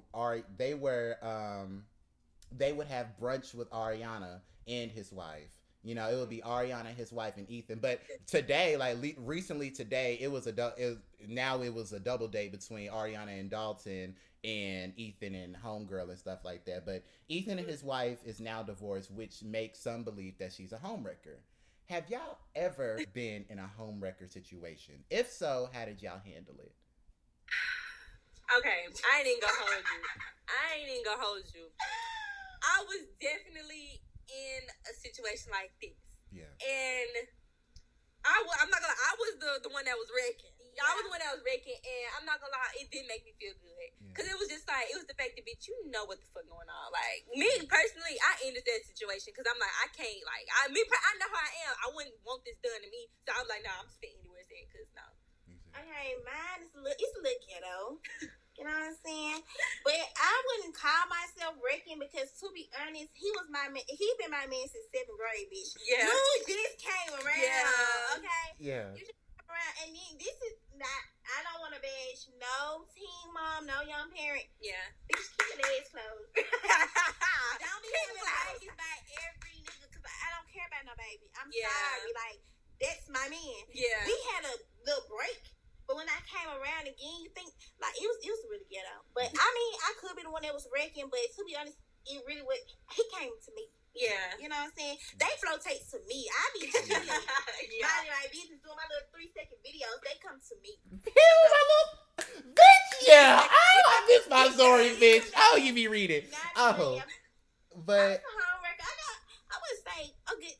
they 0.57 0.73
were 0.73 1.17
um, 1.21 1.83
they 2.51 2.73
would 2.73 2.87
have 2.87 3.19
brunch 3.21 3.53
with 3.53 3.69
Ariana 3.69 4.41
and 4.67 4.89
his 4.89 5.11
wife. 5.11 5.60
You 5.83 5.95
know, 5.95 6.09
it 6.09 6.15
would 6.15 6.29
be 6.29 6.41
Ariana, 6.41 6.95
his 6.95 7.11
wife, 7.11 7.37
and 7.37 7.49
Ethan. 7.49 7.79
But 7.81 8.01
today, 8.27 8.77
like 8.77 9.01
le- 9.01 9.23
recently 9.23 9.71
today, 9.71 10.17
it 10.21 10.31
was 10.31 10.45
a 10.47 10.51
du- 10.51 10.73
it 10.77 10.85
was, 10.85 10.97
now 11.27 11.61
it 11.61 11.73
was 11.73 11.91
a 11.91 11.99
double 11.99 12.27
date 12.27 12.51
between 12.51 12.89
Ariana 12.91 13.39
and 13.39 13.49
Dalton 13.49 14.15
and 14.43 14.93
Ethan 14.97 15.35
and 15.35 15.55
Homegirl 15.55 16.09
and 16.09 16.17
stuff 16.19 16.39
like 16.43 16.65
that. 16.65 16.85
But 16.85 17.03
Ethan 17.29 17.59
and 17.59 17.67
his 17.67 17.83
wife 17.83 18.19
is 18.25 18.39
now 18.39 18.63
divorced, 18.63 19.11
which 19.11 19.43
makes 19.43 19.79
some 19.79 20.03
believe 20.03 20.37
that 20.39 20.53
she's 20.53 20.71
a 20.71 20.77
homewrecker. 20.77 21.39
Have 21.89 22.09
y'all 22.09 22.37
ever 22.55 22.99
been 23.13 23.45
in 23.49 23.59
a 23.59 23.69
homewrecker 23.79 24.31
situation? 24.31 25.03
If 25.09 25.31
so, 25.31 25.69
how 25.73 25.85
did 25.85 26.01
y'all 26.01 26.21
handle 26.23 26.55
it? 26.59 26.73
Okay, 28.57 28.87
I 29.11 29.23
ain't 29.23 29.41
gonna 29.41 29.53
hold 29.59 29.83
you. 29.83 30.01
I 30.47 30.77
ain't 30.77 30.89
even 30.89 31.03
gonna 31.05 31.21
hold 31.21 31.43
you. 31.55 31.67
I 32.63 32.83
was 32.83 33.07
definitely 33.19 34.01
in 34.31 34.61
a 34.87 34.93
situation 34.95 35.51
like 35.51 35.75
this. 35.83 35.99
Yeah. 36.31 36.51
And 36.63 37.27
I 38.21 38.37
w- 38.45 38.59
I'm 38.61 38.69
not 38.69 38.79
gonna 38.79 38.93
lie, 38.93 39.09
I 39.11 39.13
was 39.17 39.33
the, 39.41 39.51
the 39.65 39.71
one 39.73 39.83
that 39.89 39.97
was 39.97 40.07
wrecking. 40.13 40.53
I 40.81 40.95
was 40.97 41.03
the 41.03 41.13
one 41.13 41.19
that 41.19 41.35
was 41.35 41.43
wrecking, 41.43 41.77
and 41.77 42.05
I'm 42.15 42.25
not 42.25 42.39
gonna 42.39 42.53
lie, 42.53 42.73
it 42.79 42.87
didn't 42.89 43.11
make 43.11 43.25
me 43.27 43.35
feel 43.37 43.53
good. 43.59 43.89
Because 44.07 44.29
it 44.29 44.37
was 44.37 44.47
just 44.47 44.65
like, 44.69 44.87
it 44.87 44.97
was 44.97 45.05
the 45.09 45.17
fact 45.17 45.35
that, 45.35 45.43
bitch, 45.43 45.67
you 45.67 45.75
know 45.91 46.07
what 46.07 46.21
the 46.21 46.27
fuck 46.31 46.47
going 46.47 46.69
on. 46.69 46.87
Like, 46.93 47.27
me 47.33 47.49
personally, 47.67 48.15
I 48.21 48.45
ended 48.47 48.63
that 48.63 48.81
situation 48.87 49.33
because 49.35 49.49
I'm 49.49 49.59
like, 49.59 49.75
I 49.83 49.87
can't, 49.91 50.21
like, 50.23 50.47
I 50.47 50.71
me, 50.71 50.81
I 50.85 51.11
know 51.19 51.29
how 51.31 51.43
I 51.43 51.51
am. 51.69 51.73
I 51.81 51.87
wouldn't 51.91 52.17
want 52.23 52.45
this 52.47 52.57
done 52.61 52.81
to 52.81 52.89
me. 52.89 53.09
So 53.27 53.35
I'm 53.35 53.47
like, 53.51 53.65
nah, 53.65 53.83
I'm 53.83 53.89
just 53.89 53.99
anywhere 54.05 54.41
it's 54.41 54.53
at, 54.53 54.63
because 54.69 54.89
no. 54.95 55.07
Okay, 55.71 56.07
mine 56.27 56.61
is 56.61 56.71
a 56.75 56.81
little, 56.83 56.99
it's 56.99 57.15
a 57.17 57.21
little 57.23 57.43
ghetto. 57.47 57.77
You 58.61 58.69
know 58.69 58.77
what 58.77 58.93
I'm 58.93 58.99
saying? 59.01 59.41
But 59.81 59.97
I 60.21 60.33
wouldn't 60.45 60.77
call 60.77 61.01
myself 61.09 61.57
wrecking 61.65 61.97
because, 61.97 62.29
to 62.45 62.53
be 62.53 62.69
honest, 62.77 63.09
he 63.17 63.25
was 63.33 63.49
my 63.49 63.65
man. 63.73 63.81
He 63.89 64.05
been 64.21 64.29
my 64.29 64.45
man 64.45 64.69
since 64.69 64.85
seventh 64.93 65.17
grade, 65.17 65.49
bitch. 65.49 65.73
Yeah. 65.81 66.05
You 66.05 66.45
just 66.45 66.77
came 66.77 67.09
around. 67.17 67.41
Yeah. 67.41 68.21
Okay. 68.21 68.45
Yeah. 68.61 68.87
You 68.93 69.01
just 69.01 69.17
came 69.17 69.49
around, 69.49 69.73
and 69.81 69.89
then 69.97 70.11
this 70.21 70.37
is 70.45 70.61
not. 70.77 71.01
I 71.25 71.41
don't 71.41 71.57
want 71.57 71.73
to 71.73 71.81
bash 71.81 72.29
no 72.37 72.85
teen 72.93 73.25
mom, 73.33 73.65
no 73.65 73.81
young 73.81 74.13
parent. 74.13 74.45
Yeah. 74.61 74.77
Bitch, 75.09 75.25
keep 75.41 75.57
your 75.57 75.65
legs 75.65 75.89
closed. 75.89 76.29
don't 77.65 77.81
be 77.81 77.89
having 77.97 78.21
babies 78.21 78.77
by 78.77 78.93
every 79.25 79.57
nigga 79.57 79.89
because 79.89 80.05
I 80.05 80.27
don't 80.37 80.45
care 80.53 80.69
about 80.69 80.85
no 80.85 80.93
baby. 81.01 81.25
I'm 81.33 81.49
Yeah. 81.49 81.65
sorry. 81.65 82.13
Like 82.13 82.39
that's 82.77 83.09
my 83.09 83.25
man. 83.25 83.61
Yeah. 83.73 84.05
We 84.05 84.13
had 84.37 84.53
a 84.53 84.55
little 84.85 85.09
break. 85.09 85.41
But 85.91 85.99
when 85.99 86.07
I 86.07 86.23
came 86.23 86.47
around 86.47 86.87
again, 86.87 87.19
you 87.19 87.27
think 87.35 87.51
like 87.83 87.91
it 87.99 88.07
was 88.07 88.15
it 88.23 88.31
was 88.31 88.39
really 88.47 88.63
ghetto. 88.71 89.03
But 89.11 89.27
I 89.27 89.47
mean, 89.51 89.73
I 89.83 89.91
could 89.99 90.15
be 90.15 90.23
the 90.23 90.31
one 90.31 90.39
that 90.47 90.55
was 90.55 90.63
wrecking, 90.71 91.11
but 91.11 91.19
to 91.19 91.43
be 91.43 91.51
honest, 91.59 91.75
it 92.07 92.23
really 92.23 92.47
was. 92.47 92.63
He 92.95 93.03
came 93.11 93.27
to 93.35 93.51
me. 93.51 93.67
Yeah. 93.91 94.39
You 94.39 94.47
know 94.47 94.55
what 94.55 94.71
I'm 94.71 94.75
saying? 94.79 94.95
They 95.19 95.27
flotate 95.35 95.83
to 95.91 95.99
me. 96.07 96.31
I 96.31 96.43
be 96.55 96.71
chilling, 96.71 96.95
yeah. 97.11 97.91
minding 97.91 98.15
my 98.15 98.23
business, 98.31 98.63
doing 98.63 98.79
my 98.79 98.87
little 98.87 99.03
three 99.11 99.27
second 99.35 99.59
videos. 99.67 99.99
They 99.99 100.15
come 100.23 100.39
to 100.39 100.55
me. 100.63 100.79
bitch, 102.55 102.91
yeah. 103.03 103.43
Oh, 103.51 104.03
this 104.07 104.29
my 104.31 104.47
story, 104.47 104.95
bitch. 104.95 105.27
Oh, 105.35 105.59
you 105.59 105.75
be 105.75 105.91
reading. 105.91 106.23
Not 106.31 106.55
Oh, 106.55 106.71
really. 106.79 106.99
I'm 107.03 107.83
but 107.83 108.23
a 108.23 108.31
homewrecker. 108.31 108.87
I 108.87 108.95
got. 108.95 109.15
I 109.51 109.55
would 109.59 109.79
say 109.83 109.99
a 110.07 110.33
good 110.39 110.55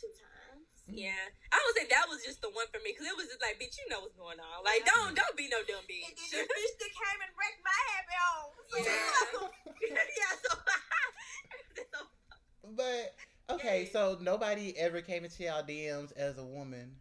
two 0.00 0.08
times. 0.16 0.64
Yeah, 0.88 1.12
I 1.54 1.58
would 1.62 1.76
say 1.78 1.86
that 1.86 2.10
was 2.10 2.18
just 2.26 2.42
the 2.42 2.50
one 2.50 2.66
for 2.74 2.82
me 2.82 2.90
because 2.90 3.06
it 3.06 3.14
was 3.14 3.30
just 3.30 3.38
like, 3.38 3.62
bitch, 3.62 3.78
you 3.78 3.86
know 3.86 4.02
what's 4.02 4.18
going 4.18 4.42
on. 4.42 4.64
Like, 4.66 4.82
Yeah. 4.82 4.90
don't 4.90 5.14
don't 5.14 5.36
be 5.38 5.46
no 5.46 5.62
dumb 5.62 5.86
And 5.86 5.86
then 5.86 6.10
bitch. 6.10 6.34
this 6.34 6.50
bitch 6.50 6.74
that 6.82 6.92
came 6.98 7.20
and 7.22 7.32
wrecked 7.38 7.62
my 7.62 7.78
happy 7.94 8.16
home. 8.18 8.52
So, 8.66 8.76
Yeah. 9.86 10.02
yeah, 10.02 10.34
so, 10.42 10.50
so 11.94 11.98
but 12.80 13.14
okay, 13.54 13.86
so 13.92 14.18
nobody 14.20 14.74
ever 14.76 15.00
came 15.00 15.22
into 15.24 15.44
y'all 15.44 15.62
DMs 15.62 16.10
as 16.16 16.38
a 16.38 16.44
woman. 16.44 16.96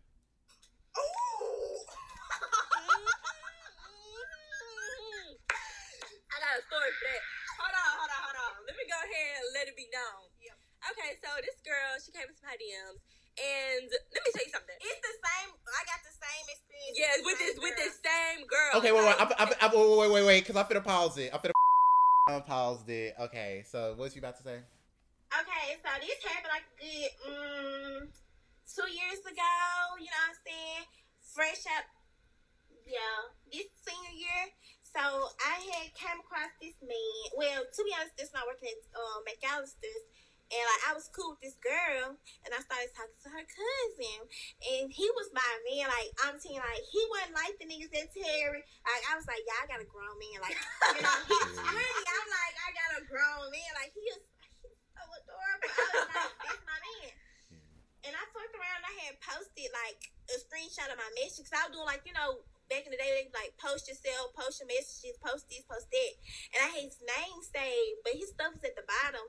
I 6.30 6.36
got 6.42 6.60
a 6.60 6.64
story 6.66 6.92
for 6.94 7.06
that. 7.10 7.24
Hold 7.62 7.74
on, 7.74 7.92
hold 7.98 8.12
on, 8.12 8.22
hold 8.30 8.38
on. 8.38 8.54
Let 8.68 8.76
me 8.78 8.86
go 8.90 8.98
ahead 8.98 9.30
and 9.42 9.46
let 9.58 9.66
it 9.70 9.76
be 9.78 9.88
known. 9.94 10.30
Yep. 10.42 10.58
Okay, 10.94 11.12
so 11.22 11.30
this 11.42 11.56
girl, 11.64 11.96
she 12.02 12.12
came 12.12 12.28
into 12.28 12.44
my 12.44 12.58
DMs, 12.60 13.00
and 13.40 13.86
let 13.90 14.22
me 14.22 14.30
tell 14.34 14.46
you 14.46 14.54
something. 14.54 14.78
It's 14.78 15.02
the 15.02 15.16
same. 15.18 15.50
I 15.66 15.82
got 15.90 16.00
the 16.06 16.14
same 16.14 16.46
experience. 16.50 16.96
Yeah, 16.98 17.14
with 17.26 17.38
this 17.42 17.56
with 17.58 17.76
this 17.78 17.96
same 18.04 18.46
girl. 18.46 18.72
Okay, 18.82 18.92
wait, 18.94 19.04
wait, 19.06 19.18
So- 19.18 19.34
I, 19.38 19.44
I, 19.44 19.46
I, 19.62 19.68
wait, 19.74 19.98
wait, 19.98 20.12
wait, 20.12 20.26
wait, 20.26 20.40
because 20.46 20.56
I'm 20.60 20.66
finna 20.70 20.84
pause 20.86 21.18
it. 21.18 21.34
I'm 21.34 21.40
finna 21.42 21.56
unpause 22.30 22.86
it. 22.90 23.16
Okay, 23.30 23.64
so 23.66 23.94
what's 23.98 24.16
you 24.16 24.22
about 24.22 24.38
to 24.38 24.44
say? 24.44 24.60
Okay, 25.34 25.66
so 25.82 25.90
this 25.98 26.20
happened 26.22 26.54
like 26.54 26.68
a 26.70 26.76
good 26.78 27.12
mm, 27.26 28.00
two 28.70 28.90
years 28.94 29.22
ago. 29.26 29.54
You 29.98 30.06
know 30.14 30.22
what 30.30 30.38
I'm 30.38 30.40
saying? 30.46 30.84
Fresh 31.34 31.66
up, 31.74 31.90
yeah, 32.86 33.34
this 33.50 33.66
senior 33.82 34.14
year. 34.14 34.44
So 34.94 35.02
I 35.02 35.58
had 35.74 35.90
came 35.98 36.22
across 36.22 36.54
this 36.62 36.78
man. 36.86 37.18
Well, 37.34 37.66
to 37.66 37.80
be 37.82 37.92
honest, 37.98 38.14
this 38.14 38.30
not 38.30 38.46
working 38.46 38.70
at 38.70 38.78
um, 38.94 39.26
McAlister's. 39.26 40.06
And 40.52 40.64
like 40.70 40.84
I 40.86 40.92
was 40.94 41.10
cool 41.10 41.34
with 41.34 41.42
this 41.42 41.58
girl, 41.64 42.14
and 42.46 42.52
I 42.54 42.60
started 42.62 42.94
talking 42.94 43.18
to 43.26 43.30
her 43.32 43.46
cousin, 43.48 44.20
and 44.62 44.86
he 44.92 45.08
was 45.18 45.32
my 45.34 45.52
man. 45.66 45.90
Like 45.90 46.12
I'm 46.22 46.38
saying, 46.38 46.62
like 46.62 46.84
he 46.86 47.02
wasn't 47.10 47.34
like 47.34 47.56
the 47.58 47.66
niggas 47.66 47.90
that 47.96 48.12
Terry. 48.14 48.62
Like 48.86 49.04
I 49.10 49.18
was 49.18 49.26
like, 49.26 49.42
yeah, 49.48 49.64
I 49.64 49.66
got 49.66 49.82
a 49.82 49.88
grown 49.90 50.14
man. 50.20 50.40
Like 50.44 50.58
you 50.60 51.02
know, 51.02 51.18
he's 51.32 51.58
really. 51.58 52.06
I'm 52.06 52.28
like, 52.30 52.56
I 52.60 52.70
got 52.76 52.92
a 53.00 53.02
grown 53.08 53.50
man. 53.50 53.72
Like 53.80 53.92
he 53.98 54.04
is 54.14 54.22
he's 54.62 54.78
so 54.94 55.04
adorable. 55.04 55.74
I 55.74 55.86
was 55.90 56.10
like, 56.12 56.34
that's 56.46 56.64
my 56.68 56.80
man. 56.80 57.12
And 58.04 58.14
I 58.14 58.24
fucked 58.36 58.54
around. 58.54 58.84
and 58.84 58.88
I 58.92 58.96
had 59.08 59.16
posted 59.24 59.72
like 59.72 60.12
a 60.28 60.38
screenshot 60.38 60.92
of 60.92 61.00
my 61.00 61.12
message. 61.18 61.50
Cause 61.50 61.56
I 61.56 61.72
was 61.72 61.74
doing 61.74 61.90
like 61.90 62.04
you 62.06 62.14
know 62.14 62.46
back 62.74 62.90
in 62.90 62.92
the 62.92 63.00
day, 63.00 63.12
they 63.14 63.30
like 63.34 63.54
post 63.60 63.86
yourself, 63.86 64.34
post 64.34 64.58
your 64.62 64.70
messages, 64.70 65.14
post 65.22 65.46
this, 65.50 65.62
post 65.68 65.90
that. 65.94 66.14
And 66.56 66.60
I 66.66 66.70
had 66.74 66.84
his 66.90 67.00
name 67.06 67.40
saved, 67.46 68.02
but 68.02 68.18
his 68.18 68.34
stuff 68.34 68.58
was 68.58 68.66
at 68.66 68.74
the 68.74 68.88
bottom. 68.88 69.26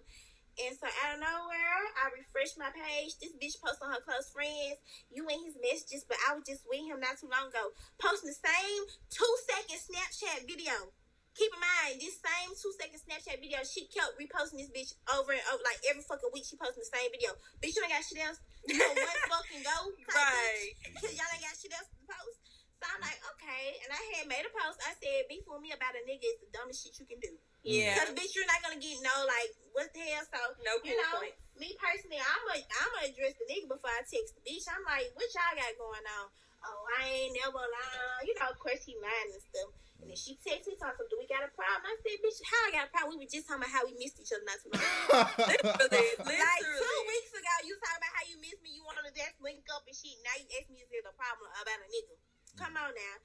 And 0.55 0.73
so 0.79 0.87
out 1.03 1.19
of 1.19 1.21
nowhere, 1.21 1.83
I 1.99 2.15
refreshed 2.15 2.55
my 2.55 2.71
page. 2.71 3.19
This 3.19 3.35
bitch 3.35 3.59
posts 3.59 3.83
on 3.83 3.91
her 3.91 4.03
close 4.07 4.31
friends. 4.31 4.79
You 5.11 5.27
in 5.27 5.43
his 5.43 5.59
messages, 5.59 6.07
but 6.07 6.19
I 6.31 6.39
was 6.39 6.47
just 6.47 6.63
with 6.71 6.87
him 6.87 7.03
not 7.03 7.19
too 7.19 7.27
long 7.27 7.51
ago, 7.51 7.75
posting 7.99 8.31
the 8.31 8.39
same 8.39 8.83
two 9.11 9.35
second 9.51 9.83
Snapchat 9.83 10.47
video. 10.47 10.95
Keep 11.35 11.51
in 11.51 11.59
mind, 11.59 11.99
this 11.99 12.15
same 12.23 12.55
two 12.55 12.71
second 12.79 13.03
Snapchat 13.03 13.43
video, 13.43 13.59
she 13.67 13.91
kept 13.91 14.15
reposting 14.15 14.63
this 14.63 14.71
bitch 14.71 14.95
over 15.11 15.35
and 15.35 15.43
over. 15.51 15.59
Like 15.67 15.83
every 15.91 16.07
fucking 16.07 16.31
week, 16.31 16.47
she 16.47 16.55
posting 16.55 16.87
the 16.87 16.93
same 16.95 17.11
video. 17.11 17.35
Bitch, 17.59 17.75
you 17.75 17.83
ain't 17.83 17.91
got 17.91 18.07
shit 18.07 18.23
else. 18.23 18.39
You 18.71 18.79
know, 18.79 18.95
one 18.95 19.21
fucking 19.35 19.67
go. 19.67 19.79
Right. 20.15 20.71
Cause 21.03 21.11
y'all 21.19 21.27
ain't 21.35 21.43
got 21.43 21.59
shit 21.59 21.75
else 21.75 21.91
to 21.91 22.07
post. 22.07 22.39
So 22.79 22.87
I'm 22.87 23.03
like, 23.03 23.19
okay. 23.35 23.83
And 23.83 23.91
I 23.91 24.03
had 24.15 24.31
made 24.31 24.47
a 24.47 24.53
post. 24.55 24.79
I 24.87 24.95
said, 24.95 25.27
beef 25.27 25.43
with 25.51 25.59
me 25.59 25.75
about 25.75 25.99
a 25.99 26.07
nigga 26.07 26.23
is 26.23 26.39
the 26.39 26.55
dumbest 26.55 26.87
shit 26.87 26.95
you 27.03 27.07
can 27.11 27.19
do. 27.19 27.35
Yeah. 27.65 27.97
Cause 27.97 28.13
bitch, 28.13 28.37
you're 28.37 28.47
not 28.47 28.61
gonna 28.61 28.79
get 28.79 29.01
no 29.01 29.15
like 29.25 29.51
what 29.73 29.89
the 29.97 30.05
hell. 30.05 30.25
So 30.29 30.41
No 30.63 30.77
you 30.85 30.95
know, 30.95 31.17
point. 31.19 31.35
me 31.57 31.73
personally, 31.81 32.21
I'm 32.21 32.45
a 32.53 32.57
I'm 32.61 32.91
gonna 32.93 33.09
address 33.09 33.35
the 33.41 33.49
nigga 33.49 33.67
before 33.73 33.91
I 33.91 34.05
text 34.05 34.37
the 34.37 34.43
bitch. 34.45 34.69
I'm 34.69 34.85
like, 34.85 35.09
what 35.17 35.27
y'all 35.33 35.57
got 35.57 35.73
going 35.81 36.07
on? 36.21 36.29
Oh, 36.65 36.81
I 37.01 37.09
ain't 37.09 37.37
never 37.37 37.61
lying. 37.61 38.25
You 38.29 38.37
know, 38.41 38.53
of 38.53 38.61
course 38.61 38.85
he 38.85 38.97
lying 39.01 39.33
and 39.33 39.41
stuff. 39.41 39.73
And 40.01 40.13
then 40.13 40.17
she 40.21 40.37
texts 40.41 40.69
me 40.69 40.77
talking, 40.77 41.09
do 41.09 41.17
we 41.17 41.25
got 41.29 41.45
a 41.45 41.53
problem? 41.57 41.85
I 41.89 41.97
said, 42.05 42.21
bitch, 42.21 42.41
how 42.45 42.61
I 42.69 42.71
got 42.77 42.89
a 42.89 42.93
problem? 42.93 43.17
We 43.17 43.25
were 43.25 43.31
just 43.31 43.49
talking 43.49 43.65
about 43.65 43.73
how 43.73 43.85
we 43.89 43.97
missed 43.97 44.21
each 44.21 44.33
other 44.37 44.45
not 44.45 44.61
too 44.61 44.69
long 44.73 44.85
ago. 44.85 45.17
Literally, 45.49 46.13
Like 46.45 46.65
two 46.65 46.99
weeks 47.09 47.33
ago, 47.33 47.53
you 47.65 47.73
talking 47.81 48.01
about 48.05 48.13
how 48.13 48.25
you 48.29 48.37
missed 48.41 48.61
me, 48.61 48.77
you 48.77 48.85
wanted 48.85 49.09
to 49.09 49.13
just 49.17 49.37
link 49.41 49.65
up 49.73 49.85
and 49.89 49.97
shit. 49.97 50.17
Now 50.25 50.37
you 50.37 50.45
ask 50.61 50.69
me 50.69 50.85
is 50.85 50.89
there 50.93 51.05
a 51.05 51.15
problem 51.17 51.49
about 51.53 51.81
a 51.81 51.89
nigga? 51.89 52.17
Come 52.61 52.75
on 52.81 52.93
now. 52.93 53.17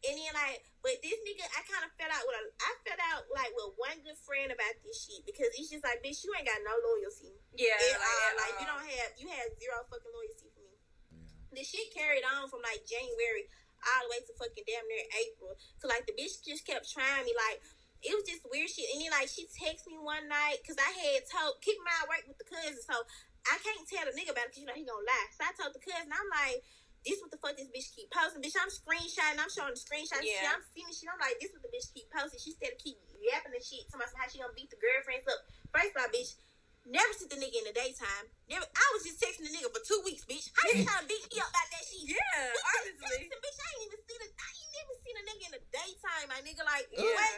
And 0.00 0.16
then 0.16 0.32
like, 0.32 0.64
but 0.80 0.96
this 1.04 1.18
nigga, 1.28 1.44
I 1.44 1.60
kind 1.68 1.84
of 1.84 1.92
fell 2.00 2.08
out 2.08 2.24
with 2.24 2.40
a, 2.40 2.42
I 2.56 2.70
fell 2.88 3.00
out 3.12 3.28
like 3.36 3.52
with 3.52 3.76
one 3.76 4.00
good 4.00 4.16
friend 4.24 4.48
about 4.48 4.74
this 4.80 5.04
shit 5.04 5.28
because 5.28 5.52
it's 5.52 5.68
just 5.68 5.84
like, 5.84 6.00
bitch, 6.00 6.24
you 6.24 6.32
ain't 6.32 6.48
got 6.48 6.56
no 6.64 6.72
loyalty. 6.72 7.36
Yeah, 7.52 7.76
At 7.76 8.00
like, 8.00 8.08
all. 8.08 8.20
at 8.24 8.34
like 8.40 8.54
you 8.64 8.66
don't 8.68 8.86
have, 8.88 9.10
you 9.20 9.26
have 9.28 9.48
zero 9.60 9.84
fucking 9.92 10.08
loyalty 10.08 10.48
for 10.56 10.64
me. 10.64 10.76
Yeah. 11.12 11.28
The 11.52 11.62
shit 11.68 11.92
carried 11.92 12.24
on 12.24 12.48
from 12.48 12.64
like 12.64 12.80
January 12.88 13.44
all 13.84 14.08
the 14.08 14.16
way 14.16 14.20
to 14.24 14.32
fucking 14.40 14.64
damn 14.64 14.88
near 14.88 15.04
April. 15.20 15.52
So 15.76 15.88
like 15.88 16.08
the 16.08 16.16
bitch 16.16 16.40
just 16.40 16.64
kept 16.64 16.88
trying 16.88 17.28
me 17.28 17.36
like. 17.36 17.60
It 18.00 18.16
was 18.16 18.24
just 18.24 18.40
weird 18.48 18.64
shit. 18.72 18.88
And 18.96 19.04
then 19.04 19.12
like 19.12 19.28
she 19.28 19.44
texted 19.52 19.92
me 19.92 20.00
one 20.00 20.24
night 20.24 20.64
because 20.64 20.80
I 20.80 20.88
had 20.88 21.20
told 21.28 21.60
keep 21.60 21.76
my 21.84 22.08
work 22.08 22.24
with 22.24 22.40
the 22.40 22.48
cousin, 22.48 22.80
so 22.80 22.96
I 23.44 23.60
can't 23.60 23.84
tell 23.84 24.08
the 24.08 24.16
nigga 24.16 24.32
about 24.32 24.48
it 24.48 24.56
because 24.56 24.64
you 24.64 24.68
know 24.68 24.72
he 24.72 24.88
gonna 24.88 25.04
lie. 25.04 25.28
So 25.36 25.44
I 25.44 25.52
told 25.52 25.76
the 25.76 25.84
cousin, 25.84 26.08
I'm 26.08 26.28
like, 26.32 26.64
this 27.06 27.16
what 27.24 27.30
the 27.32 27.40
fuck 27.40 27.56
this 27.56 27.70
bitch 27.72 27.88
keep 27.96 28.08
posting. 28.12 28.44
Bitch, 28.44 28.56
I'm 28.60 28.68
screenshotting, 28.68 29.40
I'm 29.40 29.48
showing 29.52 29.72
the 29.72 29.80
screenshots. 29.80 30.24
Yeah. 30.24 30.44
Yeah. 30.44 30.52
I'm 30.56 30.64
seeing 30.72 30.88
the 30.88 30.94
shit. 30.96 31.08
I'm 31.08 31.20
like, 31.20 31.36
this 31.40 31.50
what 31.52 31.64
the 31.64 31.72
bitch 31.72 31.88
keep 31.96 32.08
posting. 32.12 32.40
She 32.40 32.52
said 32.60 32.76
to 32.76 32.78
keep 32.80 33.00
yapping 33.24 33.52
the 33.56 33.62
shit. 33.62 33.88
Talking 33.88 34.04
about 34.04 34.16
how 34.20 34.26
she 34.28 34.38
gonna 34.40 34.52
beat 34.56 34.68
the 34.68 34.80
girlfriends 34.80 35.24
up. 35.28 35.40
First 35.72 35.96
of 35.96 36.04
all, 36.04 36.10
bitch, 36.12 36.36
never 36.84 37.12
see 37.16 37.28
the 37.28 37.40
nigga 37.40 37.56
in 37.60 37.66
the 37.68 37.76
daytime. 37.76 38.26
Never 38.48 38.64
I 38.68 38.86
was 38.96 39.04
just 39.04 39.20
texting 39.20 39.48
the 39.48 39.52
nigga 39.52 39.72
for 39.72 39.80
two 39.84 40.00
weeks, 40.04 40.24
bitch. 40.28 40.52
How 40.52 40.68
you 40.72 40.84
trying 40.84 41.04
to 41.04 41.08
beat 41.08 41.24
me 41.28 41.40
up 41.40 41.48
about 41.48 41.68
that 41.72 41.84
shit? 41.88 42.04
Yeah, 42.10 42.16
Bitch, 42.52 42.64
honestly. 42.64 43.28
texting, 43.28 43.40
bitch, 43.44 43.58
I 43.60 43.68
ain't 43.76 43.84
even 43.88 44.00
seen 44.04 44.20
a 44.20 44.28
I 44.30 44.48
ain't 44.50 44.72
never 44.76 44.94
seen 45.00 45.16
a 45.16 45.24
nigga 45.28 45.44
in 45.48 45.52
the 45.56 45.62
daytime, 45.72 46.26
my 46.28 46.40
nigga. 46.44 46.62
Like, 46.64 46.86
Ooh. 46.96 47.12
what? 47.16 47.36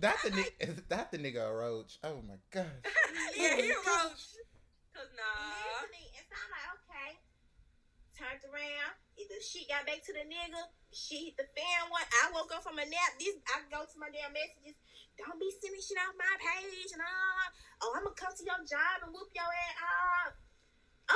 that 0.00 0.16
the 0.24 0.30
nigga, 0.32 0.82
that 0.92 1.06
the 1.12 1.18
nigga 1.18 1.42
a 1.46 1.52
roach. 1.52 1.98
Oh 2.02 2.22
my 2.22 2.38
gosh. 2.50 2.64
yeah, 3.36 3.56
he 3.58 3.70
Oh 3.72 3.82
my 3.84 4.08
wrote. 4.08 4.18
Cause 4.92 5.08
nah. 5.16 5.24
Listening, 5.80 6.12
She 9.42 9.66
got 9.66 9.82
back 9.84 9.98
to 10.06 10.14
the 10.14 10.22
nigga. 10.22 10.62
She 10.94 11.28
hit 11.28 11.36
the 11.36 11.44
fan 11.50 11.90
one. 11.90 12.06
I 12.24 12.30
woke 12.30 12.54
up 12.54 12.62
from 12.62 12.78
a 12.78 12.86
nap. 12.86 13.12
This 13.18 13.34
I 13.50 13.66
go 13.68 13.82
to 13.82 13.96
my 13.98 14.06
damn 14.08 14.30
messages. 14.30 14.78
Don't 15.18 15.36
be 15.36 15.50
sending 15.50 15.82
shit 15.82 15.98
off 15.98 16.14
my 16.14 16.30
page 16.38 16.94
and 16.94 17.02
all. 17.02 17.46
Oh, 17.82 17.92
I'm 17.98 18.06
gonna 18.06 18.14
come 18.14 18.30
to 18.30 18.44
your 18.46 18.62
job 18.62 19.02
and 19.02 19.10
whoop 19.10 19.34
your 19.34 19.44
ass. 19.44 19.76
Uh, 19.82 20.26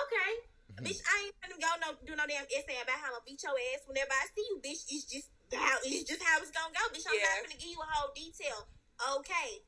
okay. 0.05 0.31
Mm-hmm. 0.75 0.85
Bitch, 0.85 1.01
I 1.07 1.15
ain't 1.31 1.39
gonna 1.39 1.57
go 1.63 1.71
no 1.81 1.89
do 2.03 2.13
no 2.19 2.27
damn 2.27 2.51
essay 2.51 2.83
about 2.83 2.99
how 2.99 3.15
I'm 3.15 3.23
gonna 3.23 3.31
beat 3.31 3.41
your 3.47 3.57
ass 3.73 3.87
whenever 3.87 4.11
I 4.11 4.27
see 4.35 4.45
you, 4.53 4.59
bitch. 4.59 4.83
It's 4.91 5.07
just 5.07 5.31
how 5.55 5.79
it's 5.87 6.05
just 6.05 6.21
how 6.27 6.43
it's 6.43 6.53
gonna 6.53 6.75
go, 6.75 6.83
bitch. 6.91 7.07
I'm 7.07 7.15
yeah. 7.15 7.31
not 7.31 7.47
gonna 7.47 7.63
give 7.63 7.73
you 7.73 7.81
a 7.81 7.89
whole 7.89 8.11
detail. 8.11 8.69
Okay. 9.23 9.65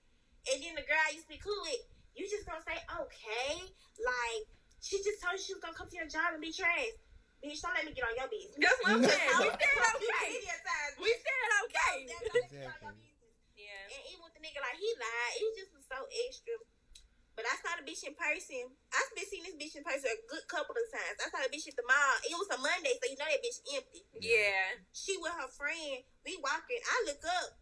And 0.50 0.60
then 0.60 0.74
the 0.76 0.84
girl 0.84 0.98
I 0.98 1.14
used 1.14 1.30
to 1.30 1.32
be 1.32 1.40
cool 1.40 1.62
with, 1.62 1.88
you 2.18 2.26
just 2.26 2.42
gonna 2.42 2.64
say, 2.66 2.76
okay, 2.76 3.54
like 4.02 4.44
she 4.82 4.98
just 5.00 5.22
told 5.22 5.38
you 5.38 5.42
she 5.46 5.54
was 5.54 5.62
gonna 5.62 5.78
come 5.78 5.88
to 5.88 5.96
your 5.96 6.10
job 6.10 6.34
and 6.34 6.42
beat 6.42 6.58
your 6.58 6.68
ass. 6.68 7.07
Bitch, 7.38 7.62
don't 7.62 7.70
let 7.70 7.86
me 7.86 7.94
get 7.94 8.02
on 8.02 8.14
your 8.18 8.26
business. 8.26 8.58
That's 8.58 8.78
what 8.82 8.98
I'm 8.98 9.02
saying. 9.06 9.38
we 9.38 9.46
said 9.46 9.78
okay. 10.02 10.28
We 10.98 11.10
said 11.22 11.48
okay. 11.64 11.94
Yeah. 13.54 13.94
And 13.94 14.02
even 14.10 14.22
with 14.26 14.34
the 14.34 14.42
nigga, 14.42 14.58
like 14.58 14.78
he 14.78 14.90
lied. 14.98 15.34
It 15.38 15.50
just 15.54 15.70
was 15.70 15.86
so 15.86 16.02
extra. 16.26 16.58
But 17.38 17.46
I 17.46 17.54
saw 17.62 17.78
the 17.78 17.86
bitch 17.86 18.02
in 18.02 18.18
person. 18.18 18.74
I've 18.90 19.14
been 19.14 19.22
seeing 19.22 19.46
this 19.46 19.54
bitch 19.54 19.78
in 19.78 19.86
person 19.86 20.10
a 20.10 20.18
good 20.26 20.42
couple 20.50 20.74
of 20.74 20.86
times. 20.90 21.22
I 21.22 21.30
saw 21.30 21.38
the 21.38 21.46
bitch 21.54 21.70
at 21.70 21.78
the 21.78 21.86
mall. 21.86 22.18
It 22.26 22.34
was 22.34 22.50
a 22.50 22.58
Monday, 22.58 22.98
so 22.98 23.06
you 23.06 23.14
know 23.14 23.30
that 23.30 23.38
bitch 23.38 23.62
empty. 23.78 24.02
Yeah. 24.18 24.82
She 24.90 25.14
with 25.22 25.38
her 25.38 25.46
friend. 25.46 26.02
We 26.26 26.34
walking. 26.42 26.82
I 26.82 27.06
look 27.06 27.22
up. 27.22 27.54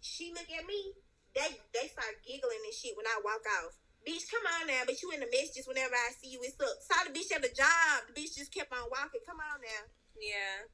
She 0.00 0.32
look 0.32 0.48
at 0.48 0.64
me. 0.64 0.96
They 1.36 1.60
they 1.76 1.92
start 1.92 2.24
giggling 2.24 2.64
and 2.64 2.72
shit 2.72 2.96
when 2.96 3.04
I 3.04 3.20
walk 3.20 3.44
off. 3.60 3.76
Bitch, 4.04 4.28
come 4.28 4.44
on 4.60 4.68
now. 4.68 4.84
But 4.84 5.00
you 5.00 5.10
in 5.16 5.20
the 5.20 5.30
messages 5.32 5.64
whenever 5.66 5.96
I 5.96 6.12
see 6.20 6.28
you. 6.28 6.40
It's 6.44 6.60
up. 6.60 6.76
Saw 6.84 7.08
the 7.08 7.12
bitch 7.12 7.32
at 7.32 7.40
the 7.40 7.52
job. 7.52 8.04
The 8.08 8.14
bitch 8.16 8.36
just 8.36 8.52
kept 8.52 8.72
on 8.72 8.84
walking. 8.92 9.24
Come 9.24 9.40
on 9.40 9.60
now. 9.64 9.82
Yeah. 10.20 10.68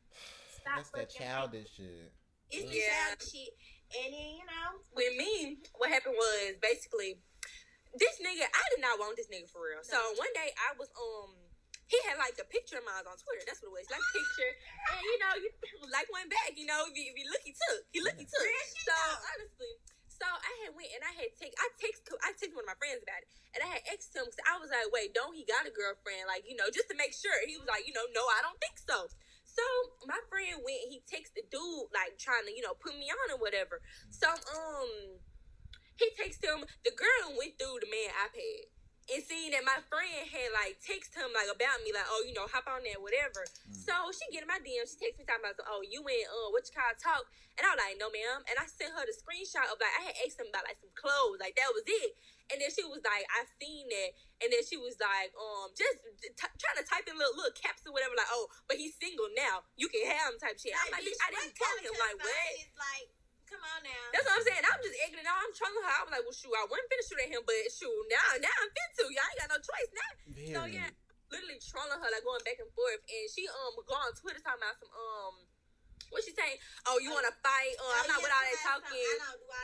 Stop 0.51 0.83
That's 0.83 0.90
that 0.90 1.09
childish 1.14 1.79
shit. 1.79 2.12
It's 2.51 2.66
the 2.66 2.77
yeah. 2.77 3.14
childish 3.14 3.31
shit. 3.31 3.53
And 3.95 4.11
then, 4.11 4.31
you 4.43 4.47
know. 4.47 4.83
With 4.95 5.14
me, 5.14 5.62
what 5.79 5.90
happened 5.95 6.19
was 6.19 6.59
basically 6.59 7.23
this 7.95 8.23
nigga, 8.23 8.47
I 8.47 8.64
did 8.75 8.83
not 8.83 8.99
want 9.03 9.19
this 9.19 9.27
nigga 9.27 9.51
for 9.51 9.66
real. 9.66 9.83
So 9.83 9.99
one 10.19 10.31
day 10.35 10.55
I 10.55 10.75
was 10.79 10.90
um 10.95 11.35
he 11.90 11.99
had 12.07 12.23
like 12.23 12.38
a 12.38 12.47
picture 12.47 12.79
of 12.79 12.87
mine 12.87 13.03
on 13.03 13.19
Twitter. 13.19 13.43
That's 13.43 13.59
what 13.59 13.75
it 13.75 13.83
was. 13.83 13.90
Like 13.90 14.03
picture. 14.14 14.53
And 14.95 15.03
you 15.03 15.16
know, 15.19 15.33
you 15.43 15.51
like 15.90 16.07
went 16.14 16.31
back, 16.31 16.55
you 16.55 16.62
know, 16.71 16.87
if 16.87 16.95
you, 16.95 17.11
if 17.11 17.19
you 17.19 17.27
look 17.27 17.43
he 17.43 17.51
took. 17.51 17.83
He 17.90 17.99
look 17.99 18.14
he 18.14 18.27
took. 18.31 18.47
So 18.87 18.95
honestly, 19.35 19.75
so 20.21 20.29
I 20.29 20.53
had 20.69 20.77
went 20.77 20.93
and 20.93 21.01
I 21.01 21.17
had 21.17 21.33
take 21.41 21.57
I 21.57 21.67
text 21.81 22.05
I 22.21 22.37
texted 22.37 22.53
one 22.53 22.69
of 22.69 22.77
my 22.77 22.77
friends 22.77 23.01
about 23.01 23.25
it. 23.25 23.29
And 23.57 23.65
I 23.65 23.81
had 23.81 23.83
asked 23.89 24.13
him 24.13 24.29
because 24.29 24.45
I 24.45 24.61
was 24.61 24.69
like, 24.69 24.93
wait, 24.93 25.17
don't 25.17 25.33
he 25.33 25.49
got 25.49 25.65
a 25.65 25.73
girlfriend? 25.73 26.29
Like, 26.29 26.45
you 26.45 26.55
know, 26.55 26.69
just 26.69 26.93
to 26.93 26.97
make 27.01 27.17
sure. 27.17 27.33
He 27.49 27.57
was 27.57 27.67
like, 27.67 27.89
you 27.89 27.97
know, 27.97 28.05
no, 28.13 28.23
I 28.29 28.45
don't 28.45 28.61
think 28.61 28.77
so. 28.77 29.09
So 29.49 29.65
my 30.05 30.21
friend 30.29 30.61
went, 30.63 30.93
he 30.93 31.03
texted 31.09 31.41
the 31.41 31.45
dude, 31.51 31.91
like 31.91 32.21
trying 32.21 32.47
to, 32.47 32.53
you 32.53 32.63
know, 32.63 32.77
put 32.77 32.95
me 32.95 33.09
on 33.09 33.35
or 33.35 33.41
whatever. 33.41 33.81
So 34.13 34.29
um 34.29 35.19
he 35.97 36.13
texted 36.21 36.53
him. 36.53 36.69
The 36.85 36.93
girl 36.93 37.41
went 37.41 37.57
through 37.57 37.81
the 37.81 37.89
man 37.89 38.13
iPad 38.29 38.69
and 39.11 39.20
seeing 39.27 39.51
that 39.51 39.66
my 39.66 39.83
friend 39.90 40.23
had 40.31 40.55
like 40.55 40.79
text 40.79 41.18
him 41.18 41.31
like 41.35 41.51
about 41.51 41.83
me, 41.83 41.90
like, 41.90 42.07
oh, 42.07 42.23
you 42.23 42.31
know, 42.31 42.46
hop 42.46 42.70
on 42.70 42.87
there, 42.87 42.99
whatever. 43.03 43.42
Mm. 43.42 43.75
So 43.75 43.94
she 44.14 44.23
get 44.31 44.46
in 44.46 44.51
my 44.51 44.62
DM, 44.62 44.87
she 44.87 44.94
texts 44.99 45.18
me 45.18 45.27
talking 45.27 45.42
about, 45.42 45.59
oh, 45.66 45.83
you 45.83 45.99
went, 46.01 46.23
uh, 46.31 46.49
what 46.55 46.62
you 46.66 46.75
call 46.75 46.94
talk? 46.94 47.27
And 47.59 47.66
I 47.66 47.75
was 47.75 47.81
like, 47.83 47.99
no, 47.99 48.09
ma'am. 48.09 48.46
And 48.46 48.57
I 48.57 48.64
sent 48.70 48.94
her 48.94 49.03
the 49.03 49.12
screenshot 49.12 49.66
of 49.66 49.83
like 49.83 49.94
I 49.99 50.03
had 50.11 50.16
asked 50.23 50.38
him 50.38 50.49
about 50.49 50.64
like 50.64 50.79
some 50.79 50.94
clothes, 50.94 51.42
like 51.42 51.59
that 51.59 51.70
was 51.75 51.85
it. 51.85 52.14
And 52.51 52.59
then 52.59 52.70
she 52.70 52.83
was 52.87 53.03
like, 53.03 53.27
I 53.31 53.46
seen 53.59 53.90
that. 53.90 54.11
And 54.42 54.49
then 54.51 54.62
she 54.62 54.79
was 54.79 54.99
like, 54.99 55.31
um, 55.35 55.70
just 55.75 56.03
t- 56.23 56.59
trying 56.59 56.79
to 56.79 56.87
type 56.87 57.07
in 57.07 57.14
little 57.18 57.35
little 57.35 57.55
caps 57.55 57.87
or 57.87 57.92
whatever, 57.94 58.14
like, 58.14 58.31
oh, 58.31 58.46
but 58.70 58.79
he's 58.79 58.94
single 58.99 59.31
now. 59.35 59.66
You 59.75 59.90
can 59.90 60.07
have 60.07 60.35
him 60.35 60.38
type 60.38 60.59
shit. 60.59 60.75
I'm 60.75 60.90
like, 60.94 61.03
I 61.03 61.29
didn't 61.35 61.55
tell 61.59 61.77
him 61.83 61.94
like 61.99 62.16
what. 62.18 62.51
Like 62.79 63.20
Come 63.51 63.67
on 63.67 63.83
now. 63.83 64.05
That's 64.15 64.23
what 64.31 64.39
I'm 64.39 64.47
saying. 64.47 64.63
I'm 64.63 64.79
just 64.79 64.95
egging 65.03 65.19
it 65.19 65.27
on. 65.27 65.35
I'm 65.35 65.51
trolling 65.51 65.83
her. 65.83 65.91
I 65.91 66.03
was 66.07 66.13
like, 66.15 66.23
well, 66.23 66.39
shoot, 66.39 66.55
I 66.55 66.71
wasn't 66.71 66.87
finna 66.87 67.03
shoot 67.03 67.19
at 67.19 67.31
him, 67.35 67.43
but 67.43 67.59
shoot, 67.67 67.91
now, 68.07 68.39
now 68.39 68.55
I'm 68.63 68.71
fit 68.71 68.91
to. 69.03 69.05
Y'all 69.11 69.27
ain't 69.27 69.41
got 69.43 69.51
no 69.51 69.59
choice 69.59 69.91
now. 69.91 70.11
Very. 70.31 70.55
So 70.55 70.61
yeah, 70.71 70.91
literally 71.35 71.59
trolling 71.59 71.99
her, 71.99 72.11
like 72.15 72.23
going 72.23 72.47
back 72.47 72.63
and 72.63 72.71
forth, 72.71 73.03
and 73.11 73.27
she 73.27 73.51
um 73.51 73.75
would 73.75 73.91
go 73.91 73.99
on 73.99 74.15
Twitter 74.15 74.39
talking 74.39 74.63
about 74.63 74.79
some 74.79 74.95
um. 74.95 75.51
What 76.11 76.27
she 76.27 76.35
saying? 76.35 76.59
Oh, 76.91 76.99
you 76.99 77.15
want 77.15 77.23
to 77.23 77.35
fight? 77.39 77.75
Uh, 77.79 78.03
I'm 78.03 78.11
oh, 78.11 78.11
not 78.11 78.19
with 78.19 78.35
all 78.35 78.43
that 78.43 78.59
talking. 78.67 79.15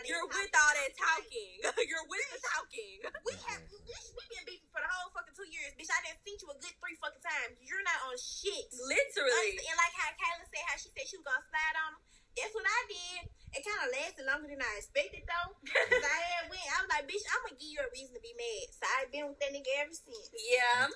You're 0.07 0.23
with 0.31 0.55
all 0.55 0.75
that 0.79 0.95
talking. 0.95 1.51
You're 1.91 2.07
with 2.07 2.23
the 2.31 2.39
talking. 2.39 3.03
We 3.27 3.35
have 3.51 3.67
we, 3.67 3.99
we 4.15 4.23
been 4.31 4.47
beefing 4.47 4.71
for 4.71 4.79
the 4.79 4.87
whole 4.87 5.11
fucking 5.11 5.35
two 5.35 5.51
years, 5.51 5.75
bitch. 5.75 5.91
I 5.91 6.07
didn't 6.07 6.23
see 6.23 6.39
you 6.39 6.47
a 6.47 6.55
good 6.55 6.71
three 6.79 6.95
fucking 7.03 7.19
times. 7.19 7.59
You're 7.67 7.83
not 7.83 7.99
on 8.07 8.15
shit. 8.15 8.63
Literally. 8.79 9.59
And 9.59 9.75
like 9.75 9.95
how 9.99 10.15
Kayla 10.15 10.47
said, 10.47 10.63
how 10.71 10.79
she 10.79 10.89
said 10.95 11.11
she 11.11 11.19
was 11.19 11.27
gonna 11.27 11.43
slide 11.51 11.77
on 11.83 11.99
him. 11.99 11.99
That's 12.37 12.53
what 12.53 12.69
I 12.69 12.81
did. 12.89 13.33
It 13.57 13.65
kind 13.65 13.81
of 13.81 13.89
lasted 13.89 14.29
longer 14.29 14.53
than 14.53 14.61
I 14.61 14.73
expected 14.77 15.25
though. 15.25 15.57
Cause 15.65 16.05
I 16.05 16.21
had 16.37 16.53
went, 16.53 16.61
I 16.61 16.85
was 16.85 16.91
like, 16.93 17.09
bitch, 17.09 17.25
I'm 17.25 17.41
gonna 17.49 17.57
give 17.57 17.73
you 17.73 17.81
a 17.81 17.89
reason 17.89 18.13
to 18.13 18.21
be 18.21 18.37
mad. 18.37 18.69
So 18.77 18.85
I've 18.85 19.09
been 19.09 19.33
with 19.33 19.41
that 19.41 19.57
nigga 19.57 19.73
ever 19.81 19.97
since. 19.97 20.29
Yeah. 20.37 20.93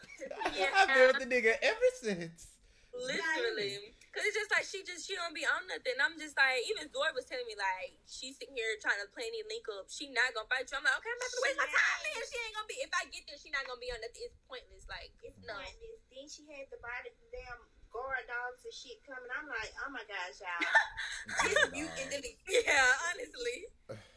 yeah. 0.52 0.70
I've 0.76 0.92
been 0.92 1.06
with 1.08 1.20
the 1.24 1.30
nigga 1.32 1.56
ever 1.64 1.88
since. 1.96 2.52
Literally. 2.92 3.96
Cause 4.10 4.26
it's 4.26 4.34
just 4.34 4.50
like 4.50 4.66
she 4.66 4.82
just 4.82 5.06
she 5.06 5.14
don't 5.14 5.32
be 5.32 5.46
on 5.46 5.70
nothing. 5.70 5.94
I'm 6.02 6.18
just 6.18 6.34
like 6.34 6.66
even 6.66 6.90
Zoe 6.90 7.14
was 7.14 7.24
telling 7.30 7.46
me 7.46 7.54
like 7.54 7.94
she's 8.10 8.34
sitting 8.34 8.58
here 8.58 8.74
trying 8.82 8.98
to 8.98 9.06
plan 9.14 9.30
any 9.30 9.46
link 9.46 9.64
up. 9.70 9.86
She 9.86 10.10
not 10.10 10.34
gonna 10.34 10.50
fight 10.50 10.66
you. 10.66 10.74
I'm 10.76 10.82
like 10.82 10.98
okay, 10.98 11.14
I'm 11.14 11.20
not 11.22 11.30
gonna 11.30 11.46
waste 11.46 11.60
my 11.62 11.70
time, 11.70 11.98
man. 12.02 12.20
She 12.26 12.36
ain't 12.42 12.54
gonna 12.58 12.68
be. 12.68 12.76
If 12.82 12.92
I 12.92 13.02
get 13.08 13.22
there, 13.30 13.38
she 13.38 13.54
not 13.54 13.64
gonna 13.70 13.78
be 13.78 13.88
on 13.94 14.02
nothing. 14.02 14.26
It's 14.26 14.34
pointless. 14.50 14.84
Like 14.90 15.14
it's 15.22 15.38
no. 15.46 15.54
pointless. 15.54 16.02
Then 16.10 16.26
she 16.26 16.42
had 16.50 16.66
to 16.74 16.76
buy 16.82 16.98
the 17.06 17.14
damn 17.30 17.62
guard 17.90 18.24
dogs 18.26 18.62
and 18.64 18.74
shit 18.74 18.98
coming. 19.06 19.30
I'm 19.34 19.46
like, 19.46 19.70
oh 19.82 19.90
my 19.90 20.04
gosh, 20.06 20.38
y'all. 20.42 21.74
you 21.78 21.86
can 21.94 22.06
delete. 22.10 22.38
Yeah, 22.46 22.90
honestly. 23.10 23.58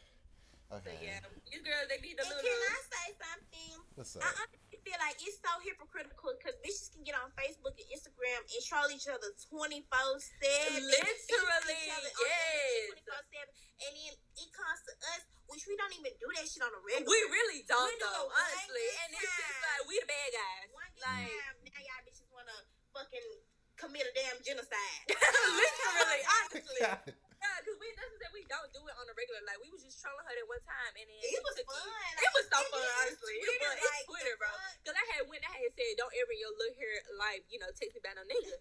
Okay. 0.72 0.96
So, 0.96 1.06
yeah, 1.06 1.22
these 1.46 1.62
girls 1.62 1.86
they 1.86 2.02
need 2.02 2.18
a 2.18 2.24
and 2.24 2.34
little. 2.34 2.42
Can 2.42 2.58
I 2.66 2.80
say 2.82 3.06
something? 3.14 3.74
What's 3.94 4.18
up? 4.18 4.26
I 4.26 4.30
honestly 4.42 4.80
feel 4.82 4.98
like 4.98 5.14
it's 5.22 5.38
so 5.38 5.52
hypocritical 5.62 6.34
because 6.34 6.58
bitches 6.66 6.90
can 6.90 7.06
get 7.06 7.14
on 7.14 7.30
Facebook 7.38 7.78
and 7.78 7.86
Instagram 7.94 8.42
and 8.42 8.60
troll 8.64 8.90
each 8.90 9.06
other 9.06 9.30
twenty 9.38 9.86
four 9.86 10.18
seven. 10.18 10.82
Literally, 10.82 11.78
yes. 11.78 12.90
Twenty 12.90 13.06
four 13.06 13.22
seven, 13.22 13.54
and 13.86 13.92
then 13.94 14.12
it 14.18 14.50
comes 14.50 14.80
to 14.88 14.92
us, 15.14 15.22
which 15.46 15.62
we 15.70 15.78
don't 15.78 15.94
even 15.94 16.10
do 16.18 16.26
that 16.32 16.42
shit 16.42 16.64
on 16.64 16.74
a 16.74 16.80
regular. 16.82 17.06
We 17.06 17.20
really 17.30 17.62
don't, 17.70 17.94
though, 18.02 18.34
honestly. 18.34 18.88
And 19.04 19.14
it's 19.14 19.30
just 19.30 19.58
like 19.62 19.82
we 19.86 19.94
the 20.02 20.10
bad 20.10 20.30
guys. 20.34 20.66
One 20.74 20.90
like 20.98 21.30
time, 21.30 21.54
now 21.70 21.80
y'all 21.86 22.02
bitches 22.02 22.26
wanna 22.34 22.58
fucking 22.90 23.28
commit 23.76 24.06
a 24.06 24.12
damn 24.14 24.38
genocide. 24.42 25.02
Literally, 25.10 26.22
honestly. 26.24 26.80
yeah, 26.80 27.56
because 27.60 27.76
we 27.78 27.88
that's 27.96 28.10
what 28.14 28.32
we 28.34 28.42
don't 28.46 28.70
do 28.72 28.82
it 28.84 28.94
on 28.96 29.06
a 29.06 29.14
regular. 29.14 29.42
Like 29.44 29.60
we 29.60 29.68
was 29.70 29.82
just 29.82 30.00
trolling 30.00 30.24
her 30.26 30.34
that 30.34 30.46
one 30.48 30.62
time, 30.64 30.92
and 30.96 31.06
then 31.06 31.20
it 31.20 31.42
was 31.42 31.56
fun. 31.62 32.14
It, 32.16 32.24
it 32.24 32.32
was 32.34 32.46
so 32.48 32.60
fun, 32.70 32.86
honestly. 33.04 33.36
Twitter, 33.40 33.72
it 33.72 33.78
was, 33.78 33.90
like, 33.90 34.06
Twitter, 34.08 34.34
bro. 34.38 34.50
Because 34.82 34.96
I 34.96 35.04
had 35.16 35.22
went, 35.28 35.42
I 35.44 35.54
had 35.58 35.72
said, 35.74 35.92
"Don't 35.98 36.14
ever 36.14 36.34
your 36.34 36.52
look 36.56 36.74
here 36.76 36.98
life, 37.18 37.44
you 37.50 37.58
know, 37.58 37.70
text 37.74 37.94
me 37.94 38.00
about 38.02 38.20
no 38.20 38.24
nigga." 38.26 38.54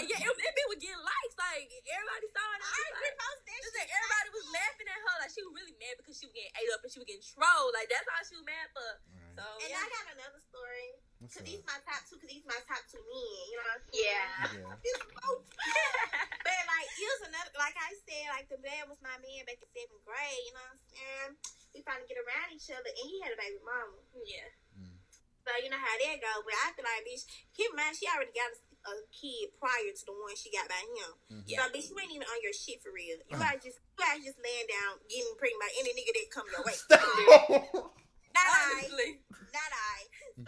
and 0.00 0.04
yeah, 0.06 0.20
it, 0.20 0.32
it, 0.32 0.52
it 0.52 0.68
was 0.68 0.80
getting 0.80 1.02
likes. 1.02 1.34
Like 1.36 1.68
everybody 1.86 2.26
saw 2.32 2.44
it. 2.44 2.60
I, 2.60 2.68
I 2.68 3.02
like, 3.04 3.16
that. 3.18 3.60
Shit. 3.68 3.88
Everybody 3.88 4.28
was 4.32 4.46
laughing 4.52 4.88
at 4.88 4.98
her. 5.00 5.14
Like 5.22 5.32
she 5.32 5.40
was 5.44 5.52
really 5.54 5.76
mad 5.76 5.94
because 6.00 6.16
she 6.18 6.26
was 6.26 6.34
getting 6.34 6.54
ate 6.56 6.70
up 6.74 6.80
and 6.82 6.90
she 6.90 6.98
was 7.00 7.08
getting 7.08 7.24
trolled. 7.24 7.72
Like 7.74 7.88
that's 7.92 8.06
all 8.06 8.22
she 8.26 8.36
was 8.38 8.46
mad 8.46 8.66
for. 8.74 8.88
Right. 9.12 9.27
So 9.38 9.46
and 9.62 9.70
yeah. 9.70 9.78
I 9.78 9.86
got 9.86 10.06
another 10.18 10.42
story. 10.42 10.98
Cause 11.30 11.46
these 11.46 11.62
my 11.62 11.78
top 11.86 12.02
two. 12.10 12.18
Cause 12.18 12.26
these 12.26 12.42
my 12.42 12.58
top 12.66 12.82
two 12.90 12.98
men. 12.98 13.38
You 13.46 13.56
know 13.62 13.70
what 13.70 13.78
I'm 13.78 13.84
saying? 13.86 14.02
Yeah. 14.02 14.74
yeah. 14.74 15.22
but 16.46 16.60
like 16.66 16.88
it 16.90 17.06
was 17.06 17.22
another. 17.30 17.52
Like 17.54 17.78
I 17.78 17.90
said, 18.02 18.26
like 18.34 18.50
the 18.50 18.58
man 18.58 18.90
was 18.90 18.98
my 18.98 19.14
man 19.22 19.46
back 19.46 19.62
in 19.62 19.70
seventh 19.70 20.02
grade. 20.02 20.42
You 20.42 20.52
know 20.58 20.64
what 20.66 20.74
I'm 20.74 20.82
saying? 20.90 21.30
We 21.70 21.86
finally 21.86 22.10
get 22.10 22.18
around 22.18 22.50
each 22.50 22.66
other, 22.74 22.90
and 22.90 23.06
he 23.06 23.22
had 23.22 23.30
a 23.30 23.38
baby 23.38 23.62
mama. 23.62 23.98
Yeah. 24.26 24.50
Mm. 24.74 24.98
So 25.46 25.54
you 25.62 25.70
know 25.70 25.78
how 25.78 25.94
that 25.94 26.18
go. 26.18 26.32
But 26.42 26.58
I 26.58 26.74
feel 26.74 26.82
like 26.82 27.06
bitch, 27.06 27.24
keep 27.54 27.70
in 27.70 27.78
mind 27.78 27.94
she 27.94 28.10
already 28.10 28.34
got 28.34 28.50
a, 28.50 28.58
a 28.90 28.94
kid 29.14 29.54
prior 29.62 29.94
to 29.94 30.02
the 30.02 30.14
one 30.18 30.34
she 30.34 30.50
got 30.50 30.66
by 30.66 30.82
him. 30.82 31.10
Mm-hmm. 31.30 31.46
So 31.46 31.62
bitch, 31.70 31.86
you 31.88 31.96
ain't 32.02 32.10
even 32.10 32.26
on 32.26 32.42
your 32.42 32.52
shit 32.52 32.82
for 32.82 32.90
real. 32.90 33.22
You 33.22 33.38
uh-huh. 33.38 33.56
just 33.62 33.78
you 33.78 33.96
guys 33.96 34.18
just 34.20 34.42
laying 34.42 34.66
down, 34.66 34.98
getting 35.06 35.38
pregnant 35.38 35.62
by 35.62 35.70
any 35.78 35.94
nigga 35.94 36.12
that 36.14 36.26
come 36.34 36.46
your 36.50 36.62
way. 36.66 36.76
not 38.36 38.46
Honestly. 38.48 39.24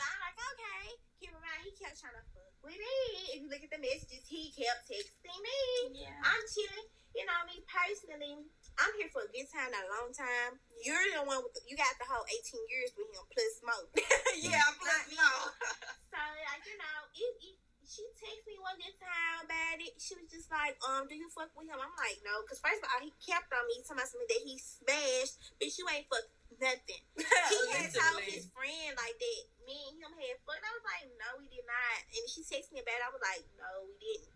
I. 0.01 0.09
Not 0.09 0.09
I. 0.09 0.09
So 0.09 0.09
I'm 0.09 0.21
like, 0.25 0.39
okay. 0.41 0.85
Keep 1.21 1.33
in 1.37 1.43
mind, 1.45 1.61
he 1.69 1.73
kept 1.77 1.97
trying 2.01 2.17
to 2.17 2.25
fuck 2.33 2.57
with 2.65 2.81
me. 2.81 2.97
If 3.37 3.45
you 3.45 3.49
look 3.53 3.61
at 3.61 3.69
the 3.69 3.81
messages, 3.81 4.25
he 4.25 4.49
kept 4.57 4.89
texting 4.89 5.41
me. 5.45 5.61
Yeah. 6.01 6.17
I'm 6.25 6.45
chilling. 6.49 6.89
You 7.13 7.27
know 7.27 7.43
me 7.45 7.61
personally. 7.67 8.47
I'm 8.79 8.93
here 8.97 9.11
for 9.11 9.27
a 9.27 9.31
good 9.35 9.51
time, 9.51 9.75
not 9.75 9.83
a 9.83 9.93
long 9.99 10.15
time. 10.15 10.63
You're 10.81 11.11
the 11.13 11.27
one 11.27 11.43
with 11.43 11.53
the, 11.59 11.61
you 11.67 11.75
got 11.75 11.93
the 11.99 12.07
whole 12.07 12.23
18 12.23 12.73
years 12.73 12.95
with 12.95 13.11
him 13.11 13.27
plus 13.29 13.55
more. 13.61 13.85
yeah, 14.41 14.63
mm. 14.63 14.79
plus 14.79 15.07
more. 15.13 15.51
so 16.15 16.21
like 16.23 16.65
you 16.65 16.79
know, 16.79 16.99
it, 17.13 17.35
it, 17.51 17.57
she 17.91 18.07
texted 18.15 18.47
me 18.47 18.55
one 18.63 18.79
good 18.79 18.95
time 19.03 19.43
about 19.43 19.83
it. 19.83 19.99
She 19.99 20.15
was 20.15 20.31
just 20.31 20.47
like, 20.47 20.79
um, 20.87 21.11
do 21.11 21.19
you 21.19 21.27
fuck 21.35 21.51
with 21.59 21.67
him? 21.67 21.75
I'm 21.75 21.91
like, 21.99 22.23
no, 22.23 22.47
because 22.47 22.63
first 22.63 22.79
of 22.79 22.87
all, 22.87 23.03
he 23.03 23.11
kept 23.19 23.51
on 23.51 23.67
me 23.67 23.83
telling 23.83 24.07
me 24.15 24.27
that 24.31 24.43
he 24.47 24.55
smashed, 24.63 25.43
bitch, 25.59 25.75
you 25.75 25.91
ain't 25.91 26.07
fuck 26.07 26.23
nothing. 26.63 27.03
he 27.19 27.61
had 27.75 27.91
told 27.91 28.23
his 28.23 28.47
friend 28.55 28.95
like 28.95 29.19
that. 29.19 29.43
Me 29.67 29.75
and 29.91 29.99
him 29.99 30.15
had 30.15 30.39
fucked. 30.47 30.63
I 30.63 30.71
was 30.71 30.87
like, 30.87 31.07
no, 31.19 31.43
we 31.43 31.51
did 31.51 31.67
not. 31.67 31.99
And 32.15 32.25
she 32.31 32.47
texted 32.47 32.79
me 32.79 32.83
about 32.87 32.95
it. 32.95 33.07
I 33.07 33.11
was 33.11 33.25
like, 33.27 33.43
no, 33.59 33.71
we 33.91 33.95
didn't. 33.99 34.35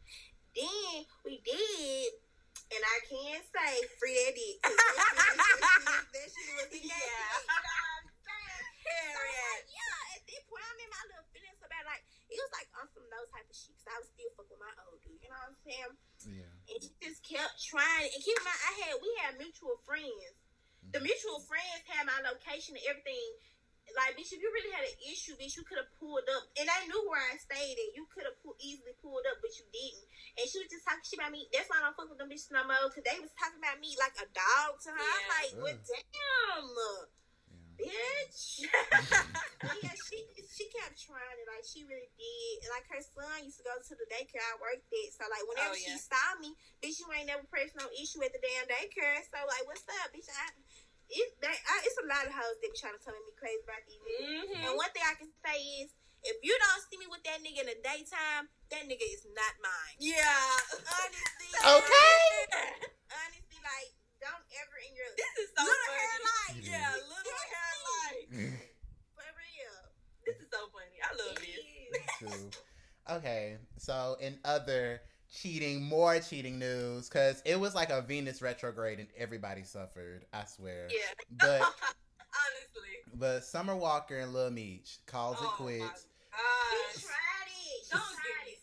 Then 0.54 1.06
we 1.26 1.38
did, 1.42 2.10
and 2.74 2.82
I 2.82 2.96
can 3.06 3.38
say 3.42 3.72
free 3.98 4.14
that 4.14 4.34
dick. 4.34 4.58
That 4.62 4.70
shit, 4.70 6.06
that 6.10 6.26
shit 6.30 6.54
was 6.58 6.70
that 6.70 6.78
Yeah. 6.90 6.90
you 6.90 7.58
know 7.58 7.70
what 7.70 8.02
I'm 8.02 8.06
saying? 8.18 8.66
So, 8.82 9.18
like, 9.18 9.66
yeah, 9.66 10.14
at 10.14 10.22
this 10.30 10.42
point, 10.46 10.62
I'm 10.62 10.78
in 10.78 10.90
my 10.90 11.02
little 11.10 11.26
feelings 11.33 11.33
about 11.33 11.33
like 11.33 11.33
it 12.34 12.42
was 12.42 12.54
like 12.54 12.68
on 12.74 12.86
some 12.90 13.06
those 13.06 13.30
type 13.30 13.46
of 13.46 13.54
shit. 13.54 13.74
'cause 13.78 13.90
I 13.94 13.96
was 14.02 14.08
still 14.10 14.30
fucking 14.34 14.58
with 14.58 14.62
my 14.62 14.74
old 14.90 14.98
dude, 15.06 15.22
you 15.22 15.30
know 15.30 15.38
what 15.38 15.54
I'm 15.54 15.60
saying? 15.62 15.92
Yeah. 16.26 16.50
And 16.74 16.78
she 16.82 16.90
just 16.98 17.22
kept 17.22 17.54
trying. 17.62 18.10
And 18.10 18.20
keep 18.22 18.34
in 18.34 18.44
mind, 18.44 18.62
I 18.66 18.72
had 18.82 18.94
we 18.98 19.10
had 19.22 19.38
mutual 19.38 19.78
friends. 19.86 20.34
The 20.90 20.98
mm-hmm. 20.98 21.06
mutual 21.06 21.40
friends 21.46 21.86
had 21.88 22.04
my 22.10 22.18
location 22.26 22.74
and 22.76 22.84
everything. 22.90 23.38
Like, 23.92 24.16
bitch, 24.16 24.32
if 24.32 24.40
you 24.40 24.48
really 24.48 24.72
had 24.72 24.88
an 24.88 24.96
issue, 25.12 25.36
bitch, 25.36 25.60
you 25.60 25.64
could 25.68 25.76
have 25.76 25.92
pulled 26.00 26.24
up. 26.32 26.48
And 26.56 26.64
I 26.72 26.88
knew 26.88 27.04
where 27.04 27.20
I 27.20 27.36
stayed 27.36 27.76
and 27.76 27.92
You 27.92 28.08
could 28.08 28.24
have 28.24 28.40
pull, 28.40 28.56
easily 28.56 28.96
pulled 29.04 29.28
up, 29.28 29.36
but 29.44 29.52
you 29.60 29.68
didn't. 29.68 30.08
And 30.40 30.48
she 30.48 30.56
was 30.64 30.72
just 30.72 30.88
talking 30.88 31.04
shit 31.04 31.20
about 31.20 31.36
me. 31.36 31.44
That's 31.52 31.68
why 31.68 31.84
I 31.84 31.92
don't 31.92 31.96
fuck 31.96 32.08
with 32.08 32.16
them 32.16 32.32
bitches 32.32 32.48
no 32.50 32.64
more. 32.64 32.80
Because 32.88 33.04
they 33.04 33.20
was 33.20 33.28
talking 33.36 33.60
about 33.60 33.76
me 33.84 33.92
like 34.00 34.16
a 34.16 34.26
dog 34.32 34.80
to 34.80 34.88
her. 34.88 34.96
I'm 34.96 35.04
Yeah. 35.04 35.36
like, 35.36 35.50
well, 35.60 35.78
damn, 35.84 36.64
Yeah. 36.64 37.04
Bitch. 37.78 38.64
But 39.64 39.80
yeah, 39.80 39.96
she 39.96 40.20
she 40.44 40.68
kept 40.76 40.92
trying 41.00 41.38
it. 41.40 41.48
Like 41.48 41.64
she 41.64 41.88
really 41.88 42.12
did. 42.20 42.54
And 42.68 42.70
like 42.76 42.84
her 42.92 43.00
son 43.00 43.40
used 43.48 43.56
to 43.56 43.64
go 43.64 43.72
to 43.80 43.94
the 43.96 44.04
daycare 44.12 44.44
I 44.44 44.60
worked 44.60 44.84
at. 44.92 45.08
So 45.16 45.24
like 45.24 45.40
whenever 45.48 45.72
Oh, 45.72 45.80
yeah. 45.80 45.96
she 45.96 46.04
saw 46.04 46.36
me, 46.36 46.52
bitch, 46.84 47.00
you 47.00 47.08
ain't 47.16 47.32
never 47.32 47.48
pressed 47.48 47.72
no 47.80 47.88
issue 47.96 48.20
at 48.20 48.36
the 48.36 48.42
damn 48.44 48.68
daycare. 48.68 49.24
So 49.24 49.40
like, 49.48 49.64
what's 49.64 49.88
up, 50.04 50.12
bitch? 50.12 50.28
I, 50.28 50.52
it, 51.08 51.28
they, 51.40 51.48
I, 51.48 51.74
it's 51.88 51.96
a 51.96 52.04
lot 52.12 52.28
of 52.28 52.36
hoes 52.36 52.60
that 52.60 52.68
be 52.68 52.76
trying 52.76 52.92
to 52.92 53.00
tell 53.00 53.16
me 53.16 53.32
crazy 53.40 53.64
about 53.64 53.80
these 53.88 54.00
niggas. 54.04 54.52
Mm-hmm. 54.52 54.62
And 54.68 54.72
one 54.76 54.92
thing 54.92 55.04
I 55.08 55.16
can 55.16 55.32
say 55.40 55.56
is, 55.80 55.96
if 56.28 56.36
you 56.44 56.52
don't 56.60 56.82
see 56.92 57.00
me 57.00 57.08
with 57.08 57.24
that 57.24 57.40
nigga 57.40 57.64
in 57.64 57.68
the 57.72 57.80
daytime, 57.80 58.52
that 58.68 58.84
nigga 58.84 59.04
is 59.16 59.24
not 59.32 59.54
mine. 59.64 59.96
Yeah. 59.96 60.20
Honestly. 60.76 61.48
Okay. 61.64 62.20
Honestly, 63.08 63.60
like, 63.64 63.90
don't 64.20 64.44
ever 64.60 64.76
in 64.84 64.92
your 64.96 65.08
This 65.16 65.32
is 65.44 65.48
so 65.56 65.64
little 65.64 65.88
hair 65.92 66.16
funny. 66.20 66.60
life. 66.60 66.60
Yeah, 66.64 66.92
little 67.08 67.44
hair 67.48 67.48
life. 67.48 67.52
For 67.54 67.63
real. 68.38 68.50
This 70.26 70.36
is 70.36 70.46
so 70.50 70.58
funny. 70.72 70.98
I 71.02 71.28
love 71.28 71.38
It 71.38 71.48
it. 71.48 72.26
is. 72.26 72.32
Too. 72.32 72.50
Okay, 73.10 73.58
so 73.76 74.16
in 74.18 74.38
other 74.46 75.02
cheating, 75.30 75.82
more 75.82 76.18
cheating 76.20 76.58
news, 76.58 77.06
because 77.06 77.42
it 77.44 77.60
was 77.60 77.74
like 77.74 77.90
a 77.90 78.00
Venus 78.00 78.40
retrograde 78.40 78.98
and 78.98 79.08
everybody 79.14 79.62
suffered. 79.62 80.24
I 80.32 80.44
swear. 80.46 80.88
Yeah. 80.90 81.00
But 81.30 81.60
Honestly. 81.60 83.12
but 83.14 83.44
Summer 83.44 83.76
Walker 83.76 84.16
and 84.20 84.32
Lil 84.32 84.50
Meech 84.50 85.00
calls 85.04 85.36
it 85.36 85.40
Oh, 85.42 85.50
my 85.50 85.56
quits. 85.66 86.06
She 86.32 87.02
gosh. 87.02 87.02
tried 87.02 87.50
it. 87.50 87.90
Don't 87.92 88.16
get 88.24 88.46
me 88.46 88.56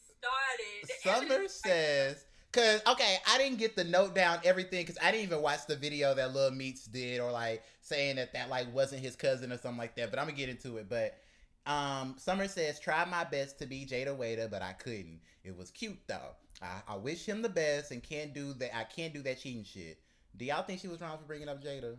started. 1.05 1.38
Summer 1.38 1.47
says, 1.47 2.26
cause 2.52 2.82
okay, 2.88 3.18
I 3.28 3.38
didn't 3.38 3.58
get 3.60 3.76
the 3.76 3.84
note 3.84 4.14
down 4.16 4.39
everything, 4.43 4.86
cause 4.86 4.97
I 5.02 5.12
didn't 5.12 5.24
even 5.24 5.41
watch 5.41 5.66
the 5.68 5.76
video 5.76 6.14
that 6.14 6.34
Lil 6.34 6.52
Meech 6.52 6.86
did, 6.91 7.20
or 7.20 7.32
like 7.32 7.64
saying 7.82 8.16
that 8.18 8.34
that 8.34 8.49
like 8.49 8.74
wasn't 8.74 9.02
his 9.02 9.16
cousin 9.16 9.52
or 9.52 9.58
something 9.58 9.78
like 9.78 9.95
that. 9.95 10.10
But 10.10 10.20
I'm 10.20 10.26
gonna 10.26 10.38
get 10.38 10.49
into 10.49 10.78
it. 10.78 10.88
But 10.89 11.18
um, 11.66 12.16
Summer 12.18 12.47
says, 12.47 12.80
tried 12.80 13.10
my 13.10 13.24
best 13.24 13.60
to 13.60 13.66
be 13.68 13.86
Jayda 13.86 14.18
Wayda, 14.18 14.49
but 14.49 14.62
I 14.62 14.74
couldn't. 14.74 15.20
It 15.43 15.56
was 15.56 15.72
cute 15.72 15.99
though. 16.08 16.36
I, 16.62 16.82
I 16.88 16.95
wish 16.95 17.26
him 17.26 17.41
the 17.41 17.49
best 17.49 17.91
and 17.91 18.02
can't 18.04 18.34
do 18.34 18.54
that. 18.54 18.76
I 18.76 18.84
can't 18.84 19.14
do 19.14 19.22
that 19.24 19.39
cheating 19.41 19.64
shit. 19.64 19.99
Do 20.38 20.45
y'all 20.45 20.64
think 20.64 20.80
she 20.80 20.88
was 20.88 21.02
wrong 21.02 21.18
for 21.18 21.26
bringing 21.26 21.49
up 21.49 21.62
Jada? 21.62 21.97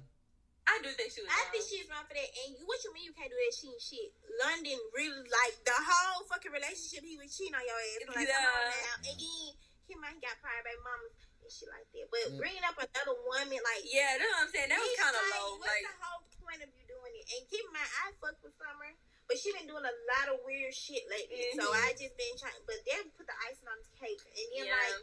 I 0.63 0.79
do 0.79 0.89
think 0.95 1.11
she 1.11 1.21
was. 1.21 1.31
I 1.31 1.43
think 1.51 1.67
wrong. 1.67 1.71
she's 1.75 1.87
wrong 1.91 2.07
for 2.07 2.15
that. 2.15 2.31
And 2.47 2.55
you, 2.55 2.63
what 2.71 2.79
you 2.87 2.95
mean 2.95 3.03
you 3.03 3.15
can't 3.19 3.27
do 3.31 3.35
that 3.35 3.55
cheating 3.59 3.83
shit? 3.83 4.15
London 4.47 4.79
really 4.95 5.27
like 5.27 5.59
the 5.67 5.75
whole 5.75 6.23
fucking 6.31 6.55
relationship. 6.55 7.03
He 7.03 7.19
was 7.19 7.35
cheating 7.35 7.55
on 7.59 7.67
your 7.67 7.75
ass. 7.75 8.07
Like, 8.07 8.07
come 8.07 8.23
on 8.23 8.27
Yeah. 8.31 8.71
now. 8.71 8.95
And 9.03 9.19
then 9.19 9.47
him 9.93 10.03
and 10.03 10.17
he 10.17 10.21
got 10.25 10.41
private 10.41 10.65
baby 10.65 10.81
mamas 10.83 11.15
and 11.45 11.51
shit 11.53 11.69
like 11.71 11.87
that. 11.93 12.07
But 12.09 12.23
Mm. 12.33 12.39
bringing 12.41 12.65
up 12.65 12.77
another 12.81 13.17
woman, 13.29 13.61
like 13.61 13.83
Yeah, 13.85 14.17
that's 14.17 14.31
what 14.33 14.43
I'm 14.49 14.51
saying. 14.53 14.69
That 14.73 14.81
was 14.81 14.95
kind 14.97 15.15
of 15.15 15.23
like, 15.29 15.35
low. 15.37 15.49
What's 15.61 15.69
Like, 15.69 15.85
the 15.87 15.97
whole 16.03 16.23
point 16.41 16.61
of 16.65 16.71
you 16.73 16.85
doing 16.89 17.13
it? 17.19 17.25
And 17.37 17.41
keep 17.51 17.65
in 17.67 17.73
mind, 17.73 17.91
I 18.03 18.05
fuck 18.19 18.37
with 18.43 18.57
Summer, 18.57 18.91
but 19.29 19.37
she 19.39 19.53
been 19.53 19.69
doing 19.69 19.85
a 19.87 19.97
lot 20.17 20.27
of 20.33 20.41
weird 20.49 20.73
shit 20.75 21.05
lately. 21.13 21.53
So 21.55 21.63
Mhm. 21.69 21.77
I 21.85 21.93
just 21.95 22.17
been 22.17 22.35
trying. 22.41 22.57
But 22.65 22.81
they 22.89 22.97
put 23.15 23.27
the 23.29 23.37
icing 23.47 23.69
on 23.69 23.79
the 23.79 23.89
cake, 24.01 24.23
and 24.25 24.35
then 24.57 24.67
yeah, 24.67 24.77
like, 24.77 24.99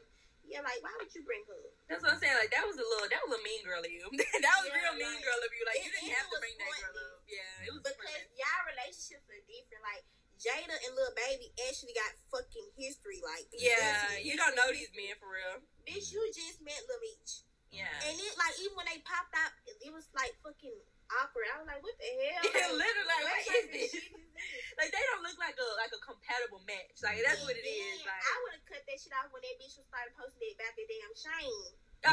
yeah, 0.49 0.61
like 0.65 0.79
why 0.81 0.93
would 0.97 1.13
you 1.13 1.21
bring 1.23 1.45
her? 1.45 1.61
that's 1.91 2.01
what 2.05 2.13
I'm 2.13 2.19
saying. 2.21 2.37
Like, 2.37 2.51
that 2.53 2.65
was 2.65 2.77
a 2.77 2.85
little, 2.85 3.09
that 3.09 3.21
was 3.27 3.33
a 3.37 3.41
mean 3.43 3.61
girl 3.65 3.81
of 3.83 3.89
you. 3.91 4.05
that 4.45 4.55
was 4.61 4.69
Yeah, 4.69 4.77
real 4.81 4.93
mean 4.95 5.13
like, 5.15 5.23
girl 5.25 5.41
of 5.41 5.51
you. 5.53 5.63
Like, 5.65 5.77
it- 5.81 5.85
you 5.85 5.91
didn't 5.91 6.13
have 6.15 6.29
to 6.29 6.37
bring 6.39 6.55
that 6.57 6.73
girl 6.79 6.97
up. 7.13 7.21
Yeah, 7.27 7.65
it 7.65 7.71
was 7.73 7.81
Because 7.83 8.25
y'all 8.37 8.63
relationships 8.69 9.25
are 9.29 9.41
different. 9.45 9.83
Like 9.83 10.05
Jayda 10.39 10.71
and 10.71 10.91
Lil 10.95 11.11
Baby 11.19 11.51
actually 11.67 11.91
got 11.93 12.15
fucking 12.31 12.69
history. 12.79 13.19
Like 13.19 13.47
Yeah, 13.51 14.15
you 14.23 14.39
don't 14.39 14.55
know 14.55 14.71
these 14.71 14.91
men 14.95 15.13
for 15.19 15.27
real. 15.35 15.59
Bitch, 15.83 16.11
you 16.15 16.23
just 16.31 16.63
met 16.63 16.79
Lil 16.87 16.99
Meech. 17.03 17.43
Yeah. 17.69 17.91
And 18.07 18.15
it 18.17 18.33
like 18.39 18.55
even 18.63 18.73
when 18.79 18.87
they 18.89 18.97
popped 19.05 19.35
out, 19.35 19.51
it, 19.67 19.77
it 19.85 19.91
was 19.93 20.07
like 20.17 20.33
fucking 20.41 20.73
awkward. 21.21 21.45
I 21.53 21.61
was 21.61 21.67
like, 21.69 21.81
what 21.85 21.93
the 22.01 22.09
hell? 22.09 22.41
Yeah, 22.49 22.69
literally, 22.73 23.07
like, 23.09 23.23
what 23.29 23.41
type 23.45 23.45
is 23.45 23.65
of 23.65 23.71
this? 23.73 23.89
shit 23.93 24.09
is 24.09 24.13
this? 24.13 24.77
Like, 24.79 24.89
they 24.95 25.03
don't 25.11 25.21
look 25.25 25.37
like 25.37 25.57
a 25.59 25.67
like 25.77 25.91
a 25.93 26.01
compatible 26.01 26.63
match. 26.65 26.97
Like, 27.03 27.19
that's 27.21 27.43
what 27.45 27.53
it 27.53 27.65
is. 27.67 27.99
Then 28.01 28.09
Like, 28.09 28.23
I 28.25 28.35
would 28.47 28.53
have 28.57 28.65
cut 28.65 28.81
that 28.87 28.97
shit 28.97 29.13
off 29.21 29.29
when 29.35 29.43
that 29.45 29.55
bitch 29.61 29.75
was 29.77 29.85
started 29.91 30.15
posting 30.17 30.49
it 30.49 30.57
about 30.57 30.73
the 30.79 30.85
damn 30.87 31.13
shame. 31.13 31.65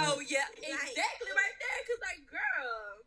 oh 0.03 0.18
yeah, 0.29 0.45
Like- 0.61 0.93
exactly 0.93 1.31
right 1.33 1.57
there. 1.62 1.79
Cause 1.89 2.01
like, 2.05 2.20
girl. 2.29 3.07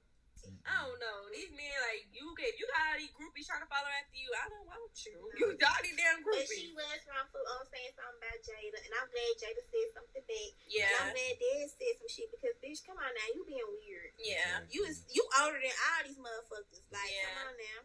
I 0.66 0.82
don't 0.88 0.98
know. 1.02 1.30
These 1.36 1.52
men, 1.54 1.76
like, 1.92 2.10
you 2.16 2.26
if 2.40 2.56
you 2.58 2.66
got 2.72 2.94
all 2.94 2.98
these 2.98 3.12
groupies 3.14 3.46
trying 3.46 3.62
to 3.62 3.70
follow 3.70 3.90
after 3.92 4.18
you, 4.18 4.30
I 4.34 4.46
don't 4.50 4.66
want 4.66 4.96
you. 5.06 5.18
You 5.36 5.46
got 5.60 5.78
these 5.84 5.94
damn 6.00 6.24
But 6.26 6.42
she 6.48 6.74
groupies. 6.74 6.80
was 6.80 7.02
wrong 7.10 7.28
for 7.30 7.42
um, 7.54 7.66
saying 7.70 7.94
something 7.94 8.18
about 8.18 8.40
Jayda, 8.42 8.80
and 8.82 8.92
I'm 8.98 9.08
glad 9.12 9.32
Jayda 9.38 9.62
said 9.68 9.88
something 9.94 10.24
back. 10.26 10.50
And 10.56 10.90
I'm 11.04 11.12
Yeah. 11.12 11.14
glad 11.14 11.34
Dad 11.38 11.66
said 11.70 11.94
some 12.02 12.10
shit 12.10 12.30
because 12.34 12.56
bitch, 12.64 12.82
come 12.88 12.98
on 12.98 13.12
now, 13.14 13.28
you 13.36 13.44
being 13.46 13.68
weird. 13.84 14.10
Yeah. 14.18 14.64
You 14.72 14.88
is 14.90 15.04
you 15.12 15.22
older 15.44 15.60
than 15.60 15.76
all 15.76 16.02
these 16.08 16.18
motherfuckers. 16.22 16.82
Like, 16.94 17.12
Yeah. 17.14 17.30
come 17.30 17.40
on 17.50 17.56
now. 17.60 17.80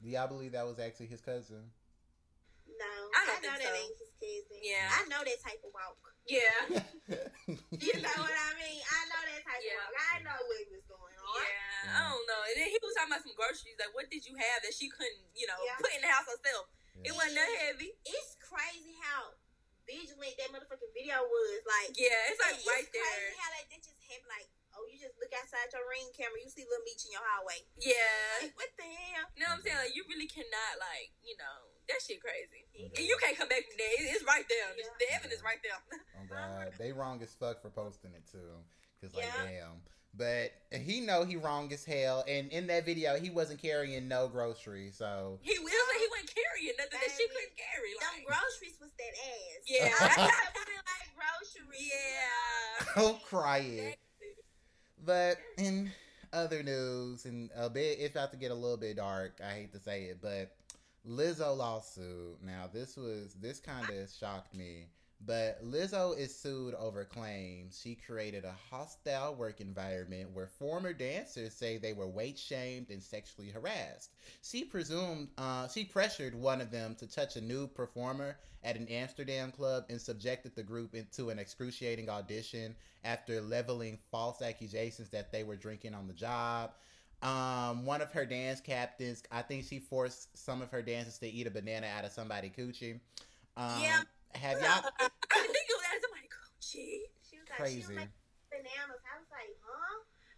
Do 0.00 0.06
y'all 0.08 0.30
believe 0.30 0.52
that 0.56 0.64
was 0.66 0.78
his 1.06 1.20
cousin? 1.20 1.70
No, 2.66 2.86
I 3.14 3.26
don't 3.26 3.42
know 3.42 3.54
think 3.58 3.68
that 3.68 3.74
so. 3.74 3.82
ain't 3.82 3.96
his 3.98 4.12
cousin. 4.18 4.58
Yeah. 4.62 4.86
I 4.90 5.00
know 5.10 5.20
that 5.22 5.38
type 5.42 5.60
of 5.66 5.70
walk. 5.74 5.98
Yeah. 6.28 6.52
You 7.08 7.94
know 8.04 8.16
what 8.20 8.36
I 8.36 8.50
mean? 8.60 8.80
I 8.84 9.00
know 9.08 9.22
that 9.24 9.42
type 9.42 9.62
Yeah. 9.64 9.80
of 9.80 9.88
walk. 9.88 10.04
I 10.12 10.14
know 10.22 10.38
what 10.44 10.60
was 10.68 10.84
going 10.86 11.16
on. 11.16 11.40
Yeah, 11.40 11.96
I 11.96 12.00
don't 12.12 12.26
know. 12.28 12.42
And 12.52 12.56
then 12.60 12.68
he 12.68 12.76
was 12.84 12.92
talking 12.94 13.10
about 13.16 13.24
some 13.24 13.32
groceries. 13.38 13.80
Like, 13.80 13.96
what 13.96 14.12
did 14.12 14.22
you 14.28 14.36
have 14.36 14.60
that 14.62 14.76
she 14.76 14.92
couldn't, 14.92 15.24
you 15.34 15.48
know, 15.48 15.56
Yeah. 15.64 15.80
put 15.80 15.90
in 15.96 16.02
the 16.04 16.10
house 16.12 16.28
herself? 16.28 16.68
It 17.02 17.14
wasn't 17.16 17.38
that 17.40 17.50
heavy. 17.64 17.94
It's 18.04 18.36
crazy 18.42 18.94
how 19.00 19.32
vigilant 19.88 20.36
that 20.36 20.52
motherfucking 20.52 20.92
video 20.92 21.24
was. 21.24 21.60
Like, 21.64 21.96
Yeah, 21.96 22.30
it's 22.30 22.42
like 22.42 22.60
it's 22.60 22.66
right 22.68 22.84
crazy 22.92 23.00
there. 23.00 23.32
how 23.40 23.48
that, 23.56 23.64
that 23.72 23.80
just 23.80 23.96
happened. 24.04 24.28
Like, 24.28 24.48
oh, 24.76 24.84
you 24.90 24.98
just 25.00 25.16
look 25.16 25.32
outside 25.32 25.70
your 25.72 25.86
ring 25.88 26.10
camera, 26.12 26.36
you 26.42 26.50
see 26.52 26.66
Lil 26.68 26.82
Meech 26.84 27.06
in 27.08 27.14
your 27.16 27.24
hallway. 27.24 27.64
Yeah. 27.80 28.44
Like, 28.44 28.52
what 28.58 28.68
the 28.76 28.84
hell? 28.84 29.26
You 29.32 29.46
know 29.46 29.56
what 29.56 29.58
I'm 29.58 29.64
saying? 29.64 29.78
Like, 29.80 29.94
you 29.96 30.02
really 30.10 30.28
cannot, 30.28 30.72
like, 30.82 31.14
you 31.24 31.38
know, 31.40 31.72
that 31.88 32.02
shit 32.04 32.20
crazy. 32.20 32.66
Okay. 32.74 32.90
And 32.98 33.04
you 33.08 33.16
can't 33.22 33.38
come 33.38 33.48
back 33.48 33.64
from 33.64 33.78
there. 33.80 33.94
It- 33.96 34.10
It's 34.18 34.26
right 34.28 34.44
there. 34.50 34.68
The- 34.76 34.82
Yeah. 34.84 34.98
The 34.98 35.08
evidence 35.14 35.40
right 35.46 35.62
there. 35.62 35.78
Oh 36.18 36.26
God, 36.28 36.74
they 36.76 36.90
wrong 36.92 37.22
as 37.22 37.32
fuck 37.38 37.62
for 37.62 37.70
posting 37.70 38.12
it 38.12 38.26
too. 38.28 38.58
Cause 39.00 39.14
like 39.14 39.24
Yeah. 39.24 39.46
damn. 39.46 39.82
But 40.18 40.50
he 40.76 41.00
know 41.00 41.24
he 41.24 41.36
wrong 41.36 41.72
as 41.72 41.84
hell, 41.84 42.24
and 42.26 42.50
in 42.50 42.66
that 42.66 42.84
video 42.84 43.18
he 43.18 43.30
wasn't 43.30 43.62
carrying 43.62 44.08
no 44.08 44.26
groceries, 44.26 44.96
so 44.96 45.38
He 45.42 45.56
was 45.58 45.72
like 45.88 46.00
he 46.00 46.08
wasn't 46.10 46.34
carrying 46.34 46.74
nothing 46.76 46.98
that 47.00 47.16
she 47.16 47.28
couldn't 47.28 47.56
carry. 47.56 47.92
Them 48.00 48.24
groceries 48.26 48.76
was 48.80 48.90
that 48.98 49.14
ass. 49.30 49.62
Yeah. 49.66 49.94
I 50.00 50.46
put 50.52 50.68
it 50.68 50.82
like 50.84 51.14
groceries. 51.14 51.92
yeah. 51.92 52.84
don't 52.96 53.22
cry. 53.22 53.96
But 55.04 55.38
in 55.56 55.92
other 56.32 56.62
news, 56.62 57.24
and 57.24 57.50
a 57.56 57.70
bit, 57.70 57.98
it's 58.00 58.16
about 58.16 58.32
to 58.32 58.36
get 58.36 58.50
a 58.50 58.54
little 58.54 58.76
bit 58.76 58.96
dark. 58.96 59.40
I 59.42 59.52
hate 59.52 59.72
to 59.72 59.78
say 59.78 60.04
it, 60.04 60.18
but 60.20 60.50
Lizzo 61.08 61.56
lawsuit. 61.56 62.42
Now, 62.42 62.68
this 62.72 62.96
was 62.96 63.34
this 63.40 63.60
kind 63.60 63.88
of 63.88 64.10
shocked 64.10 64.54
me. 64.54 64.88
But 65.20 65.64
Lizzo 65.64 66.16
is 66.16 66.34
sued 66.38 66.74
over 66.74 67.04
claims 67.04 67.78
she 67.82 67.96
created 67.96 68.44
a 68.44 68.54
hostile 68.70 69.34
work 69.34 69.60
environment 69.60 70.30
where 70.32 70.46
former 70.46 70.92
dancers 70.92 71.54
say 71.54 71.76
they 71.76 71.92
were 71.92 72.06
weight 72.06 72.38
shamed 72.38 72.90
and 72.90 73.02
sexually 73.02 73.50
harassed. 73.50 74.10
She 74.42 74.64
presumed 74.64 75.28
uh, 75.36 75.66
she 75.68 75.84
pressured 75.84 76.34
one 76.36 76.60
of 76.60 76.70
them 76.70 76.94
to 76.96 77.06
touch 77.08 77.36
a 77.36 77.40
nude 77.40 77.74
performer 77.74 78.38
at 78.62 78.76
an 78.76 78.86
Amsterdam 78.88 79.50
club 79.50 79.84
and 79.90 80.00
subjected 80.00 80.54
the 80.54 80.62
group 80.62 80.94
into 80.94 81.30
an 81.30 81.38
excruciating 81.40 82.08
audition 82.08 82.76
after 83.04 83.40
leveling 83.40 83.98
false 84.12 84.40
accusations 84.40 85.08
that 85.10 85.32
they 85.32 85.42
were 85.42 85.56
drinking 85.56 85.94
on 85.94 86.06
the 86.06 86.14
job. 86.14 86.72
Um, 87.22 87.84
one 87.84 88.00
of 88.00 88.12
her 88.12 88.24
dance 88.24 88.60
captains, 88.60 89.24
I 89.32 89.42
think 89.42 89.64
she 89.64 89.80
forced 89.80 90.38
some 90.38 90.62
of 90.62 90.70
her 90.70 90.82
dancers 90.82 91.18
to 91.18 91.28
eat 91.28 91.48
a 91.48 91.50
banana 91.50 91.88
out 91.88 92.04
of 92.04 92.12
somebody 92.12 92.52
coochie. 92.56 93.00
Um, 93.56 93.82
Yeah. 93.82 94.02
Have 94.34 94.60
y'all? 94.60 94.84
I 95.00 95.08
didn't 95.40 95.52
think 95.52 95.66
it 95.68 95.76
was 95.76 95.86
that 95.88 96.00
somebody 96.02 96.28
coochie. 96.28 97.08
She 97.24 97.38
was 97.40 97.48
like, 97.48 97.68
she 97.68 97.76
was 97.80 97.86
Crazy. 97.86 97.96
like 97.96 98.12
bananas. 98.52 98.88
Was 98.88 99.00
like, 99.00 99.07
huh? 99.07 99.07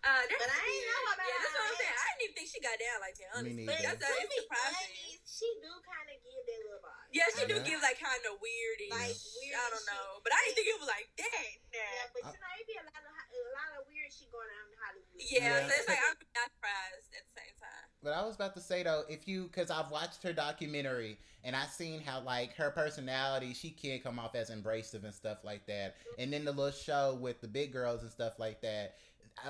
Uh, 0.01 0.25
but 0.25 0.49
I 0.49 0.61
ain't 0.65 0.87
know 0.89 1.01
about 1.13 1.29
yeah, 1.29 1.39
that's 1.45 1.53
what 1.53 1.65
I'm 1.69 1.77
saying. 1.77 1.93
I 1.93 2.05
didn't 2.09 2.23
even 2.25 2.35
think 2.41 2.49
she 2.49 2.61
got 2.65 2.77
down 2.81 2.99
like 3.05 3.17
that. 3.21 3.31
Honestly, 3.37 3.69
Me 3.69 3.77
that's 3.85 4.01
uh, 4.01 4.21
it's 4.25 4.33
surprising. 4.33 5.21
She 5.29 5.49
do 5.61 5.73
kind 5.85 6.09
of 6.09 6.17
give 6.25 6.43
that 6.49 6.61
little 6.65 6.81
vibe. 6.81 7.09
Yeah, 7.13 7.29
she 7.37 7.45
do 7.45 7.57
give 7.61 7.79
like 7.85 8.01
kind 8.01 8.25
of 8.25 8.41
weird. 8.41 8.79
Like 8.89 9.13
weird. 9.13 9.57
I 9.61 9.67
don't 9.69 9.87
know, 9.93 10.25
but 10.25 10.33
I 10.33 10.41
didn't 10.49 10.57
think 10.57 10.69
it 10.73 10.79
was 10.81 10.89
like 10.89 11.09
that. 11.21 11.53
Yeah, 11.69 12.09
but 12.17 12.23
you 12.33 12.39
know, 12.41 12.53
it 12.57 12.65
be 12.65 12.81
a 12.81 12.87
lot 12.89 13.03
of 13.05 13.13
a 13.13 13.53
lot 13.53 13.71
of 13.77 13.85
weird 13.93 14.09
shit 14.09 14.33
going 14.33 14.49
on 14.49 14.65
in 14.73 14.77
Hollywood. 14.81 15.21
Yeah, 15.21 15.45
yeah. 15.45 15.69
so 15.69 15.73
it's 15.77 15.89
like 15.89 16.01
I'm 16.01 16.17
not 16.33 16.49
surprised 16.49 17.09
at 17.13 17.25
the 17.29 17.35
same 17.37 17.55
time. 17.61 17.87
But 18.03 18.13
I 18.15 18.25
was 18.25 18.35
about 18.35 18.55
to 18.55 18.61
say 18.61 18.83
though, 18.83 19.05
if 19.09 19.29
you, 19.29 19.45
because 19.45 19.71
I've 19.71 19.91
watched 19.91 20.23
her 20.23 20.33
documentary 20.33 21.19
and 21.45 21.55
I've 21.55 21.69
seen 21.69 22.01
how 22.01 22.21
like 22.21 22.55
her 22.57 22.71
personality, 22.71 23.53
she 23.53 23.71
can 23.71 24.01
come 24.01 24.19
off 24.19 24.35
as 24.35 24.51
embracive 24.51 25.05
and 25.05 25.15
stuff 25.15 25.45
like 25.45 25.67
that. 25.67 25.97
And 26.19 26.33
then 26.33 26.45
the 26.45 26.53
little 26.53 26.73
show 26.73 27.19
with 27.21 27.41
the 27.41 27.49
big 27.49 27.73
girls 27.73 28.03
and 28.03 28.11
stuff 28.11 28.39
like 28.39 28.63
that 28.63 28.97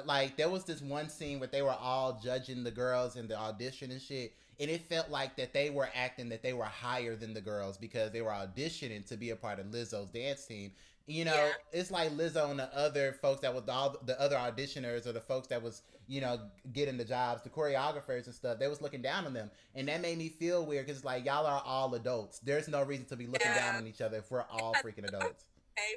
like 0.04 0.36
there 0.36 0.48
was 0.48 0.64
this 0.64 0.80
one 0.80 1.08
scene 1.08 1.38
where 1.38 1.48
they 1.48 1.62
were 1.62 1.70
all 1.70 2.20
judging 2.22 2.64
the 2.64 2.70
girls 2.70 3.16
in 3.16 3.28
the 3.28 3.38
audition 3.38 3.90
and 3.90 4.00
shit 4.00 4.32
and 4.60 4.70
it 4.70 4.82
felt 4.82 5.10
like 5.10 5.36
that 5.36 5.54
they 5.54 5.70
were 5.70 5.88
acting 5.94 6.28
that 6.28 6.42
they 6.42 6.52
were 6.52 6.64
higher 6.64 7.16
than 7.16 7.32
the 7.32 7.40
girls 7.40 7.78
because 7.78 8.12
they 8.12 8.20
were 8.20 8.30
auditioning 8.30 9.04
to 9.06 9.16
be 9.16 9.30
a 9.30 9.36
part 9.36 9.58
of 9.58 9.66
Lizzo's 9.66 10.10
dance 10.10 10.44
team. 10.44 10.72
You 11.06 11.24
know, 11.24 11.34
yeah. 11.34 11.52
it's 11.72 11.90
like 11.90 12.10
Lizzo 12.10 12.50
and 12.50 12.60
the 12.60 12.72
other 12.76 13.16
folks 13.20 13.40
that 13.40 13.54
was 13.54 13.68
all 13.68 13.96
the 14.04 14.20
other 14.20 14.36
auditioners 14.36 15.06
or 15.06 15.12
the 15.12 15.20
folks 15.20 15.48
that 15.48 15.60
was 15.60 15.82
you 16.06 16.20
know 16.20 16.38
getting 16.72 16.98
the 16.98 17.04
jobs, 17.04 17.42
the 17.42 17.48
choreographers 17.48 18.26
and 18.26 18.34
stuff. 18.34 18.58
They 18.58 18.68
was 18.68 18.82
looking 18.82 19.02
down 19.02 19.24
on 19.24 19.32
them, 19.32 19.50
and 19.74 19.88
that 19.88 20.02
made 20.02 20.18
me 20.18 20.28
feel 20.28 20.64
weird 20.64 20.86
because 20.86 21.04
like 21.04 21.24
y'all 21.24 21.46
are 21.46 21.62
all 21.64 21.94
adults. 21.94 22.38
There's 22.40 22.68
no 22.68 22.84
reason 22.84 23.06
to 23.06 23.16
be 23.16 23.26
looking 23.26 23.50
yeah. 23.50 23.72
down 23.72 23.76
on 23.76 23.86
each 23.88 24.02
other 24.02 24.18
if 24.18 24.30
we're 24.30 24.44
all 24.52 24.74
freaking 24.74 25.08
adults. 25.08 25.46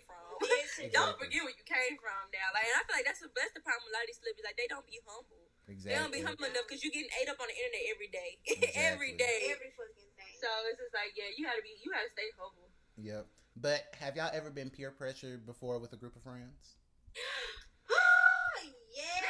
From 0.07 0.22
exactly. 0.43 0.91
Don't 0.91 1.15
forget 1.19 1.41
where 1.43 1.55
you 1.55 1.65
came 1.65 1.95
from 1.99 2.23
now. 2.33 2.47
Like, 2.51 2.67
and 2.67 2.75
I 2.75 2.81
feel 2.83 2.95
like 2.97 3.07
that's 3.07 3.21
the 3.23 3.29
that's 3.33 3.55
the 3.55 3.63
problem 3.63 3.87
with 3.87 3.93
a 3.93 3.95
lot 3.97 4.03
of 4.03 4.09
these 4.11 4.19
celebrities. 4.19 4.47
Like, 4.47 4.59
they 4.59 4.69
don't 4.69 4.87
be 4.87 4.99
humble. 5.03 5.43
Exactly. 5.67 5.89
They 5.89 5.97
don't 5.99 6.13
be 6.13 6.23
humble 6.23 6.45
enough 6.49 6.67
because 6.67 6.83
you're 6.83 6.91
getting 6.91 7.11
ate 7.23 7.31
up 7.31 7.39
on 7.39 7.47
the 7.47 7.55
internet 7.55 7.83
every 7.87 8.09
day, 8.11 8.31
exactly. 8.43 8.75
every 8.75 9.13
day, 9.15 9.37
every 9.47 9.71
fucking 9.79 10.11
day. 10.19 10.33
So 10.43 10.49
it's 10.67 10.79
just 10.79 10.91
like, 10.91 11.15
yeah, 11.15 11.31
you 11.31 11.47
gotta 11.47 11.63
be, 11.63 11.71
you 11.79 11.87
gotta 11.87 12.11
stay 12.11 12.27
humble. 12.35 12.67
Yep. 12.99 13.23
But 13.55 13.87
have 14.01 14.17
y'all 14.19 14.33
ever 14.33 14.49
been 14.49 14.73
peer 14.73 14.91
pressured 14.91 15.45
before 15.47 15.79
with 15.79 15.93
a 15.93 15.99
group 15.99 16.17
of 16.19 16.23
friends? 16.25 16.75
oh 17.93 18.59
yeah. 18.91 19.23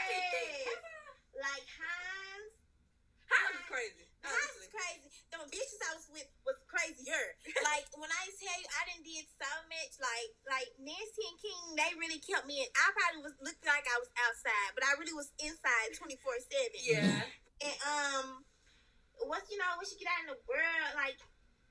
Like 1.38 1.68
Hans. 1.76 2.53
Hans 3.30 3.55
is 3.57 3.66
crazy. 3.70 4.05
Hans 4.22 4.55
is 4.61 4.70
crazy. 4.70 5.09
The 5.34 5.41
bitches 5.49 5.82
I 5.82 5.91
was 5.97 6.07
with 6.14 6.30
was 6.45 6.57
crazier. 6.70 7.26
like 7.70 7.89
when 7.97 8.09
I 8.09 8.24
tell 8.38 8.57
you, 8.57 8.68
I 8.70 8.82
didn't 8.89 9.05
did 9.07 9.26
so 9.38 9.49
much. 9.70 9.93
Like 9.97 10.32
like 10.45 10.70
Nancy 10.78 11.24
and 11.26 11.38
King, 11.41 11.64
they 11.74 11.91
really 11.97 12.12
kept 12.24 12.47
me 12.47 12.63
in. 12.63 12.69
I 12.71 12.86
probably 12.95 13.21
was 13.28 13.36
looked 13.43 13.63
like 13.67 13.86
I 13.86 13.97
was 13.99 14.09
outside, 14.15 14.71
but 14.74 14.84
I 14.88 14.95
really 14.95 15.15
was 15.15 15.30
inside 15.43 15.93
twenty 15.95 16.17
four 16.24 16.36
seven. 16.39 16.80
Yeah. 16.80 17.24
And 17.63 17.78
um, 17.84 18.26
once 19.28 19.47
you 19.51 19.59
know, 19.59 19.76
once 19.76 19.91
you 19.91 19.99
get 19.99 20.11
out 20.11 20.28
in 20.28 20.30
the 20.36 20.41
world, 20.47 20.89
like, 20.95 21.19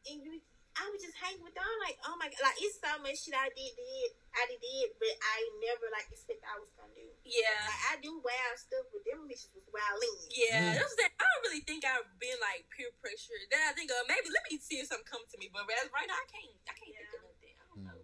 and 0.09 0.21
you 0.23 0.41
I 0.73 0.89
was 0.89 1.05
just 1.05 1.17
hanging 1.21 1.45
with 1.45 1.53
them. 1.53 1.69
like, 1.85 2.01
oh 2.09 2.17
my 2.17 2.33
god, 2.33 2.49
like 2.49 2.57
it's 2.65 2.81
so 2.81 2.89
much 3.05 3.21
shit 3.21 3.37
I 3.37 3.53
did, 3.53 3.77
did, 3.77 4.11
I 4.33 4.49
did, 4.49 4.61
did, 4.61 4.89
but 4.97 5.13
I 5.21 5.37
never 5.61 5.93
like 5.93 6.09
expect 6.09 6.41
I 6.49 6.57
was 6.57 6.73
gonna 6.73 6.97
do. 6.97 7.05
Yeah, 7.29 7.45
like, 7.69 7.83
I 7.93 7.95
do 8.01 8.17
wild 8.25 8.57
stuff, 8.57 8.89
but 8.89 9.05
them 9.05 9.29
bitches 9.29 9.53
was 9.53 9.69
wilding. 9.69 10.17
Yeah, 10.33 10.73
mm. 10.73 10.81
that's 10.81 10.97
I 10.97 11.13
don't 11.13 11.43
really 11.45 11.65
think 11.69 11.85
I've 11.85 12.09
been 12.17 12.41
like 12.41 12.65
peer 12.73 12.89
pressure. 13.05 13.37
Then 13.53 13.61
I 13.69 13.77
think, 13.77 13.93
uh, 13.93 14.01
maybe 14.09 14.33
let 14.33 14.49
me 14.49 14.57
see 14.57 14.81
if 14.81 14.89
something 14.89 15.05
come 15.05 15.25
to 15.29 15.37
me, 15.37 15.53
but 15.53 15.69
right 15.69 16.09
now 16.09 16.17
I 16.17 16.27
can't, 16.31 16.57
I 16.65 16.73
can't 16.73 16.89
yeah. 16.89 17.05
think 17.05 17.21
of 17.21 17.23
nothing. 17.29 17.53
I 17.53 17.65
don't 17.69 17.77
mm. 17.77 17.89
know. 17.93 18.01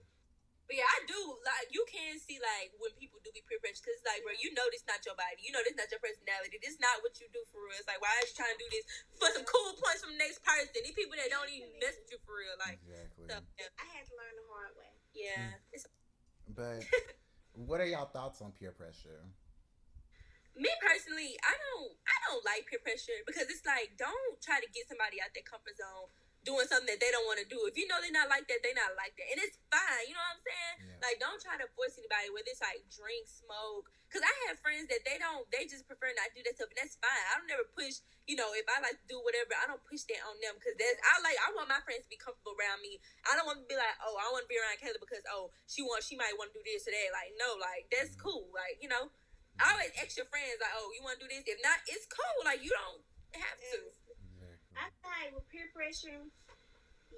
But 0.68 0.76
yeah, 0.76 0.84
I 0.84 1.00
do 1.08 1.16
like 1.48 1.72
you 1.72 1.80
can 1.88 2.20
see 2.20 2.36
like 2.36 2.76
when 2.76 2.92
people 3.00 3.16
do 3.24 3.32
be 3.32 3.40
peer 3.48 3.56
pressure 3.56 3.80
because 3.80 4.04
like 4.04 4.20
bro, 4.20 4.36
you 4.36 4.52
know 4.52 4.68
this 4.68 4.84
not 4.84 5.00
your 5.00 5.16
body, 5.16 5.40
you 5.40 5.48
know 5.48 5.64
this 5.64 5.72
not 5.72 5.88
your 5.88 5.96
personality, 5.96 6.60
this 6.60 6.76
not 6.76 7.00
what 7.00 7.16
you 7.16 7.24
do 7.32 7.40
for 7.48 7.64
real. 7.64 7.80
It's 7.80 7.88
like 7.88 8.04
why 8.04 8.12
are 8.12 8.20
you 8.20 8.36
trying 8.36 8.52
to 8.52 8.60
do 8.60 8.68
this 8.68 8.84
for 9.16 9.32
some 9.32 9.48
cool 9.48 9.80
points 9.80 10.04
from 10.04 10.12
the 10.12 10.20
next 10.20 10.44
person? 10.44 10.76
These 10.84 10.92
people 10.92 11.16
that 11.16 11.32
don't 11.32 11.48
even 11.48 11.72
mess 11.80 11.96
with 11.96 12.12
you 12.12 12.20
for 12.20 12.36
real, 12.36 12.52
like. 12.60 12.76
Exactly. 12.84 13.32
So, 13.32 13.40
yeah. 13.56 13.80
I 13.80 13.86
had 13.96 14.04
to 14.04 14.14
learn 14.14 14.34
the 14.36 14.46
hard 14.52 14.72
way. 14.76 14.92
Yeah. 15.16 15.56
Mm. 15.72 15.88
But 16.52 16.84
what 17.68 17.80
are 17.80 17.88
y'all 17.88 18.12
thoughts 18.12 18.44
on 18.44 18.52
peer 18.52 18.76
pressure? 18.76 19.24
Me 20.52 20.68
personally, 20.84 21.32
I 21.40 21.54
don't 21.54 21.96
I 22.04 22.16
don't 22.28 22.44
like 22.44 22.68
peer 22.68 22.82
pressure 22.84 23.24
because 23.24 23.48
it's 23.48 23.64
like 23.64 23.96
don't 23.96 24.36
try 24.44 24.60
to 24.60 24.68
get 24.68 24.84
somebody 24.84 25.16
out 25.22 25.32
their 25.32 25.48
comfort 25.48 25.80
zone 25.80 26.12
doing 26.46 26.66
something 26.70 26.88
that 26.88 27.00
they 27.02 27.10
don't 27.10 27.26
want 27.26 27.42
to 27.42 27.48
do. 27.48 27.58
If 27.66 27.74
you 27.74 27.86
know 27.90 27.98
they're 27.98 28.14
not 28.14 28.30
like 28.30 28.46
that, 28.46 28.62
they're 28.62 28.76
not 28.76 28.94
like 28.94 29.14
that, 29.18 29.28
and 29.34 29.38
it's 29.42 29.58
fine. 29.70 30.04
You 30.06 30.14
know 30.14 30.22
what 30.22 30.38
I'm 30.38 30.44
saying? 30.44 30.76
Yeah. 30.84 31.02
Like, 31.02 31.16
don't 31.18 31.40
try 31.42 31.58
to 31.58 31.66
force 31.74 31.98
anybody 31.98 32.30
whether 32.30 32.48
it's 32.48 32.62
like 32.62 32.82
drink, 32.90 33.26
smoke. 33.26 33.90
Cause 34.08 34.24
I 34.24 34.32
have 34.48 34.56
friends 34.64 34.88
that 34.88 35.04
they 35.04 35.20
don't, 35.20 35.44
they 35.52 35.68
just 35.68 35.84
prefer 35.84 36.08
not 36.16 36.32
to 36.32 36.40
do 36.40 36.42
that 36.48 36.56
stuff, 36.56 36.72
and 36.72 36.80
that's 36.80 36.96
fine. 36.96 37.24
I 37.28 37.36
don't 37.36 37.52
ever 37.52 37.68
push. 37.76 38.00
You 38.24 38.40
know, 38.40 38.48
if 38.56 38.64
I 38.64 38.80
like 38.80 38.96
to 38.96 39.06
do 39.08 39.20
whatever, 39.20 39.52
I 39.52 39.68
don't 39.68 39.84
push 39.84 40.08
that 40.08 40.24
on 40.24 40.40
them 40.40 40.56
because 40.56 40.80
that's 40.80 40.96
I 41.04 41.20
like. 41.20 41.36
I 41.36 41.52
want 41.52 41.68
my 41.68 41.80
friends 41.84 42.08
to 42.08 42.10
be 42.12 42.16
comfortable 42.16 42.56
around 42.56 42.80
me. 42.80 42.96
I 43.28 43.36
don't 43.36 43.44
want 43.44 43.60
to 43.60 43.68
be 43.68 43.76
like, 43.76 43.96
oh, 44.00 44.16
I 44.16 44.32
want 44.32 44.48
to 44.48 44.50
be 44.50 44.56
around 44.56 44.80
Kayla 44.80 44.96
because 44.96 45.20
oh, 45.28 45.52
she 45.68 45.84
wants, 45.84 46.08
she 46.08 46.16
might 46.16 46.32
want 46.40 46.56
to 46.56 46.56
do 46.56 46.64
this 46.64 46.88
or 46.88 46.92
that. 46.96 47.12
Like, 47.12 47.36
no, 47.36 47.60
like 47.60 47.92
that's 47.92 48.16
mm-hmm. 48.16 48.24
cool. 48.24 48.48
Like, 48.56 48.80
you 48.80 48.88
know, 48.88 49.12
I 49.60 49.76
always 49.76 49.92
ask 50.00 50.16
your 50.16 50.28
friends 50.32 50.56
like, 50.56 50.72
oh, 50.72 50.88
you 50.96 51.04
want 51.04 51.20
to 51.20 51.26
do 51.26 51.28
this? 51.28 51.44
If 51.44 51.60
not, 51.60 51.82
it's 51.84 52.08
cool. 52.08 52.48
Like, 52.48 52.64
you 52.64 52.72
don't 52.72 53.04
have 53.36 53.60
to. 53.76 54.07
I 54.78 54.88
feel 55.02 55.34
with 55.34 55.50
peer 55.50 55.68
pressure 55.74 56.22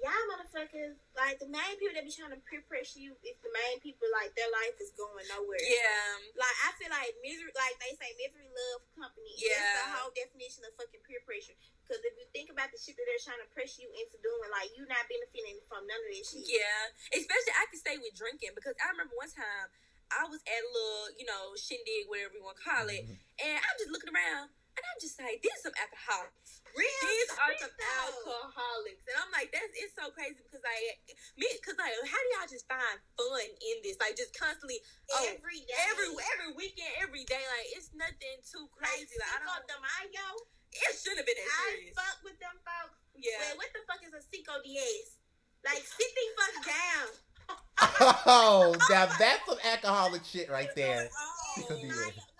y'all 0.01 0.25
motherfuckers, 0.33 0.97
like 1.13 1.37
the 1.37 1.47
main 1.47 1.77
people 1.77 1.93
that 1.93 2.05
be 2.05 2.11
trying 2.11 2.33
to 2.33 2.41
peer 2.49 2.65
pressure 2.65 2.97
you 2.97 3.13
is 3.21 3.37
the 3.45 3.53
main 3.53 3.77
people 3.85 4.09
like 4.17 4.33
their 4.33 4.49
life 4.49 4.75
is 4.81 4.89
going 4.97 5.25
nowhere. 5.29 5.61
Yeah. 5.61 6.33
Like 6.33 6.57
I 6.65 6.69
feel 6.81 6.89
like 6.89 7.13
misery, 7.21 7.53
like 7.53 7.77
they 7.77 7.93
say, 7.99 8.09
misery 8.17 8.49
love 8.49 8.81
company. 8.97 9.37
Yeah. 9.37 9.61
That's 9.61 9.85
the 9.85 9.93
whole 10.01 10.13
definition 10.17 10.65
of 10.65 10.73
fucking 10.73 11.05
peer 11.05 11.21
pressure. 11.23 11.55
Because 11.85 12.01
if 12.01 12.17
you 12.17 12.25
think 12.33 12.49
about 12.49 12.73
the 12.73 12.81
shit 12.81 12.97
that 12.97 13.05
they're 13.05 13.23
trying 13.23 13.41
to 13.45 13.49
pressure 13.53 13.85
you 13.85 13.91
into 13.93 14.17
doing, 14.25 14.49
like 14.49 14.73
you 14.73 14.89
not 14.89 15.05
benefiting 15.05 15.61
from 15.69 15.85
none 15.85 16.01
of 16.01 16.09
this 16.09 16.33
shit. 16.33 16.49
Yeah. 16.49 16.89
Especially 17.13 17.53
I 17.53 17.65
can 17.69 17.79
say 17.79 17.95
with 18.01 18.17
drinking 18.17 18.57
because 18.57 18.73
I 18.81 18.89
remember 18.95 19.13
one 19.13 19.29
time 19.29 19.69
I 20.11 20.27
was 20.27 20.43
at 20.43 20.59
a 20.59 20.69
little, 20.71 21.15
you 21.15 21.23
know, 21.29 21.55
shindig, 21.55 22.09
whatever 22.11 22.35
you 22.35 22.43
want 22.43 22.59
to 22.59 22.65
call 22.67 22.83
it, 22.91 23.07
mm-hmm. 23.07 23.47
and 23.47 23.55
I'm 23.63 23.75
just 23.79 23.95
looking 23.95 24.11
around 24.11 24.51
and 24.71 24.83
I'm 24.87 24.99
just 25.03 25.19
like, 25.19 25.43
these 25.43 25.51
are 25.59 25.67
some 25.67 25.75
alcoholics. 25.75 26.63
Real 26.71 26.87
These 27.03 27.31
are 27.35 27.51
some 27.59 27.75
alcoholics. 27.75 29.03
And 29.03 29.17
I'm 29.19 29.31
like, 29.35 29.51
that's 29.51 29.67
it's 29.75 29.91
so 29.91 30.07
crazy 30.15 30.39
because 30.39 30.63
like 30.63 31.03
me 31.35 31.47
because 31.59 31.75
like 31.75 31.91
how 32.07 32.15
do 32.15 32.27
y'all 32.39 32.47
just 32.47 32.63
find 32.71 32.97
fun 33.19 33.43
in 33.43 33.83
this? 33.83 33.99
Like 33.99 34.15
just 34.15 34.31
constantly 34.31 34.79
oh, 35.11 35.35
every 35.35 35.67
day. 35.67 35.75
Every 35.91 36.07
every 36.15 36.55
weekend, 36.55 36.95
every 37.03 37.27
day. 37.27 37.43
Like 37.43 37.67
it's 37.75 37.91
nothing 37.91 38.39
too 38.47 38.71
crazy. 38.71 39.11
Like, 39.19 39.27
like 39.27 39.35
I 39.35 39.37
don't 39.43 39.65
them 39.67 39.83
I 39.83 40.07
go. 40.15 40.27
It 40.71 40.95
should 40.95 41.19
have 41.19 41.27
been 41.27 41.35
that 41.35 41.51
serious. 41.67 41.91
I 41.91 41.99
fuck 41.99 42.17
with 42.23 42.39
them 42.39 42.55
folks. 42.63 42.95
Yeah. 43.19 43.51
Wait, 43.51 43.67
what 43.67 43.69
the 43.75 43.83
fuck 43.83 43.99
is 44.07 44.15
a 44.15 44.23
Cinco 44.23 44.55
Diaz? 44.63 45.19
Like 45.67 45.83
sit 45.83 46.11
the 46.15 46.25
fuck 46.39 46.55
down. 46.63 47.07
oh, 48.31 48.71
now 48.89 49.11
that's 49.19 49.43
some 49.43 49.59
alcoholic 49.59 50.23
shit 50.23 50.47
right 50.47 50.71
there. 50.79 51.11
Oh, 51.11 51.59
Cinco 51.59 51.75
Diaz. 51.83 52.30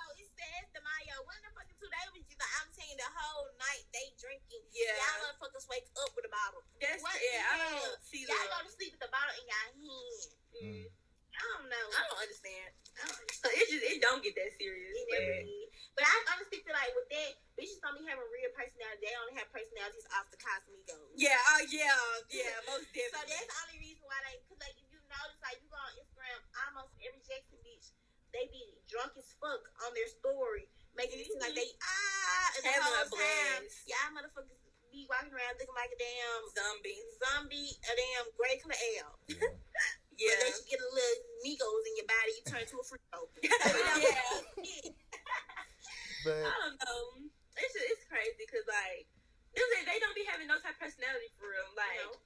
Yeah. 4.81 4.97
Y'all 4.97 5.29
motherfuckers 5.29 5.65
wake 5.69 5.85
up 6.01 6.09
with 6.17 6.25
a 6.25 6.33
bottle. 6.33 6.65
That's 6.81 7.01
what 7.05 7.13
yeah, 7.21 7.53
I 7.53 7.55
don't 7.61 8.01
see 8.01 8.25
that. 8.25 8.33
Y'all 8.33 8.49
go 8.49 8.65
to 8.65 8.71
sleep 8.73 8.97
with 8.97 9.03
the 9.05 9.11
bottle 9.13 9.35
in 9.37 9.45
your 9.45 9.61
hand. 9.61 10.29
Mm. 10.57 10.85
I 11.31 11.43
don't 11.57 11.69
know. 11.69 11.85
I 11.95 12.01
don't 12.09 12.21
understand. 12.21 12.69
I 12.97 13.07
don't 13.07 13.17
understand. 13.17 13.53
It 13.55 13.65
just 13.69 13.83
it 13.85 13.99
don't 14.01 14.21
get 14.21 14.33
that 14.37 14.51
serious. 14.57 14.93
It 14.93 15.05
never 15.09 15.37
did. 15.45 15.69
But 15.97 16.05
I 16.07 16.13
honestly 16.33 16.59
feel 16.63 16.75
like 16.75 16.91
with 16.93 17.09
that, 17.11 17.31
bitches 17.57 17.79
don't 17.83 17.97
be 17.97 18.05
having 18.07 18.25
real 18.29 18.51
personality. 18.53 19.01
They 19.05 19.15
only 19.21 19.35
have 19.37 19.49
personalities 19.51 20.07
off 20.15 20.29
the 20.31 20.39
Casamigos. 20.39 21.13
Yeah, 21.19 21.35
uh, 21.55 21.63
yeah, 21.67 21.93
yeah, 22.31 22.53
most 22.71 22.87
definitely. 22.95 23.27
so 23.27 23.37
that's 23.37 23.47
the 23.47 23.57
only 23.67 23.77
reason 23.83 24.03
why 24.07 24.19
they, 24.27 24.39
cause 24.47 24.59
like 24.61 24.75
if 24.79 24.87
you 24.87 24.99
notice, 25.11 25.39
like 25.43 25.59
you 25.59 25.67
go 25.67 25.79
on 25.79 25.93
Instagram, 25.99 26.39
almost 26.67 26.95
every 27.03 27.21
Jackson 27.27 27.59
bitch, 27.65 27.91
they 28.31 28.47
be 28.47 28.63
drunk 28.87 29.11
as 29.19 29.27
fuck 29.43 29.63
on 29.83 29.91
their 29.91 30.07
story, 30.07 30.71
making 30.95 31.19
mm-hmm. 31.19 31.27
it 31.27 31.35
seem 31.35 31.43
like 31.43 31.55
they 31.59 31.69
ah, 31.83 32.47
and 32.55 32.63
the 32.63 32.71
whole 32.71 33.11
time, 33.11 33.63
y'all 33.87 34.11
motherfuckers 34.15 34.61
be 34.91 35.07
walking 35.07 35.31
around 35.31 35.55
looking 35.55 35.73
like 35.79 35.89
a 35.95 35.99
damn 35.99 36.43
zombie, 36.51 36.99
zombie, 37.23 37.71
a 37.87 37.93
damn 37.95 38.27
gray 38.35 38.59
color 38.59 38.75
ale. 38.75 39.15
Yeah. 39.31 39.47
yeah. 40.19 40.35
But 40.43 40.51
you 40.59 40.75
get 40.75 40.83
a 40.83 40.91
little 40.91 41.19
Migos 41.41 41.83
in 41.87 41.93
your 41.95 42.09
body, 42.11 42.31
you 42.35 42.43
turn 42.45 42.63
to 42.67 42.75
a 42.77 42.85
Frito. 42.85 43.19
yeah. 43.41 44.91
but 46.27 46.43
I 46.43 46.53
don't 46.67 46.77
know. 46.77 47.03
It's 47.55 47.71
just, 47.71 47.87
it's 47.87 48.05
crazy 48.11 48.43
because 48.43 48.67
like 48.67 49.07
they 49.55 49.81
they 49.87 49.97
don't 50.03 50.15
be 50.15 50.27
having 50.27 50.51
no 50.51 50.59
type 50.59 50.75
of 50.75 50.83
personality 50.83 51.31
for 51.39 51.49
real. 51.49 51.71
Like. 51.73 51.97
No. 52.05 52.19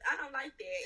I 0.00 0.16
don't 0.16 0.32
like 0.32 0.56
that. 0.56 0.84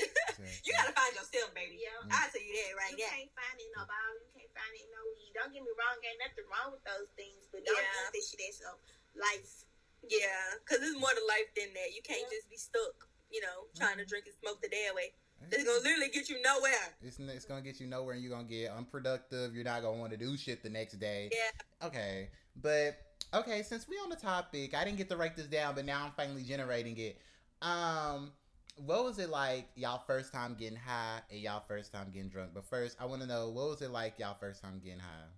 you 0.67 0.75
gotta 0.75 0.91
find 0.91 1.15
yourself, 1.15 1.55
baby. 1.55 1.79
Yeah. 1.79 2.03
Mm. 2.03 2.19
I'll 2.19 2.27
tell 2.35 2.43
you 2.43 2.51
that 2.51 2.75
right 2.75 2.99
you 2.99 3.07
now. 3.07 3.15
You 3.15 3.31
can't 3.31 3.35
find 3.39 3.57
it 3.63 3.71
no 3.71 3.87
bottle. 3.87 4.19
You 4.27 4.31
can't 4.35 4.51
find 4.59 4.75
it 4.75 4.91
no 4.91 5.01
weed. 5.15 5.31
Don't 5.39 5.55
get 5.55 5.63
me 5.63 5.71
wrong. 5.79 6.03
Ain't 6.03 6.19
nothing 6.19 6.47
wrong 6.51 6.75
with 6.75 6.83
those 6.83 7.07
things, 7.15 7.47
but 7.55 7.63
don't 7.63 7.79
yeah. 7.79 8.11
think 8.11 8.19
this 8.19 8.35
shit 8.35 8.43
as 8.43 8.59
a 8.67 8.75
life 9.15 9.64
yeah, 10.11 10.61
because 10.61 10.83
it's 10.83 10.99
more 10.99 11.11
to 11.11 11.25
life 11.29 11.51
than 11.57 11.73
that. 11.75 11.95
You 11.95 12.03
can't 12.03 12.25
yeah. 12.25 12.37
just 12.37 12.51
be 12.51 12.57
stuck, 12.57 13.09
you 13.31 13.41
know, 13.41 13.69
trying 13.77 13.97
mm-hmm. 13.97 14.05
to 14.05 14.07
drink 14.07 14.27
and 14.27 14.35
smoke 14.41 14.61
the 14.63 14.69
day 14.69 14.89
away. 14.91 15.13
It's 15.53 15.65
gonna 15.65 15.83
literally 15.83 16.09
get 16.13 16.29
you 16.29 16.41
nowhere. 16.43 16.73
It's, 17.03 17.19
it's 17.19 17.45
gonna 17.45 17.61
get 17.61 17.81
you 17.81 17.87
nowhere, 17.87 18.15
and 18.15 18.23
you're 18.23 18.33
gonna 18.33 18.49
get 18.49 18.71
unproductive. 18.71 19.55
You're 19.55 19.65
not 19.65 19.83
gonna 19.83 19.99
want 19.99 20.13
to 20.13 20.17
do 20.17 20.37
shit 20.37 20.63
the 20.63 20.71
next 20.71 20.95
day. 20.95 21.31
Yeah. 21.33 21.87
Okay, 21.87 22.31
but 22.57 22.97
okay, 23.35 23.63
since 23.63 23.87
we 23.89 23.97
on 23.97 24.09
the 24.09 24.17
topic, 24.17 24.75
I 24.75 24.85
didn't 24.85 24.99
get 24.99 25.09
to 25.11 25.17
write 25.17 25.37
this 25.37 25.47
down, 25.47 25.75
but 25.75 25.85
now 25.85 26.05
I'm 26.05 26.13
finally 26.13 26.43
generating 26.43 26.97
it. 26.97 27.19
Um, 27.63 28.33
what 28.77 29.05
was 29.05 29.19
it 29.19 29.31
like 29.31 29.69
y'all 29.77 30.03
first 30.07 30.33
time 30.33 30.57
getting 30.59 30.79
high 30.79 31.21
and 31.31 31.41
y'all 31.41 31.63
first 31.67 31.93
time 31.93 32.11
getting 32.13 32.29
drunk? 32.29 32.51
But 32.55 32.65
first, 32.65 32.97
I 33.01 33.05
want 33.05 33.23
to 33.23 33.29
know 33.29 33.51
what 33.51 33.69
was 33.69 33.83
it 33.83 33.91
like 33.91 34.19
y'all 34.19 34.37
first 34.39 34.63
time 34.63 34.81
getting 34.83 35.01
high. 35.01 35.29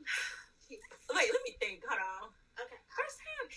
Wait, 0.70 1.28
let 1.32 1.42
me 1.44 1.56
think. 1.58 1.82
Hold 1.88 2.00
on. 2.00 2.28
Okay, 3.00 3.08
first 3.08 3.18
time, 3.24 3.48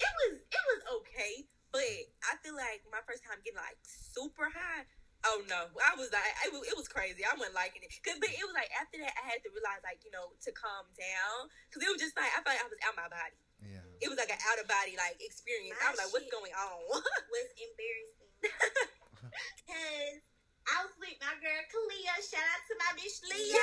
it 0.00 0.12
was 0.16 0.32
it 0.40 0.64
was 0.72 0.80
okay, 1.00 1.32
but 1.68 2.00
I 2.24 2.32
feel 2.40 2.56
like 2.56 2.80
my 2.88 3.04
first 3.04 3.20
time 3.20 3.36
getting 3.44 3.60
like 3.60 3.76
super 3.84 4.48
high. 4.48 4.88
Oh 5.20 5.44
no, 5.52 5.68
I 5.84 5.92
was 6.00 6.08
like, 6.08 6.24
it 6.48 6.52
was, 6.56 6.64
it 6.64 6.72
was 6.72 6.88
crazy. 6.88 7.20
I 7.28 7.36
wasn't 7.36 7.52
liking 7.52 7.84
it, 7.84 7.92
cause 8.00 8.16
but 8.16 8.32
it 8.32 8.40
was 8.40 8.56
like 8.56 8.72
after 8.72 8.96
that, 9.04 9.12
I 9.20 9.24
had 9.28 9.44
to 9.44 9.52
realize 9.52 9.84
like 9.84 10.00
you 10.00 10.08
know 10.08 10.32
to 10.32 10.50
calm 10.56 10.88
down, 10.96 11.52
cause 11.68 11.84
it 11.84 11.92
was 11.92 12.00
just 12.00 12.16
like 12.16 12.32
I 12.32 12.40
felt 12.40 12.56
like 12.56 12.64
I 12.64 12.68
was 12.72 12.80
out 12.88 12.96
my 12.96 13.10
body. 13.12 13.36
Yeah. 13.60 13.84
It 14.00 14.08
was 14.08 14.16
like 14.16 14.32
an 14.32 14.40
out 14.48 14.56
of 14.56 14.64
body 14.64 14.96
like 14.96 15.20
experience. 15.20 15.76
My 15.76 15.92
I 15.92 15.92
was 15.92 16.00
like, 16.00 16.08
what's 16.16 16.32
going 16.32 16.56
on? 16.56 16.80
was 17.32 17.50
embarrassing. 17.60 18.32
Cause 19.68 20.16
I 20.64 20.88
was 20.88 20.96
with 20.96 21.20
my 21.20 21.36
girl 21.44 21.60
Kalia. 21.68 22.16
Shout 22.24 22.40
out 22.40 22.64
to 22.64 22.74
my 22.80 22.96
bitch 22.96 23.20
Leah. 23.28 23.60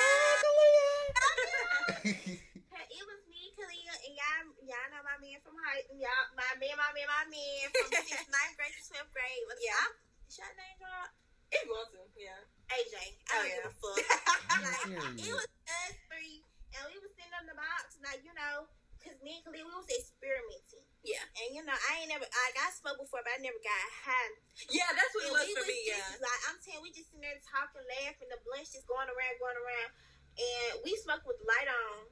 It 2.87 3.03
was 3.03 3.19
me, 3.26 3.26
Kalia, 3.57 3.93
and 4.05 4.13
y'all, 4.13 4.45
y'all 4.69 4.87
know 4.93 5.01
my 5.01 5.17
man 5.17 5.41
from 5.41 5.57
high, 5.57 5.81
y'all, 5.97 6.29
my 6.37 6.45
man, 6.61 6.77
my 6.77 6.91
man, 6.93 7.07
my 7.09 7.25
man 7.25 7.65
from 7.73 7.89
sixth, 8.05 8.29
ninth 8.29 8.53
grade 8.53 8.69
to 8.77 8.81
twelfth 8.85 9.09
grade. 9.17 9.41
What's 9.49 9.65
Yeah. 9.65 9.81
up? 9.81 9.93
Should 10.29 10.45
I 10.45 10.53
name 10.53 10.77
drop? 10.77 11.09
if 11.47 11.63
you 11.63 11.71
want 11.71 11.87
to, 11.95 12.03
yeah. 12.19 12.43
AJ. 12.75 12.93
I 12.93 13.07
Oh, 13.07 13.39
don't 13.39 13.47
yeah. 13.47 13.55
give 13.63 13.71
a 13.71 13.73
fuck. 13.79 13.97
like, 14.67 14.83
it 15.15 15.31
was 15.31 15.47
us 15.65 15.95
three, 16.11 16.43
and 16.75 16.81
we 16.91 16.95
was 17.01 17.09
sitting 17.17 17.33
on 17.39 17.47
the 17.49 17.55
box, 17.57 17.95
like 18.03 18.19
you 18.21 18.35
know, 18.35 18.67
cause 19.01 19.15
me 19.25 19.39
and 19.39 19.43
Kalia, 19.47 19.63
we 19.65 19.71
was 19.73 19.87
experimenting, 19.89 20.83
Yeah, 21.07 21.23
and 21.39 21.55
you 21.55 21.63
know, 21.63 21.73
I 21.73 22.03
ain't 22.03 22.11
never, 22.11 22.27
like 22.27 22.55
I 22.61 22.67
spoke 22.75 22.99
before, 23.01 23.23
but 23.25 23.31
I 23.31 23.39
never 23.41 23.57
got 23.63 23.83
high. 24.05 24.33
yeah, 24.69 24.91
that's 24.91 25.15
what 25.15 25.23
it 25.25 25.31
was 25.33 25.47
for 25.55 25.63
was 25.63 25.71
me. 25.71 25.81
just, 25.87 26.19
Yeah, 26.19 26.27
Like 26.27 26.41
I'm 26.51 26.59
saying, 26.59 26.83
we 26.83 26.91
just 26.91 27.09
sitting 27.15 27.23
there 27.23 27.39
talking, 27.47 27.81
laughing, 28.03 28.27
the 28.29 28.37
blunts 28.43 28.75
just 28.75 28.83
going 28.85 29.07
around, 29.07 29.33
going 29.39 29.55
around, 29.57 29.89
and 30.35 30.71
we 30.83 30.93
smoke 30.99 31.23
with 31.23 31.39
light 31.47 31.71
on, 31.71 32.11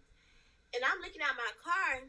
and 0.76 0.84
I'm 0.84 1.00
looking 1.00 1.24
out 1.24 1.40
my 1.40 1.54
car, 1.64 2.04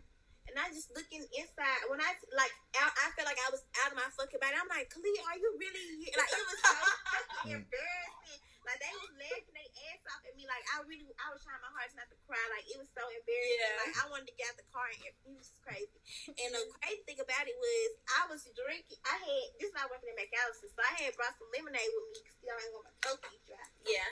and 0.51 0.55
I 0.59 0.67
just 0.75 0.91
looking 0.95 1.23
inside. 1.39 1.81
When 1.87 2.03
I 2.03 2.15
like, 2.35 2.55
out, 2.83 2.93
I 3.03 3.15
felt 3.15 3.27
like 3.31 3.39
I 3.39 3.51
was 3.55 3.63
out 3.83 3.95
of 3.95 3.97
my 3.99 4.11
fucking 4.19 4.43
body. 4.43 4.59
I'm 4.59 4.71
like, 4.71 4.91
Khalid, 4.91 5.23
are 5.23 5.39
you 5.39 5.51
really? 5.59 6.03
here?" 6.03 6.15
Like 6.19 6.31
it 6.31 6.43
was 6.43 6.59
so 6.61 6.75
fucking 7.15 7.55
embarrassing. 7.63 8.41
Like 8.67 8.83
they 8.83 8.91
was 8.99 9.15
laughing 9.15 9.55
their 9.55 9.71
ass 9.95 10.03
off 10.11 10.27
at 10.27 10.35
me. 10.35 10.43
Like 10.43 10.67
I 10.75 10.83
really, 10.91 11.07
I 11.23 11.31
was 11.31 11.39
trying 11.47 11.63
my 11.63 11.71
hardest 11.71 11.95
not 11.95 12.11
to 12.11 12.19
cry. 12.27 12.43
Like 12.51 12.67
it 12.67 12.75
was 12.75 12.91
so 12.91 13.07
embarrassing. 13.07 13.63
Yeah. 13.63 13.79
Like 13.79 13.95
I 13.95 14.05
wanted 14.11 14.27
to 14.27 14.35
get 14.35 14.51
out 14.51 14.59
the 14.59 14.67
car, 14.75 14.91
and 14.91 15.03
it 15.07 15.15
was 15.31 15.55
crazy. 15.63 15.99
And 16.27 16.51
the 16.51 16.67
crazy 16.83 17.03
thing 17.07 17.23
about 17.23 17.47
it 17.47 17.55
was, 17.55 17.91
I 18.11 18.23
was 18.27 18.43
drinking. 18.59 18.99
I 19.07 19.15
had 19.23 19.47
this 19.63 19.71
is 19.71 19.75
not 19.79 19.87
working 19.87 20.11
at 20.11 20.19
McAlister, 20.19 20.67
so 20.67 20.83
I 20.83 20.93
had 20.99 21.15
brought 21.15 21.39
some 21.39 21.47
lemonade 21.55 21.91
with 21.95 22.07
me 22.11 22.19
because 22.27 22.51
I 22.51 22.59
ain't 22.59 22.75
want 22.75 22.91
my 22.91 22.95
coke 23.07 23.23
to 23.23 23.39
dry. 23.47 23.63
yeah. 23.87 24.11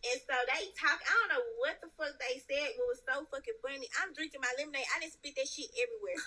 And 0.00 0.18
so 0.24 0.32
they 0.48 0.72
talk. 0.80 0.96
I 1.04 1.12
don't 1.12 1.30
know 1.36 1.44
what 1.60 1.76
the 1.84 1.92
fuck 1.96 2.16
they 2.16 2.40
said, 2.40 2.72
it 2.72 2.80
was 2.88 3.04
so 3.04 3.24
fucking 3.28 3.60
funny. 3.60 3.88
I'm 4.00 4.16
drinking 4.16 4.40
my 4.40 4.52
lemonade. 4.56 4.88
I 4.96 5.00
didn't 5.00 5.12
spit 5.12 5.36
that 5.36 5.48
shit 5.48 5.68
everywhere. 5.76 6.20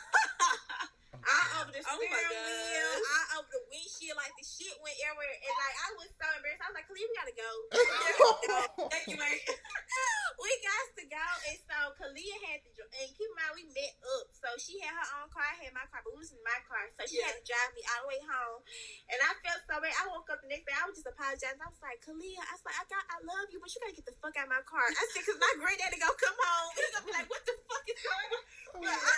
All 1.23 1.47
over 1.63 1.71
the 1.71 1.81
Oh 1.83 1.95
steering 1.95 2.11
God. 2.11 2.43
wheel, 2.43 2.91
all 2.99 3.27
over 3.39 3.49
the 3.51 3.63
windshield. 3.71 4.17
Like 4.19 4.33
the 4.35 4.45
shit 4.45 4.75
went 4.83 4.97
everywhere, 5.03 5.35
and 5.39 5.53
like 5.55 5.75
I 5.79 5.89
was 5.95 6.09
so 6.19 6.25
embarrassed. 6.35 6.63
I 6.63 6.67
was 6.69 6.77
like, 6.77 6.87
"Khalid, 6.91 7.07
we 7.07 7.15
gotta 7.15 7.35
go." 7.37 7.49
Thank 8.93 9.05
you, 9.09 9.17
man. 9.17 9.31
we 10.43 10.49
got 10.65 10.85
to 10.99 11.03
go. 11.07 11.27
And 11.49 11.57
so 11.63 11.77
Kalia 11.97 12.35
had 12.49 12.59
to, 12.65 12.69
and 12.99 13.07
keep 13.15 13.29
in 13.29 13.35
mind, 13.37 13.53
we 13.55 13.63
met 13.71 13.93
up. 14.03 14.27
So 14.35 14.47
she 14.59 14.77
had 14.83 14.91
her 14.93 15.07
own 15.21 15.27
car, 15.31 15.45
I 15.47 15.55
had 15.63 15.71
my 15.73 15.85
car, 15.89 16.03
but 16.03 16.11
we 16.13 16.21
was 16.25 16.33
in 16.35 16.41
my 16.43 16.59
car. 16.67 16.83
So 16.99 17.07
she 17.07 17.19
Yeah. 17.23 17.31
had 17.31 17.39
to 17.39 17.45
drive 17.47 17.71
me 17.77 17.81
all 17.93 18.01
the 18.03 18.09
way 18.11 18.19
home. 18.27 18.59
And 19.09 19.19
I 19.23 19.31
felt 19.45 19.61
so 19.69 19.79
bad. 19.79 19.93
I 19.95 20.03
woke 20.11 20.27
up 20.33 20.43
the 20.43 20.49
next 20.51 20.67
day, 20.67 20.75
I 20.75 20.83
was 20.89 20.99
just 20.99 21.07
apologizing. 21.07 21.61
I 21.63 21.69
was 21.71 21.79
like, 21.81 21.99
Kalia, 22.03 22.41
I 22.43 22.53
was 22.53 22.63
like, 22.67 22.77
I 22.77 22.83
got, 22.91 23.03
I 23.07 23.17
love 23.23 23.47
you, 23.53 23.57
but 23.63 23.69
you 23.71 23.79
gotta 23.81 23.95
get 23.95 24.05
the 24.09 24.15
fuck 24.19 24.35
out 24.35 24.49
of 24.49 24.53
my 24.53 24.63
car. 24.67 24.83
I 24.89 24.93
said, 25.13 25.23
because 25.23 25.39
my 25.39 25.53
granddaddy 25.57 25.97
gonna 26.01 26.17
come 26.19 26.35
home. 26.37 26.71
He's 26.77 26.91
gonna 26.91 27.07
be 27.07 27.13
like, 27.15 27.29
what 27.31 27.43
the 27.47 27.55
fuck 27.69 27.85
is 27.87 27.99
going 28.03 28.29
on? 28.33 28.43
But 28.83 28.89
I, 28.99 29.15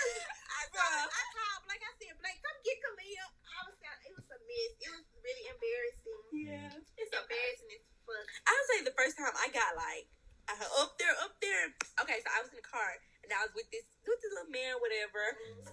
I, 0.56 0.62
I, 0.72 0.88
I 1.12 1.24
called 1.36 1.62
Blake. 1.68 1.84
I 1.84 1.92
said, 2.00 2.16
Blake, 2.24 2.40
come 2.40 2.58
get 2.64 2.78
Kalia. 2.80 3.26
I 3.28 3.60
was, 3.68 3.76
it 3.76 4.14
was 4.16 4.28
a 4.32 4.40
mess. 4.40 4.72
It 4.80 4.92
was 4.96 5.06
really 5.20 5.46
embarrassing. 5.52 6.22
Yeah, 6.32 6.72
It's 6.96 7.12
embarrassing 7.12 7.72
as 7.76 7.84
fuck. 8.08 8.26
I 8.48 8.52
would 8.56 8.68
say 8.72 8.78
the 8.88 8.96
first 8.96 9.20
time 9.20 9.36
I 9.36 9.52
got 9.52 9.76
like 9.76 10.08
uh, 10.48 10.82
up 10.82 10.96
there, 11.02 11.16
up 11.20 11.36
there. 11.44 11.74
Okay, 12.06 12.20
so 12.24 12.28
I 12.32 12.40
was 12.40 12.50
in 12.54 12.60
the 12.62 12.68
car 12.68 13.02
and 13.26 13.34
I 13.34 13.44
was 13.44 13.54
with 13.58 13.68
this 13.74 13.86
with 14.06 14.22
this 14.22 14.32
little 14.32 14.54
man, 14.54 14.78
whatever. 14.80 15.24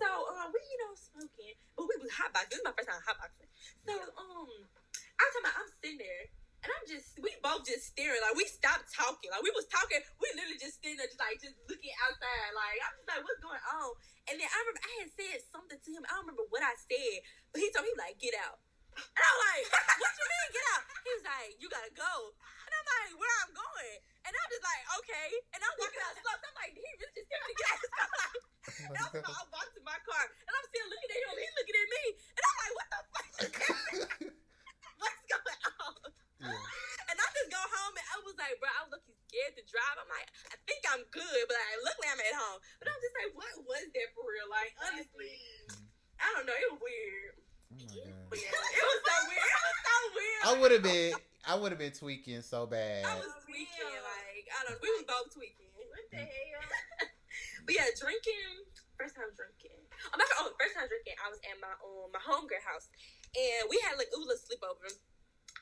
So 0.00 0.08
uh, 0.08 0.48
we 0.50 0.58
you 0.58 0.78
know 0.82 0.92
smoking, 0.96 1.54
but 1.76 1.84
we 1.86 1.94
was 2.00 2.10
hotboxing. 2.16 2.48
This 2.50 2.58
is 2.60 2.66
my 2.66 2.74
first 2.74 2.88
time 2.88 3.04
hotboxing. 3.04 3.48
So 3.84 3.92
um, 4.16 4.48
I'm 5.20 5.28
talking 5.30 5.44
about 5.44 5.56
I'm 5.60 5.70
sitting 5.78 6.00
there. 6.00 6.24
And 6.62 6.70
I'm 6.70 6.86
just, 6.86 7.18
we 7.18 7.34
both 7.42 7.66
just 7.66 7.90
staring. 7.90 8.22
Like, 8.22 8.38
we 8.38 8.46
stopped 8.46 8.86
talking. 8.94 9.34
Like, 9.34 9.42
we 9.42 9.50
was 9.50 9.66
talking. 9.66 9.98
We 10.22 10.30
literally 10.38 10.62
just 10.62 10.78
sitting 10.78 10.94
there, 10.94 11.10
just 11.10 11.18
like, 11.18 11.42
just 11.42 11.58
looking 11.66 11.90
outside. 12.06 12.54
Like, 12.54 12.78
I'm 12.78 12.94
just 13.02 13.08
like, 13.10 13.22
what's 13.26 13.42
going 13.42 13.58
on? 13.58 13.90
And 14.30 14.38
then 14.38 14.46
I 14.46 14.56
remember 14.62 14.82
I 14.86 14.92
had 15.02 15.10
said 15.10 15.38
something 15.50 15.80
to 15.82 15.90
him. 15.90 16.06
I 16.06 16.14
don't 16.14 16.30
remember 16.30 16.46
what 16.54 16.62
I 16.62 16.74
said. 16.78 17.18
But 17.50 17.66
he 17.66 17.68
told 17.74 17.82
me, 17.82 17.94
like, 17.98 18.14
get 18.22 18.38
out. 18.38 18.62
And 18.92 19.24
I'm 19.24 19.38
like, 19.40 19.64
what 19.72 20.12
you 20.20 20.26
mean, 20.28 20.48
get 20.52 20.66
out? 20.76 20.84
He 21.00 21.10
was 21.16 21.24
like, 21.24 21.50
you 21.56 21.66
gotta 21.72 21.92
go. 21.96 22.12
And 22.36 22.72
I'm 22.76 22.86
like, 22.86 23.12
where 23.16 23.34
I'm 23.40 23.52
going? 23.56 23.96
And 24.28 24.32
I'm 24.36 24.48
just 24.52 24.64
like, 24.64 24.82
okay. 25.00 25.28
And 25.56 25.60
I'm 25.64 25.74
walking 25.80 26.02
out 26.04 26.14
slow. 26.20 26.36
I'm 26.36 26.56
like, 26.60 26.72
he 26.76 26.84
really 27.00 27.16
just 27.16 27.16
to 27.16 27.54
get 27.56 27.72
out. 27.72 27.80
I'm 28.04 28.12
like, 28.20 28.42
and 28.62 28.96
I'm, 29.00 29.12
I 29.32 29.42
walked 29.48 29.72
to 29.74 29.82
my 29.82 29.98
car. 30.04 30.24
And 30.28 30.52
I'm 30.52 30.66
still 30.68 30.86
looking 30.92 31.10
at 31.10 31.18
him. 31.24 31.36
He's 31.40 31.56
looking 31.56 31.76
at 31.80 31.88
me. 31.88 32.04
And 32.36 32.42
I'm 32.44 32.56
like, 32.60 32.74
what 32.76 32.88
the 32.92 33.00
fuck? 33.10 33.32
What's 35.02 35.24
going 35.24 35.60
on? 35.66 35.71
Yeah. 36.42 36.50
And 37.10 37.20
I 37.20 37.28
just 37.34 37.50
go 37.52 37.60
home 37.60 37.92
and 37.92 38.08
I 38.08 38.16
was 38.24 38.36
like, 38.40 38.56
bro, 38.56 38.72
I 38.72 38.88
was 38.88 38.96
looking 38.96 39.12
scared 39.28 39.52
to 39.52 39.64
drive. 39.68 40.00
I'm 40.00 40.08
like, 40.08 40.32
I 40.48 40.56
think 40.64 40.80
I'm 40.88 41.04
good, 41.12 41.42
but 41.44 41.60
I 41.60 41.76
look 41.84 41.96
like, 42.00 42.08
I'm 42.08 42.24
at 42.24 42.36
home. 42.40 42.60
But 42.80 42.88
I'm 42.88 43.00
just 43.04 43.16
like, 43.20 43.32
what 43.36 43.52
was 43.68 43.84
that 43.92 44.08
for 44.16 44.24
real? 44.24 44.48
Like, 44.48 44.72
honestly, 44.80 45.36
I 46.16 46.32
don't 46.32 46.48
know. 46.48 46.56
It 46.56 46.68
was 46.72 46.80
weird. 46.80 47.36
Oh 47.36 47.74
my 47.74 47.84
god. 47.84 48.32
But 48.32 48.38
yeah, 48.44 48.54
it 48.54 48.84
was 48.86 49.00
so 49.04 49.16
weird. 49.28 49.44
It 49.44 49.60
was 49.60 49.78
so 49.82 49.96
weird. 50.16 50.42
I 50.46 50.52
would 50.56 50.72
have 50.72 50.84
been. 50.86 51.12
I 51.42 51.52
would 51.58 51.70
have 51.74 51.82
been 51.82 51.92
tweaking 51.92 52.40
so 52.40 52.64
bad. 52.64 53.02
I 53.02 53.18
was 53.18 53.34
tweaking. 53.44 53.92
Like, 53.92 54.46
I 54.48 54.58
don't. 54.64 54.78
Know. 54.78 54.84
We 54.84 54.88
was 54.94 55.04
both 55.04 55.28
tweaking. 55.34 55.68
What 55.74 56.06
the 56.08 56.22
hell? 56.22 57.10
But 57.62 57.78
yeah, 57.78 57.86
drinking. 57.94 58.66
First 58.98 59.14
time 59.14 59.30
drinking. 59.38 59.78
Oh, 60.10 60.18
my, 60.18 60.26
oh, 60.42 60.50
first 60.58 60.74
time 60.74 60.90
drinking. 60.90 61.14
I 61.22 61.30
was 61.30 61.38
at 61.46 61.54
my 61.62 61.70
um 61.78 62.10
my 62.10 62.18
homegirl 62.18 62.58
house, 62.66 62.90
and 63.38 63.70
we 63.70 63.78
had 63.86 63.94
like 63.94 64.10
it 64.10 64.18
was 64.18 64.34
a 64.34 64.38
sleepover. 64.42 64.90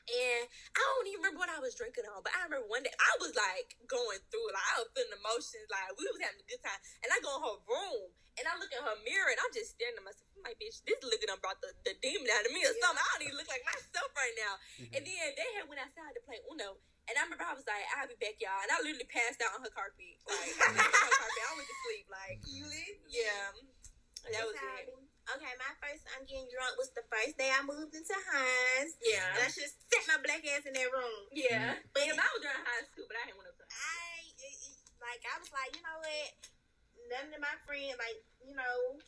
And 0.09 0.43
I 0.77 0.81
don't 0.81 1.07
even 1.09 1.21
remember 1.21 1.39
what 1.45 1.53
I 1.53 1.59
was 1.61 1.77
drinking 1.77 2.07
on, 2.09 2.21
but 2.25 2.33
I 2.33 2.45
remember 2.47 2.65
one 2.71 2.81
day 2.85 2.93
I 2.95 3.13
was 3.21 3.33
like 3.37 3.77
going 3.85 4.21
through 4.33 4.45
it. 4.49 4.53
Like 4.57 4.67
I 4.73 4.75
was 4.81 4.89
feeling 4.95 5.13
emotions. 5.17 5.67
Like 5.69 5.93
we 5.99 6.05
was 6.09 6.21
having 6.21 6.41
a 6.41 6.47
good 6.49 6.61
time. 6.63 6.81
And 7.05 7.09
I 7.13 7.17
go 7.21 7.31
in 7.37 7.41
her 7.45 7.57
room 7.69 8.03
and 8.39 8.45
I 8.47 8.53
look 8.57 8.71
in 8.71 8.81
her 8.81 8.97
mirror 9.05 9.29
and 9.29 9.39
I'm 9.43 9.53
just 9.53 9.75
staring 9.77 9.95
at 9.99 10.05
myself. 10.07 10.27
I'm 10.39 10.47
like, 10.47 10.57
bitch, 10.57 10.81
this 10.87 10.97
looking 11.05 11.29
done 11.29 11.41
brought 11.43 11.59
the, 11.61 11.69
the 11.85 11.93
demon 12.01 12.25
out 12.31 12.47
of 12.47 12.51
me 12.55 12.63
or 12.65 12.71
Yeah. 12.73 12.81
something. 12.81 13.03
I 13.03 13.07
don't 13.13 13.23
even 13.29 13.37
look 13.37 13.51
like 13.51 13.63
myself 13.67 14.09
right 14.17 14.35
now. 14.39 14.53
And 14.97 15.01
then 15.05 15.27
they 15.37 15.49
had 15.59 15.67
went 15.69 15.83
outside 15.83 16.15
to 16.17 16.21
play 16.25 16.39
Uno. 16.49 16.79
And 17.09 17.17
I 17.17 17.25
remember 17.27 17.43
I 17.43 17.57
was 17.57 17.67
like, 17.67 17.83
I'll 17.97 18.07
be 18.07 18.15
back, 18.21 18.39
y'all. 18.39 18.55
And 18.63 18.71
I 18.71 18.79
literally 18.79 19.09
passed 19.09 19.41
out 19.43 19.57
on 19.57 19.65
her 19.65 19.73
carpet. 19.73 20.15
Like, 20.23 20.53
I 20.53 20.69
passed 20.79 20.95
out 20.95 21.01
on 21.01 21.11
her 21.11 21.19
carpet. 21.19 21.43
I 21.43 21.51
went 21.59 21.67
to 21.67 21.77
sleep. 21.83 22.05
Like, 22.07 22.37
You 22.47 22.63
yeah. 23.11 23.51
That 24.31 24.45
was 24.47 24.55
it. 24.55 25.10
Okay, 25.31 25.53
my 25.55 25.73
first 25.79 26.03
time 26.11 26.27
getting 26.27 26.49
drunk 26.51 26.75
was 26.75 26.91
the 26.91 27.05
first 27.07 27.39
day 27.39 27.47
I 27.47 27.63
moved 27.63 27.95
into 27.95 28.11
Hinds. 28.11 28.99
And 28.99 29.15
Yeah. 29.15 29.31
I 29.39 29.47
should 29.47 29.71
set 29.71 30.03
my 30.11 30.19
black 30.19 30.43
ass 30.43 30.67
in 30.67 30.75
that 30.75 30.89
room. 30.91 31.19
Yeah. 31.31 31.79
But 31.95 32.03
Yeah, 32.03 32.19
I 32.19 32.27
was 32.35 32.41
during 32.43 32.65
high 32.67 32.83
school, 32.83 33.07
but 33.07 33.15
I 33.15 33.23
didn't 33.31 33.39
want 33.39 33.47
to 33.47 33.55
play. 33.55 33.69
I, 33.71 34.27
it, 34.27 34.55
it, 34.59 34.75
like, 34.99 35.21
I 35.23 35.35
was 35.39 35.51
like, 35.55 35.71
you 35.71 35.83
know 35.87 35.97
what? 36.03 36.29
None 37.07 37.31
of 37.31 37.39
my 37.39 37.55
friends, 37.63 37.95
like, 37.95 38.19
you 38.43 38.55
know, 38.59 38.99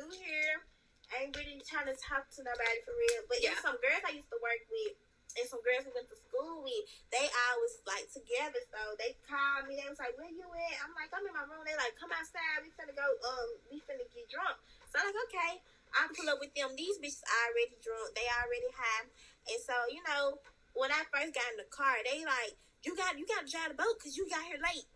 new 0.00 0.08
here. 0.16 0.64
I 1.12 1.28
ain't 1.28 1.36
really 1.36 1.60
trying 1.68 1.86
to 1.92 1.96
talk 2.00 2.24
to 2.34 2.40
nobody 2.40 2.80
for 2.82 2.96
real. 2.96 3.28
But 3.28 3.44
Yeah. 3.44 3.52
yeah. 3.52 3.60
some 3.60 3.76
girls 3.78 4.02
I 4.08 4.16
used 4.16 4.32
to 4.32 4.40
work 4.40 4.64
with 4.72 4.96
and 5.36 5.44
some 5.52 5.60
girls 5.60 5.84
we 5.84 5.92
went 5.92 6.08
to 6.08 6.16
school 6.16 6.64
with, 6.64 6.84
they 7.12 7.28
all 7.28 7.56
was 7.60 7.76
like 7.84 8.08
together. 8.08 8.56
So 8.72 8.80
they 8.96 9.20
called 9.28 9.68
me. 9.68 9.76
They 9.76 9.84
was 9.84 10.00
like, 10.00 10.16
"Where 10.16 10.32
you 10.32 10.48
at?" 10.48 10.76
I'm 10.80 10.96
like, 10.96 11.12
"I'm 11.12 11.28
in 11.28 11.34
my 11.36 11.44
room." 11.44 11.60
They 11.68 11.76
like, 11.76 11.92
"Come 12.00 12.08
outside. 12.08 12.64
We 12.64 12.72
finna 12.72 12.96
go. 12.96 13.04
Um, 13.04 13.48
we 13.68 13.76
finna 13.84 14.08
get 14.16 14.26
drunk." 14.32 14.56
So 14.96 15.04
I'm 15.04 15.12
like, 15.12 15.28
"Okay." 15.28 15.52
I 15.92 16.08
pull 16.12 16.28
up 16.32 16.40
with 16.40 16.56
them. 16.56 16.72
These 16.72 16.96
bitches 17.04 17.20
already 17.28 17.76
drunk. 17.84 18.16
They 18.16 18.24
already 18.32 18.72
high. 18.72 19.04
And 19.52 19.60
so 19.60 19.76
you 19.92 20.00
know, 20.08 20.40
when 20.72 20.88
I 20.88 21.04
first 21.12 21.36
got 21.36 21.44
in 21.52 21.60
the 21.60 21.68
car, 21.68 22.00
they 22.08 22.24
like, 22.24 22.56
"You 22.80 22.96
got 22.96 23.20
you 23.20 23.28
got 23.28 23.44
to 23.44 23.48
drive 23.52 23.76
the 23.76 23.78
boat 23.78 24.00
because 24.00 24.16
you 24.16 24.24
got 24.24 24.40
here 24.48 24.56
late." 24.56 24.88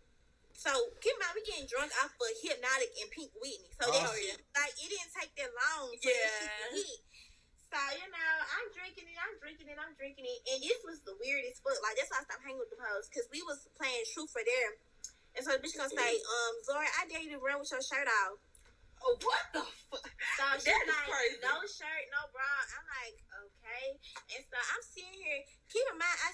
So 0.57 0.73
keep 1.01 1.13
in 1.13 1.21
mind, 1.21 1.33
we 1.37 1.41
getting 1.45 1.69
drunk 1.69 1.93
off 2.01 2.13
of 2.17 2.33
Hpnotiq 2.41 2.93
and 3.01 3.09
Pink 3.13 3.29
Whitney. 3.37 3.69
So 3.77 3.89
Oh. 3.89 4.13
shit, 4.13 4.41
like, 4.53 4.73
it 4.77 4.89
didn't 4.93 5.09
take 5.13 5.33
that 5.41 5.49
long. 5.57 5.89
For 5.89 6.05
yeah. 6.05 6.17
Yeah. 6.17 6.37
Shit 6.37 6.49
to 6.49 6.77
hit. 6.77 7.01
So, 7.71 7.79
you 7.97 8.07
know, 8.11 8.33
I'm 8.51 8.67
drinking 8.75 9.07
it, 9.09 9.17
I'm 9.17 9.39
drinking 9.39 9.67
it, 9.71 9.77
I'm 9.79 9.95
drinking 9.95 10.27
it. 10.27 10.39
And 10.53 10.59
this 10.61 10.83
was 10.85 10.99
the 11.07 11.15
weirdest 11.17 11.63
foot. 11.63 11.79
Like, 11.81 11.95
that's 11.95 12.11
why 12.11 12.19
I 12.19 12.27
stopped 12.27 12.43
hanging 12.43 12.59
with 12.59 12.67
the 12.69 12.77
hoes. 12.77 13.07
Because 13.07 13.31
we 13.31 13.41
was 13.47 13.63
playing 13.79 14.03
truth 14.11 14.29
for 14.29 14.43
them. 14.43 14.69
And 15.33 15.41
so 15.41 15.55
the 15.55 15.63
bitch 15.63 15.73
gonna 15.79 15.87
say, 15.89 16.19
um, 16.19 16.53
Zori, 16.67 16.85
I 16.99 17.07
dare 17.07 17.23
you 17.23 17.31
to 17.31 17.41
run 17.41 17.63
with 17.63 17.71
your 17.71 17.81
shirt 17.81 18.05
off. 18.27 18.37
Oh, 19.01 19.17
what 19.21 19.43
the 19.53 19.63
fuck? 19.89 20.05
So 20.37 20.45
That 20.45 20.81
like, 20.85 21.09
crazy. 21.09 21.41
no 21.41 21.57
shirt, 21.65 22.05
no 22.13 22.21
bra. 22.29 22.45
I'm 22.45 22.85
like, 23.01 23.17
okay. 23.45 23.85
And 24.37 24.41
so 24.45 24.57
I'm 24.57 24.83
sitting 24.85 25.17
here. 25.17 25.41
Keep 25.69 25.85
in 25.89 25.97
mind, 25.97 26.17
I 26.21 26.29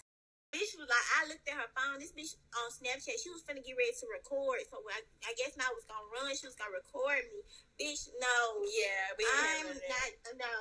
bitch 0.51 0.75
was 0.79 0.87
like, 0.87 1.07
I 1.19 1.21
looked 1.27 1.47
at 1.47 1.59
her 1.59 1.69
phone. 1.75 1.99
This 1.99 2.15
bitch 2.15 2.35
on 2.55 2.71
Snapchat, 2.71 3.19
she 3.19 3.31
was 3.31 3.43
finna 3.43 3.63
get 3.63 3.75
ready 3.75 3.95
to 3.95 4.05
record. 4.11 4.63
So 4.71 4.79
I, 4.83 4.99
I 5.27 5.31
guess 5.35 5.55
now 5.59 5.67
I 5.67 5.75
was 5.75 5.87
gonna 5.87 6.07
run. 6.11 6.31
She 6.35 6.47
was 6.47 6.55
gonna 6.55 6.75
record 6.75 7.23
me. 7.31 7.39
Bitch, 7.79 8.11
no. 8.19 8.37
Yeah, 8.67 9.15
we 9.15 9.23
I'm 9.27 9.75
not. 9.75 10.09
No. 10.39 10.55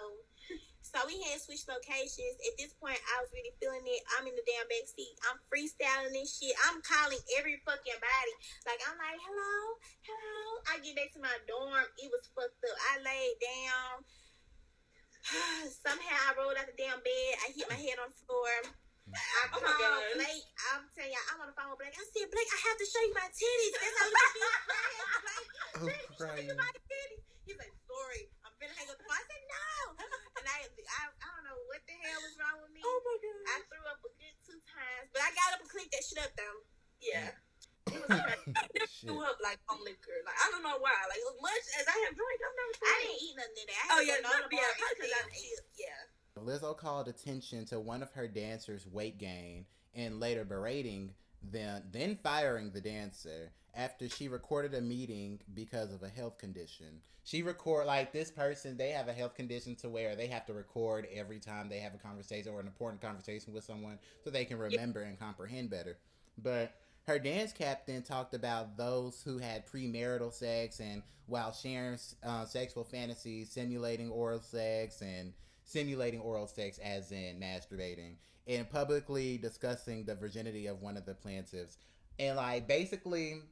So 0.86 1.02
we 1.10 1.18
had 1.26 1.42
switched 1.42 1.66
locations. 1.66 2.38
At 2.46 2.54
this 2.62 2.70
point, 2.78 2.96
I 3.10 3.18
was 3.18 3.28
really 3.34 3.50
feeling 3.58 3.82
it. 3.84 4.00
I'm 4.16 4.24
in 4.30 4.38
the 4.38 4.46
damn 4.46 4.70
back 4.70 4.86
seat. 4.86 5.18
I'm 5.26 5.36
freestyling 5.50 6.14
this 6.14 6.38
shit. 6.38 6.54
I'm 6.70 6.78
calling 6.86 7.18
every 7.36 7.58
fucking 7.66 7.98
body. 7.98 8.34
Like 8.64 8.78
I'm 8.86 8.94
like, 8.94 9.18
hello, 9.18 9.54
hello. 10.06 10.40
I 10.70 10.78
get 10.80 10.94
back 10.94 11.10
to 11.18 11.20
my 11.20 11.34
dorm. 11.50 11.84
It 11.98 12.06
was 12.08 12.30
fucked 12.32 12.62
up. 12.62 12.76
I 12.94 13.02
laid 13.02 13.36
down. 13.42 13.92
Somehow 15.84 16.18
I 16.30 16.38
rolled 16.38 16.54
out 16.54 16.70
the 16.70 16.78
damn 16.78 17.02
bed. 17.02 17.32
I 17.42 17.50
hit 17.50 17.66
my 17.66 17.76
head 17.76 17.98
on 17.98 18.14
the 18.14 18.20
floor. 18.22 18.54
I 19.10 19.50
Oh 19.54 19.58
called 19.58 19.66
my 19.66 19.74
God. 19.82 20.02
Blake. 20.22 20.46
I'm 20.70 20.82
telling 20.94 21.10
y'all, 21.14 21.26
I'm 21.34 21.42
on 21.42 21.50
the 21.50 21.56
phone 21.58 21.70
with 21.74 21.82
Blake. 21.82 21.94
I 21.98 22.02
said, 22.06 22.30
Blake, 22.30 22.50
I 22.50 22.58
have 22.70 22.78
to 22.78 22.86
show 22.86 23.02
you 23.02 23.14
my 23.14 23.26
titties. 23.34 23.74
That's 23.74 23.94
how 23.98 24.06
we 24.06 24.14
can 24.14 24.32
be 24.34 24.42
friends. 24.70 24.94
Blake, 25.26 25.50
Oh, 25.66 25.82
Blake, 25.82 26.08
show 26.14 26.34
you 26.46 26.54
my 26.58 26.70
titties. 26.74 27.22
He's 27.46 27.58
like, 27.58 27.74
sorry, 27.86 28.22
I'm 28.46 28.54
finna 28.58 28.74
hang 28.74 28.86
up 28.90 28.98
the 28.98 29.06
phone. 29.06 29.18
I 29.18 29.22
said, 29.26 29.42
no. 29.50 29.66
And 30.64 30.86
I, 30.86 31.00
I, 31.00 31.02
I 31.12 31.28
don't 31.36 31.44
know 31.44 31.58
what 31.68 31.80
the 31.84 31.96
hell 32.00 32.20
was 32.24 32.34
wrong 32.40 32.56
with 32.64 32.72
me. 32.72 32.80
Oh 32.84 32.98
my 33.04 33.16
god. 33.20 33.42
I 33.52 33.56
threw 33.68 33.84
up 33.90 34.00
a 34.00 34.10
good 34.16 34.36
two 34.46 34.60
times, 34.70 35.06
but 35.12 35.20
I 35.20 35.30
got 35.36 35.56
up 35.56 35.60
and 35.64 35.70
cleaned 35.70 35.92
that 35.92 36.04
shit 36.04 36.20
up 36.22 36.32
though. 36.38 36.58
yeah. 37.02 37.30
It 37.86 38.02
was 38.02 38.18
crazy. 38.26 38.50
Shit. 38.90 39.06
Threw 39.12 39.22
up 39.22 39.38
like 39.44 39.60
on 39.70 39.78
liquor. 39.86 40.18
Like 40.26 40.38
I 40.42 40.46
don't 40.50 40.64
know 40.66 40.78
why. 40.82 40.96
Like 41.06 41.22
as 41.22 41.38
much 41.38 41.64
as 41.78 41.84
I 41.86 41.96
have 42.08 42.14
drank, 42.18 42.38
I've 42.42 42.56
never. 42.56 42.74
I 42.82 42.96
didn't 43.06 43.22
eat 43.22 43.34
nothing 43.38 43.58
today. 43.62 43.78
I 43.78 43.86
Oh 43.94 44.00
yeah, 44.02 44.16
to 44.18 44.22
no, 44.24 44.30
go 44.30 44.38
to 44.42 44.48
the 44.50 44.56
yeah, 44.58 44.72
because 44.74 45.12
I 45.12 45.20
and 45.22 45.32
ate. 45.36 45.64
Yeah. 45.78 46.00
Lizzo 46.42 46.76
called 46.76 47.08
attention 47.08 47.64
to 47.66 47.80
one 47.80 48.02
of 48.02 48.10
her 48.12 48.28
dancers' 48.28 48.86
weight 48.86 49.18
gain 49.18 49.64
and 49.94 50.20
later 50.20 50.44
berating 50.44 51.14
them, 51.42 51.82
then 51.90 52.18
firing 52.22 52.70
the 52.72 52.80
dancer 52.80 53.52
after 53.76 54.08
she 54.08 54.28
recorded 54.28 54.74
a 54.74 54.80
meeting 54.80 55.38
because 55.54 55.92
of 55.92 56.02
a 56.02 56.08
health 56.08 56.38
condition. 56.38 57.00
She 57.24 57.42
record 57.42 57.86
like 57.86 58.12
this 58.12 58.30
person, 58.30 58.76
they 58.76 58.90
have 58.90 59.08
a 59.08 59.12
health 59.12 59.34
condition 59.34 59.74
to 59.76 59.88
where 59.88 60.16
they 60.16 60.28
have 60.28 60.46
to 60.46 60.54
record 60.54 61.06
every 61.12 61.40
time 61.40 61.68
they 61.68 61.80
have 61.80 61.94
a 61.94 61.98
conversation 61.98 62.52
or 62.52 62.60
an 62.60 62.66
important 62.66 63.02
conversation 63.02 63.52
with 63.52 63.64
someone 63.64 63.98
so 64.22 64.30
they 64.30 64.44
can 64.44 64.58
remember 64.58 65.02
and 65.02 65.18
comprehend 65.18 65.68
better. 65.68 65.98
But 66.38 66.74
her 67.06 67.18
dance 67.18 67.52
captain 67.52 68.02
talked 68.02 68.34
about 68.34 68.76
those 68.76 69.22
who 69.22 69.38
had 69.38 69.66
premarital 69.66 70.32
sex 70.32 70.80
and 70.80 71.02
while 71.26 71.52
sharing 71.52 71.98
uh, 72.24 72.44
sexual 72.44 72.84
fantasies, 72.84 73.50
simulating 73.50 74.10
oral 74.10 74.40
sex 74.40 75.02
and 75.02 75.32
simulating 75.64 76.20
oral 76.20 76.46
sex 76.46 76.78
as 76.78 77.10
in 77.10 77.40
masturbating 77.40 78.14
and 78.46 78.70
publicly 78.70 79.36
discussing 79.36 80.04
the 80.04 80.14
virginity 80.14 80.68
of 80.68 80.80
one 80.80 80.96
of 80.96 81.04
the 81.04 81.14
plaintiffs 81.14 81.78
and 82.18 82.36
like 82.36 82.66
basically 82.66 83.42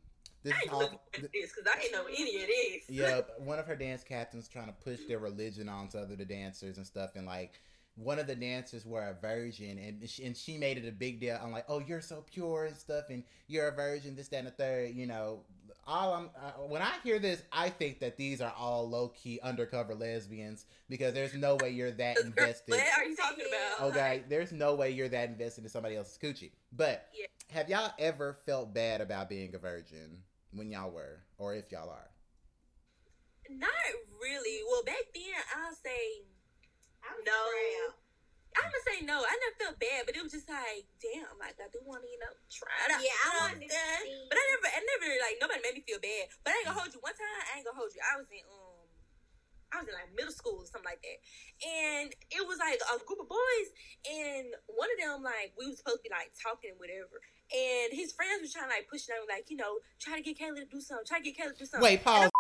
this 0.45 0.53
I 0.53 0.57
is 0.59 0.63
ain't 0.65 0.73
all 0.73 0.81
looking 0.81 1.01
because 1.33 1.67
I 1.67 1.83
ain't 1.83 1.93
know 1.93 2.05
any 2.07 2.43
of 2.43 2.47
this. 2.49 2.83
yeah 2.89 3.23
one 3.39 3.59
of 3.59 3.67
her 3.67 3.75
dance 3.77 4.05
captains 4.05 4.47
trying 4.47 4.67
to 4.67 4.73
push 4.73 5.01
their 5.09 5.19
religion 5.19 5.69
onto 5.69 5.99
other 5.99 6.15
the 6.15 6.25
dancers 6.25 6.77
and 6.77 6.87
stuff 6.87 7.11
and 7.17 7.27
like 7.27 7.61
one 7.97 8.19
of 8.19 8.27
the 8.27 8.35
dancers 8.35 8.85
were 8.85 9.03
a 9.03 9.15
virgin 9.21 9.79
and 9.79 10.09
she, 10.09 10.25
and 10.25 10.37
she 10.37 10.59
made 10.59 10.77
it 10.79 10.87
a 10.87 10.93
big 10.93 11.19
deal 11.21 11.39
i'm 11.43 11.51
like 11.53 11.65
oh 11.69 11.81
you're 11.81 12.01
so 12.01 12.25
pure 12.33 12.67
and 12.67 12.77
stuff 12.77 13.05
and 13.11 13.25
you're 13.49 13.69
a 13.69 13.75
virgin 13.75 14.15
this 14.15 14.29
that 14.29 14.39
and 14.39 14.47
the 14.47 14.51
third 14.53 14.95
you 14.95 15.07
know 15.07 15.41
all 15.87 16.15
I'm 16.15 16.31
uh, 16.37 16.53
when 16.67 16.81
I 16.81 16.93
hear 17.03 17.19
this, 17.19 17.43
I 17.53 17.69
think 17.69 17.99
that 18.01 18.17
these 18.17 18.41
are 18.41 18.55
all 18.59 18.89
low 18.89 19.09
key 19.09 19.39
undercover 19.43 19.95
lesbians 19.95 20.65
because 20.89 21.13
there's 21.13 21.35
no 21.35 21.57
way 21.57 21.71
you're 21.71 21.91
that 21.91 22.19
invested. 22.25 22.71
What 22.73 22.81
are 22.99 23.05
you 23.05 23.15
talking 23.15 23.45
about? 23.79 23.91
Okay, 23.91 24.23
there's 24.31 24.51
no 24.51 24.75
way 24.75 24.91
you're 24.93 25.11
that 25.11 25.29
invested 25.29 25.65
in 25.65 25.69
somebody 25.71 25.97
else's 25.97 26.17
coochie. 26.17 26.53
But 26.73 27.09
Yeah. 27.19 27.27
have 27.51 27.69
y'all 27.69 27.93
ever 27.99 28.33
felt 28.47 28.73
bad 28.73 29.03
about 29.03 29.29
being 29.29 29.55
a 29.55 29.59
virgin 29.59 30.19
when 30.55 30.71
y'all 30.71 30.91
were, 30.95 31.27
or 31.37 31.55
if 31.55 31.71
y'all 31.71 31.91
are? 31.91 32.11
Not 33.51 33.85
really. 34.23 34.63
Well, 34.71 34.87
back 34.87 35.05
then 35.13 35.37
I'll 35.53 35.75
say 35.77 36.25
I 37.05 37.13
was 37.13 37.27
No. 37.27 37.35
proud. 37.37 38.01
I'm 38.55 38.71
gonna 38.71 38.87
say 38.87 38.99
no. 39.03 39.19
I 39.19 39.35
never 39.35 39.57
felt 39.59 39.77
bad, 39.83 40.07
but 40.07 40.15
it 40.15 40.23
was 40.23 40.31
just 40.31 40.47
like, 40.47 40.87
damn, 41.03 41.35
like 41.43 41.59
I 41.59 41.67
do 41.75 41.83
want 41.83 42.07
to, 42.07 42.09
you 42.09 42.23
know, 42.23 42.31
try 42.47 42.71
it 42.87 42.95
out. 42.95 43.03
Yeah, 43.03 43.11
I 43.11 43.27
You 43.27 43.35
know 43.35 43.41
wanted 43.51 43.67
to. 43.67 43.83
But 44.31 44.39
I 44.39 44.45
never, 44.55 44.69
I 44.71 44.81
never 44.95 45.07
like 45.19 45.37
nobody 45.43 45.61
made 45.67 45.75
me 45.75 45.83
feel 45.83 45.99
bad. 45.99 46.31
But 46.47 46.55
I 46.55 46.63
ain't 46.63 46.67
gonna 46.71 46.79
hold 46.79 46.95
you. 46.95 47.03
One 47.03 47.19
time, 47.19 47.35
I 47.51 47.59
ain't 47.59 47.67
gonna 47.67 47.77
hold 47.83 47.91
you. 47.91 48.01
I 48.07 48.15
was 48.15 48.31
in 48.31 48.47
um, 48.47 48.87
I 49.75 49.83
was 49.83 49.91
in 49.91 49.95
like 49.99 50.15
middle 50.15 50.31
school 50.31 50.63
or 50.63 50.71
something 50.71 50.87
like 50.87 51.03
that, 51.03 51.19
and 51.67 52.15
it 52.31 52.47
was 52.47 52.63
like 52.63 52.79
a 52.79 52.97
group 53.03 53.27
of 53.27 53.29
boys, 53.29 53.69
and 54.07 54.55
one 54.71 54.87
of 54.87 54.99
them 55.03 55.27
like 55.27 55.51
we 55.59 55.67
was 55.67 55.83
supposed 55.83 56.01
to 56.01 56.07
be 56.07 56.15
like 56.15 56.31
talking 56.39 56.71
and 56.71 56.79
whatever, 56.79 57.19
and 57.53 57.93
his 57.93 58.13
friends 58.13 58.41
were 58.41 58.49
trying 58.49 58.71
to 58.71 58.75
like 58.75 58.89
push 58.89 59.05
them 59.05 59.21
like 59.29 59.51
you 59.53 59.57
know 59.57 59.81
try 60.01 60.17
to 60.17 60.25
get 60.25 60.39
Kayla 60.39 60.65
to 60.65 60.69
do 60.69 60.81
something, 60.81 61.05
try 61.05 61.21
to 61.21 61.25
get 61.25 61.37
Kayla 61.37 61.53
to 61.53 61.61
do 61.61 61.69
something. 61.69 61.85
Wait, 61.85 62.05
pause. 62.05 62.31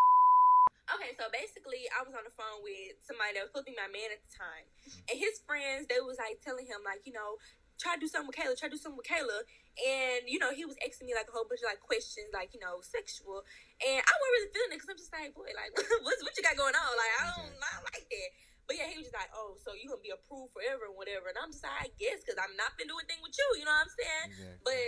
Okay, 0.92 1.16
so 1.16 1.24
basically, 1.32 1.88
I 1.88 2.04
was 2.04 2.12
on 2.12 2.28
the 2.28 2.34
phone 2.36 2.60
with 2.60 3.00
somebody 3.00 3.40
that 3.40 3.48
was 3.48 3.56
supposed 3.56 3.66
to 3.66 3.72
be 3.72 3.80
my 3.80 3.88
man 3.88 4.12
at 4.12 4.20
the 4.20 4.32
time, 4.36 4.68
and 5.08 5.16
his 5.16 5.40
friends 5.48 5.88
they 5.88 5.96
was 6.04 6.20
like 6.20 6.44
telling 6.44 6.68
him 6.68 6.84
like, 6.84 7.08
you 7.08 7.16
know, 7.16 7.40
try 7.80 7.96
to 7.96 8.00
do 8.00 8.08
something 8.08 8.28
with 8.28 8.36
Kayla, 8.36 8.52
try 8.52 8.68
to 8.68 8.76
do 8.76 8.80
something 8.80 9.00
with 9.00 9.08
Kayla, 9.08 9.48
and 9.80 10.28
you 10.28 10.36
know 10.36 10.52
he 10.52 10.68
was 10.68 10.76
asking 10.84 11.08
me 11.08 11.16
like 11.16 11.26
a 11.26 11.34
whole 11.34 11.48
bunch 11.48 11.64
of 11.64 11.72
like 11.72 11.80
questions 11.82 12.30
like 12.36 12.52
you 12.52 12.60
know 12.60 12.84
sexual, 12.84 13.42
and 13.80 14.00
I 14.04 14.12
wasn't 14.12 14.32
really 14.36 14.52
feeling 14.52 14.72
it 14.72 14.76
because 14.76 14.90
I'm 14.92 15.00
just 15.00 15.12
like, 15.12 15.32
boy, 15.32 15.50
like 15.56 15.72
what's 16.04 16.20
what 16.22 16.36
you 16.36 16.44
got 16.44 16.60
going 16.60 16.76
on? 16.76 16.92
Like 16.94 17.12
I 17.16 17.22
don't, 17.32 17.52
I 17.58 17.68
don't 17.80 17.86
like 17.88 18.06
that. 18.06 18.30
But 18.64 18.80
yeah, 18.80 18.88
he 18.88 18.96
was 18.96 19.12
just 19.12 19.16
like, 19.16 19.28
oh, 19.36 19.60
so 19.60 19.76
you 19.76 19.92
gonna 19.92 20.00
be 20.00 20.14
approved 20.14 20.56
forever 20.56 20.88
and 20.88 20.96
whatever, 20.96 21.28
and 21.28 21.36
I'm 21.36 21.52
just 21.52 21.64
like, 21.64 21.88
I 21.88 21.90
guess 22.00 22.24
because 22.24 22.40
I'm 22.40 22.56
not 22.56 22.76
gonna 22.80 22.88
do 22.88 22.96
a 22.96 23.04
thing 23.04 23.20
with 23.20 23.36
you, 23.36 23.48
you 23.60 23.64
know 23.68 23.76
what 23.76 23.84
I'm 23.84 23.92
saying? 23.92 24.26
Exactly. 24.32 24.64
But 24.64 24.86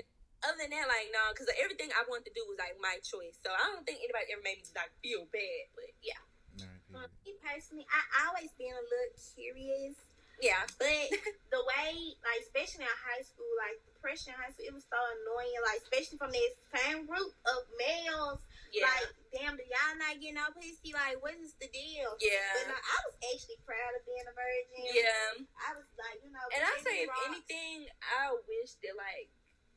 other 0.49 0.59
than 0.65 0.73
that, 0.73 0.87
like 0.89 1.09
no, 1.13 1.23
because 1.33 1.49
everything 1.61 1.93
I 1.93 2.05
wanted 2.09 2.33
to 2.33 2.35
do 2.37 2.45
was 2.49 2.57
like 2.57 2.77
my 2.81 2.97
choice, 3.05 3.37
so 3.41 3.53
I 3.53 3.73
don't 3.73 3.85
think 3.85 4.01
anybody 4.01 4.33
ever 4.33 4.45
made 4.45 4.65
me 4.65 4.69
like 4.73 4.93
feel 5.05 5.29
bad. 5.29 5.63
But 5.77 5.93
yeah, 6.01 6.23
right, 6.65 7.13
me 7.25 7.37
personally, 7.45 7.85
I 7.93 8.29
always 8.29 8.49
been 8.57 8.73
a 8.73 8.85
little 8.85 9.17
curious, 9.37 9.97
yeah. 10.41 10.65
but 10.77 11.09
the 11.55 11.63
way, 11.65 12.17
like, 12.21 12.41
especially 12.45 12.85
in 12.85 12.97
high 13.01 13.25
school, 13.25 13.49
like, 13.61 13.81
the 13.89 13.95
pressure 14.01 14.33
in 14.33 14.39
high 14.39 14.53
school, 14.53 14.69
it 14.69 14.77
was 14.77 14.85
so 14.89 14.99
annoying, 14.99 15.61
like, 15.65 15.81
especially 15.89 16.19
from 16.21 16.33
this 16.33 16.53
same 16.73 17.09
group 17.09 17.33
of 17.49 17.61
males. 17.81 18.41
Yeah, 18.75 18.87
Like, 18.91 19.09
damn, 19.33 19.55
do 19.57 19.65
y'all 19.67 19.97
not 20.01 20.17
getting 20.19 20.37
no 20.39 20.49
pussy? 20.55 20.91
Like, 20.95 21.19
what 21.23 21.35
is 21.39 21.55
the 21.61 21.69
deal? 21.71 22.13
But 22.17 22.23
yeah, 22.25 22.71
no, 22.71 22.77
I 22.77 22.97
was 23.07 23.15
actually 23.31 23.61
proud 23.63 23.93
of 23.97 24.03
being 24.07 24.27
a 24.27 24.35
virgin. 24.35 24.83
yeah. 24.97 25.47
I 25.63 25.71
was 25.79 25.89
like, 25.97 26.19
you 26.25 26.31
know, 26.35 26.45
And 26.55 26.63
I 26.67 26.73
say, 26.83 27.07
if 27.07 27.13
anything, 27.31 27.87
I 28.03 28.35
wish 28.35 28.77
that 28.83 28.95
like 28.99 29.29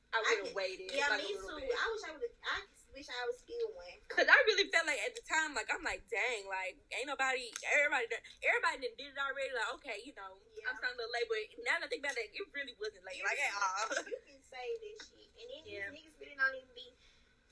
I 0.09 0.17
would 0.25 0.39
have 0.49 0.55
waited. 0.57 0.89
yeah, 0.89 1.11
like, 1.13 1.21
me 1.21 1.33
a 1.33 1.37
too. 1.37 1.53
Bit. 1.61 1.69
I 1.69 1.85
wish 1.93 2.03
I 2.09 2.11
would. 2.17 2.33
I 2.41 2.57
wish 2.97 3.05
I 3.05 3.21
was 3.29 3.37
still 3.45 3.69
one. 3.77 3.97
Cause 4.09 4.25
I 4.25 4.33
really 4.49 4.65
felt 4.73 4.89
like 4.89 4.97
at 5.05 5.13
the 5.13 5.21
time, 5.29 5.53
like 5.53 5.69
I'm 5.69 5.85
like, 5.85 6.01
dang, 6.09 6.49
like 6.49 6.81
ain't 6.89 7.05
nobody, 7.05 7.53
everybody, 7.77 8.09
done- 8.09 8.25
everybody 8.41 8.89
done 8.89 8.95
did 8.97 9.13
it 9.13 9.21
already. 9.21 9.53
Like, 9.53 9.69
okay, 9.77 9.97
you 10.01 10.17
know, 10.17 10.41
Yeah. 10.57 10.73
I'm 10.73 10.81
starting 10.81 10.97
little 10.97 11.13
late, 11.13 11.29
but 11.29 11.37
now 11.61 11.77
that 11.77 11.85
I 11.85 11.89
think 11.93 12.01
about 12.01 12.17
it, 12.17 12.33
it 12.33 12.41
really 12.49 12.73
wasn't 12.81 13.05
late. 13.05 13.21
Like 13.21 13.37
at 13.37 13.53
all. 13.53 14.01
you 14.09 14.17
can 14.25 14.41
say 14.49 14.67
this 14.81 14.97
shit, 15.13 15.29
and 15.37 15.45
then 15.45 15.61
Yeah. 15.69 15.93
these 15.93 16.09
niggas 16.09 16.17
really 16.17 16.35
don't 16.41 16.57
even 16.57 16.73
be. 16.73 16.87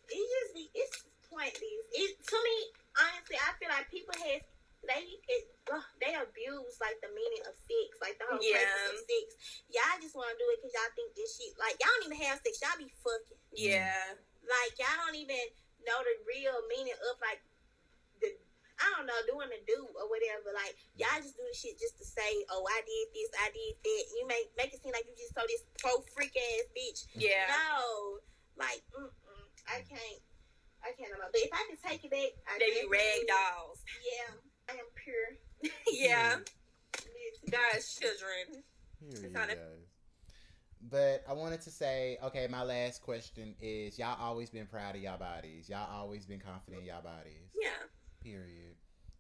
It 0.10 0.26
just 0.26 0.52
be. 0.58 0.66
It's 0.74 1.06
pointless. 1.30 1.86
It 1.94 2.12
to 2.20 2.38
me, 2.42 2.58
honestly, 2.98 3.38
I 3.40 3.50
feel 3.60 3.70
like 3.72 3.88
people 3.92 4.16
have 4.16 4.42
they 4.86 5.04
it, 5.04 5.44
ugh, 5.74 5.84
they 6.00 6.14
abuse 6.16 6.78
like 6.80 6.96
the 7.04 7.12
meaning 7.12 7.44
of 7.50 7.54
sex, 7.68 7.90
like 8.00 8.16
the 8.22 8.30
whole 8.30 8.40
Yeah. 8.40 8.62
purpose 8.62 9.04
of 9.04 9.10
sex. 9.10 9.28
Y'all 9.74 10.00
just 10.00 10.16
want 10.16 10.32
to 10.32 10.38
do 10.40 10.48
it 10.54 10.62
because 10.64 10.72
y'all 10.78 10.94
think 10.96 11.12
this 11.18 11.34
shit. 11.36 11.52
Like 11.60 11.76
y'all 11.82 11.92
don't 12.00 12.08
even 12.14 12.22
have 12.30 12.40
sex. 12.40 12.62
Y'all 12.64 12.80
be 12.80 12.88
fucking. 13.04 13.42
Yeah, 13.58 14.16
Like 14.48 14.78
y'all 14.80 14.96
don't 15.04 15.18
even 15.18 15.42
know 15.84 16.00
the 16.06 16.16
real 16.30 16.56
meaning 16.72 16.96
of 16.96 17.16
like 17.20 17.42
the. 18.24 18.32
I 18.78 18.94
don't 18.94 19.10
know, 19.10 19.18
doing 19.26 19.50
the 19.50 19.58
do 19.66 19.82
or 19.98 20.06
whatever. 20.06 20.54
Like 20.54 20.78
y'all 20.94 21.18
just 21.20 21.34
do 21.34 21.42
the 21.42 21.58
shit 21.58 21.82
just 21.82 21.98
to 21.98 22.06
say, 22.06 22.30
"Oh, 22.54 22.62
I 22.70 22.80
did 22.86 23.06
this, 23.10 23.32
I 23.42 23.50
did 23.50 23.74
that." 23.82 24.04
You 24.14 24.24
make 24.30 24.54
make 24.54 24.70
it 24.72 24.80
seem 24.86 24.94
like 24.94 25.10
you 25.10 25.18
just 25.18 25.34
so 25.34 25.42
this 25.50 25.66
pro 25.82 25.98
freak 26.14 26.38
ass 26.38 26.70
bitch. 26.78 27.10
yeah, 27.18 27.50
No, 27.50 28.22
like 28.62 28.86
mm-mm, 28.94 29.44
I 29.66 29.82
can't, 29.90 30.22
I 30.84 30.92
can't. 30.98 31.12
know. 31.12 31.26
But 31.32 31.42
if 31.42 31.50
I 31.54 31.66
can 31.68 31.78
take 31.90 32.04
it 32.06 32.12
back, 32.12 32.32
I 32.48 32.60
they 32.60 32.82
be 32.82 32.88
rag 32.90 33.28
dolls. 33.28 33.80
Yeah, 34.06 34.34
I 34.70 34.74
am 34.74 34.86
pure. 34.96 35.72
yeah, 35.92 36.36
hmm. 36.36 36.42
Listen. 36.94 37.52
God's 37.52 37.96
children. 37.96 38.64
Here 39.00 39.12
you 39.12 39.36
Kinda- 39.36 39.56
guys. 39.56 39.58
But 40.90 41.24
I 41.28 41.34
wanted 41.34 41.62
to 41.62 41.72
say, 41.72 42.18
okay, 42.24 42.48
my 42.48 42.64
last 42.64 43.02
question 43.02 43.56
is: 43.60 43.98
Y'all 43.98 44.18
always 44.22 44.50
been 44.50 44.68
proud 44.68 44.96
of 44.96 45.02
y'all 45.02 45.18
bodies. 45.18 45.68
Y'all 45.70 45.90
always 45.92 46.26
been 46.26 46.40
confident 46.40 46.82
in 46.84 46.88
y'all 46.88 47.02
bodies. 47.02 47.50
Yeah, 47.60 47.70
Period. 48.24 48.76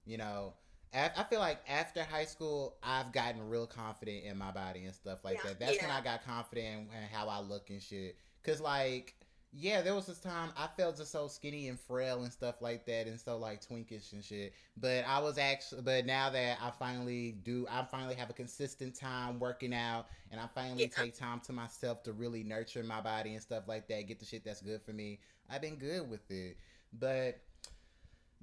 You 0.05 0.17
know, 0.17 0.53
I 0.93 1.23
feel 1.29 1.39
like 1.39 1.59
after 1.67 2.03
high 2.03 2.25
school, 2.25 2.75
I've 2.83 3.11
gotten 3.11 3.49
real 3.49 3.67
confident 3.67 4.23
in 4.23 4.37
my 4.37 4.51
body 4.51 4.85
and 4.85 4.93
stuff 4.95 5.23
like 5.25 5.37
Yeah. 5.37 5.49
that. 5.49 5.59
That's 5.59 5.81
when 5.81 5.91
I 5.91 5.99
got 6.01 6.23
confident 6.23 6.89
in 6.91 7.07
how 7.11 7.27
I 7.27 7.39
look 7.41 7.69
and 7.69 7.81
shit. 7.81 8.17
Cause 8.43 8.61
like, 8.61 9.15
yeah, 9.53 9.81
there 9.81 9.95
was 9.95 10.05
this 10.05 10.19
time 10.19 10.51
I 10.57 10.67
felt 10.67 10.97
just 10.97 11.11
so 11.11 11.27
skinny 11.27 11.67
and 11.69 11.79
frail 11.79 12.23
and 12.23 12.31
stuff 12.31 12.61
like 12.61 12.85
that, 12.85 13.07
and 13.07 13.19
so 13.19 13.37
like 13.37 13.65
twinkish 13.65 14.11
and 14.13 14.23
shit. 14.23 14.53
But 14.75 15.05
I 15.07 15.19
was 15.19 15.37
actually, 15.37 15.81
but 15.81 16.05
now 16.05 16.29
that 16.29 16.57
I 16.61 16.71
finally 16.71 17.31
do, 17.43 17.65
I 17.69 17.83
finally 17.83 18.15
have 18.15 18.29
a 18.29 18.33
consistent 18.33 18.95
time 18.95 19.39
working 19.39 19.73
out, 19.73 20.07
and 20.31 20.39
I 20.39 20.47
finally 20.53 20.83
Yeah. 20.83 21.03
take 21.03 21.17
time 21.17 21.39
to 21.41 21.53
myself 21.53 22.03
to 22.03 22.13
really 22.13 22.43
nurture 22.43 22.83
my 22.83 23.01
body 23.01 23.33
and 23.33 23.41
stuff 23.41 23.67
like 23.67 23.87
that. 23.87 24.07
Get 24.07 24.19
the 24.19 24.25
shit 24.25 24.43
that's 24.43 24.61
good 24.61 24.81
for 24.81 24.93
me. 24.93 25.19
I've 25.49 25.61
been 25.61 25.77
good 25.77 26.09
with 26.09 26.29
it, 26.29 26.57
but. 26.93 27.41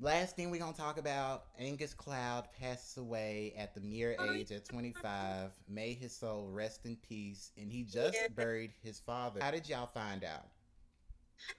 Last 0.00 0.34
thing 0.34 0.50
we're 0.50 0.58
gonna 0.58 0.76
talk 0.76 0.98
about, 0.98 1.44
Angus 1.56 1.94
Cloud 1.94 2.48
passes 2.58 2.96
away 2.96 3.54
at 3.56 3.76
the 3.76 3.80
mere 3.80 4.16
oh, 4.18 4.24
age 4.24 4.50
of 4.50 4.64
25. 4.64 5.52
May 5.68 5.92
his 5.94 6.12
soul 6.16 6.48
rest 6.48 6.84
in 6.84 6.96
peace. 6.96 7.52
And 7.56 7.70
he 7.70 7.84
just 7.84 8.18
Yeah. 8.20 8.26
buried 8.34 8.72
his 8.82 8.98
father. 8.98 9.40
How 9.40 9.52
did 9.52 9.68
y'all 9.68 9.86
find 9.86 10.24
out? 10.24 10.48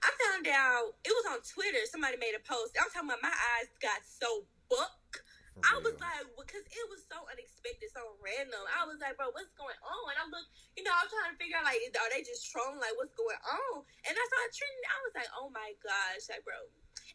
I 0.02 0.10
found 0.16 0.46
out 0.48 0.98
it 1.04 1.12
was 1.12 1.26
on 1.30 1.40
Twitter. 1.44 1.82
Somebody 1.86 2.18
made 2.18 2.34
a 2.34 2.42
post. 2.42 2.74
I'm 2.76 2.90
talking 2.90 3.08
about 3.08 3.22
my 3.22 3.32
eyes 3.32 3.70
got 3.78 4.02
so 4.02 4.46
buck. 4.66 5.22
For 5.56 5.64
I 5.64 5.80
was 5.80 5.96
like, 5.96 6.28
because 6.36 6.68
it 6.68 6.86
was 6.92 7.00
so 7.08 7.16
unexpected, 7.32 7.88
so 7.88 8.20
random. 8.20 8.60
I 8.76 8.84
was 8.84 9.00
like, 9.00 9.16
bro, 9.16 9.32
what's 9.32 9.56
going 9.56 9.78
on? 9.80 10.04
And 10.12 10.20
I'm 10.20 10.28
look, 10.28 10.44
you 10.76 10.84
know, 10.84 10.92
I'm 10.92 11.08
trying 11.08 11.32
to 11.32 11.38
figure 11.40 11.56
out 11.56 11.64
like, 11.64 11.80
are 11.96 12.12
they 12.12 12.20
just 12.20 12.52
trolling? 12.52 12.76
Like, 12.76 12.92
what's 13.00 13.16
going 13.16 13.40
on? 13.40 13.80
And 14.04 14.12
I 14.12 14.24
started 14.28 14.52
treating. 14.52 14.84
I 14.84 14.98
was 15.00 15.14
like, 15.16 15.30
oh 15.32 15.48
my 15.48 15.72
gosh, 15.80 16.28
like, 16.28 16.44
bro. 16.44 16.60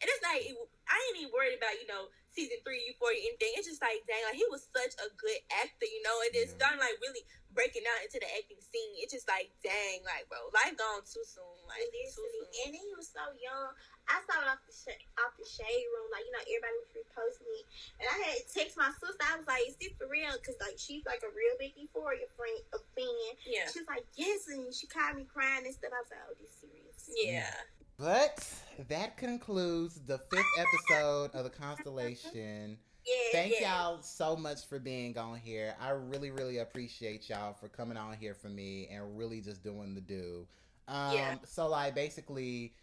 And 0.02 0.10
it's 0.10 0.24
like, 0.26 0.42
it, 0.42 0.54
I 0.90 0.98
ain't 0.98 1.22
even 1.22 1.30
worried 1.32 1.54
about 1.56 1.78
you 1.78 1.86
know 1.86 2.10
season 2.34 2.58
three, 2.66 2.82
Euphoria, 2.90 3.22
anything. 3.22 3.54
It's 3.54 3.68
just 3.70 3.78
like, 3.84 4.02
dang, 4.10 4.18
like 4.26 4.34
he 4.36 4.44
was 4.50 4.66
such 4.74 4.98
a 4.98 5.06
good 5.14 5.40
actor, 5.62 5.86
you 5.86 6.02
know. 6.02 6.16
And 6.26 6.32
then 6.34 6.46
Yeah. 6.50 6.56
starting 6.58 6.80
like 6.82 6.98
really 6.98 7.22
breaking 7.54 7.84
out 7.86 8.00
into 8.02 8.18
the 8.18 8.26
acting 8.34 8.58
scene. 8.58 8.96
It's 9.04 9.12
just 9.12 9.28
like, 9.28 9.52
dang, 9.62 10.00
like, 10.08 10.24
bro, 10.32 10.48
life 10.56 10.72
gone 10.74 11.04
too 11.06 11.22
soon, 11.22 11.56
like 11.68 11.84
too 11.86 11.92
Literally, 11.92 12.48
soon. 12.50 12.62
and 12.66 12.70
he 12.74 12.88
was 12.98 13.08
so 13.12 13.22
young. 13.38 13.70
I 14.10 14.18
saw 14.26 14.42
it 14.42 14.48
off 14.50 14.58
the 14.66 14.74
sh- 14.74 15.04
off 15.22 15.36
the 15.38 15.46
shade 15.46 15.86
room, 15.94 16.08
like 16.10 16.26
you 16.26 16.32
know, 16.34 16.42
everybody 16.42 16.74
was 16.82 16.90
reposting 16.98 17.46
it, 17.62 17.64
and 18.02 18.06
I 18.10 18.16
had 18.26 18.34
to 18.42 18.44
text 18.50 18.74
my 18.74 18.90
sister. 18.98 19.22
I 19.22 19.38
was 19.38 19.46
like, 19.46 19.62
"Is 19.70 19.78
this 19.78 19.94
for 19.94 20.10
real?" 20.10 20.34
Because 20.34 20.58
like 20.58 20.74
she's 20.80 21.06
like 21.06 21.22
a 21.22 21.30
real 21.30 21.54
big 21.62 21.78
Euphoria 21.78 22.26
friend, 22.34 22.58
a 22.74 22.80
fan. 22.98 23.30
Yeah, 23.46 23.70
She 23.70 23.78
was 23.78 23.86
like, 23.86 24.02
"Yes," 24.18 24.50
and 24.50 24.74
she 24.74 24.90
called 24.90 25.14
me 25.20 25.28
crying 25.30 25.62
and 25.62 25.70
stuff. 25.76 25.94
I 25.94 26.02
was 26.02 26.10
like, 26.10 26.24
"Oh, 26.26 26.34
this 26.42 26.50
serious." 26.58 27.06
yeah. 27.14 27.54
But 28.02 28.44
that 28.88 29.16
concludes 29.16 30.00
the 30.06 30.18
fifth 30.18 30.44
episode 30.58 31.30
of 31.34 31.44
the 31.44 31.50
Constellation. 31.50 32.76
Yeah. 33.02 33.14
Thank 33.32 33.54
Yeah. 33.58 33.82
y'all 33.82 33.98
so 34.02 34.36
much 34.36 34.62
for 34.70 34.78
being 34.78 35.18
on 35.18 35.34
here. 35.36 35.74
I 35.82 35.90
really, 35.90 36.30
really 36.30 36.58
appreciate 36.58 37.28
y'all 37.28 37.52
for 37.52 37.66
coming 37.66 37.96
on 37.96 38.14
here 38.14 38.32
for 38.32 38.46
me 38.46 38.86
and 38.94 39.18
really 39.18 39.40
just 39.40 39.64
doing 39.64 39.96
the 39.96 40.00
do. 40.00 40.46
Um, 40.86 41.10
Yeah. 41.16 41.34
So, 41.42 41.66
like, 41.66 41.96
basically, 41.96 42.74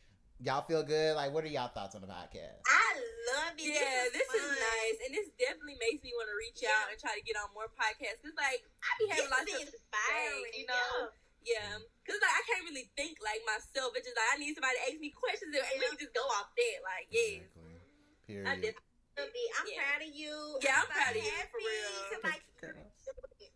y'all 0.43 0.59
feel 0.61 0.83
good? 0.83 1.15
Like, 1.15 1.31
what 1.33 1.45
are 1.45 1.47
y'all 1.47 1.69
thoughts 1.69 1.95
on 1.95 2.01
the 2.01 2.07
podcast? 2.07 2.59
I 2.67 2.99
love 3.31 3.53
it. 3.55 3.63
Yeah, 3.63 4.11
this 4.11 4.27
is 4.27 4.43
fun. 4.43 4.59
nice, 4.59 4.97
and 5.07 5.15
this 5.15 5.29
definitely 5.39 5.77
makes 5.79 6.03
me 6.03 6.11
want 6.19 6.27
to 6.27 6.35
reach 6.35 6.59
Yeah. 6.67 6.75
out 6.83 6.91
and 6.91 6.99
try 6.99 7.15
to 7.15 7.23
get 7.23 7.37
on 7.39 7.47
more 7.55 7.71
podcasts. 7.79 8.19
Cause 8.19 8.35
like 8.35 8.59
I 8.83 8.91
be 8.99 9.07
This 9.07 9.15
having 9.23 9.31
a 9.31 9.35
lot 9.39 9.43
of 9.43 9.47
is 9.47 9.55
stuff 9.55 9.71
to 9.71 9.79
inspiring, 9.79 10.51
you 10.59 10.65
know. 10.67 11.15
Yeah, 11.47 11.79
cause 12.05 12.19
like 12.19 12.35
I 12.35 12.43
can't 12.45 12.65
really 12.67 12.87
think 12.99 13.17
like 13.23 13.41
myself. 13.47 13.95
It's 13.95 14.05
just 14.05 14.17
like 14.17 14.29
I 14.33 14.37
need 14.37 14.53
somebody 14.53 14.75
to 14.77 14.83
ask 14.91 14.97
me 14.99 15.09
questions 15.15 15.51
and 15.55 15.63
we 15.79 15.85
can 15.87 15.97
just 15.97 16.13
go 16.13 16.23
off 16.37 16.51
that. 16.53 16.77
Like, 16.83 17.07
yes, 17.09 17.47
Exactly. 17.47 18.45
I 18.45 18.53
Period. 18.55 18.61
def- 18.61 18.83
Yeah. 19.17 19.23
I'm 19.59 19.67
Yeah. 19.67 19.81
proud 19.83 20.01
of 20.03 20.11
you. 20.15 20.33
Yeah, 20.63 20.75
I'm 20.79 20.87
so 20.87 20.93
proud 20.93 21.15
of 21.15 21.23
you, 21.23 21.37
for 21.51 21.59
real. 21.59 21.93
to, 22.11 22.17
like, 22.27 22.43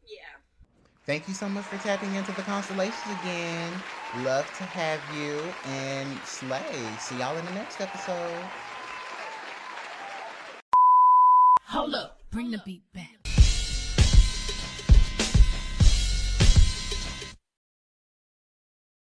yeah. 0.08 0.36
Thank 1.06 1.28
you 1.28 1.34
so 1.34 1.48
much 1.50 1.66
for 1.66 1.78
tapping 1.78 2.16
into 2.16 2.32
the 2.32 2.42
constellations 2.44 3.20
again. 3.22 3.72
Love 4.24 4.46
to 4.58 4.64
have 4.64 5.00
you 5.16 5.40
and 5.66 6.18
Slay. 6.26 6.64
See 7.00 7.18
y'all 7.20 7.36
in 7.38 7.46
the 7.46 7.52
next 7.52 7.80
episode. 7.82 8.44
Hold 11.68 11.94
up. 11.96 12.20
Bring 12.32 12.52
the 12.52 12.60
beat 12.66 12.82
back. 12.94 13.13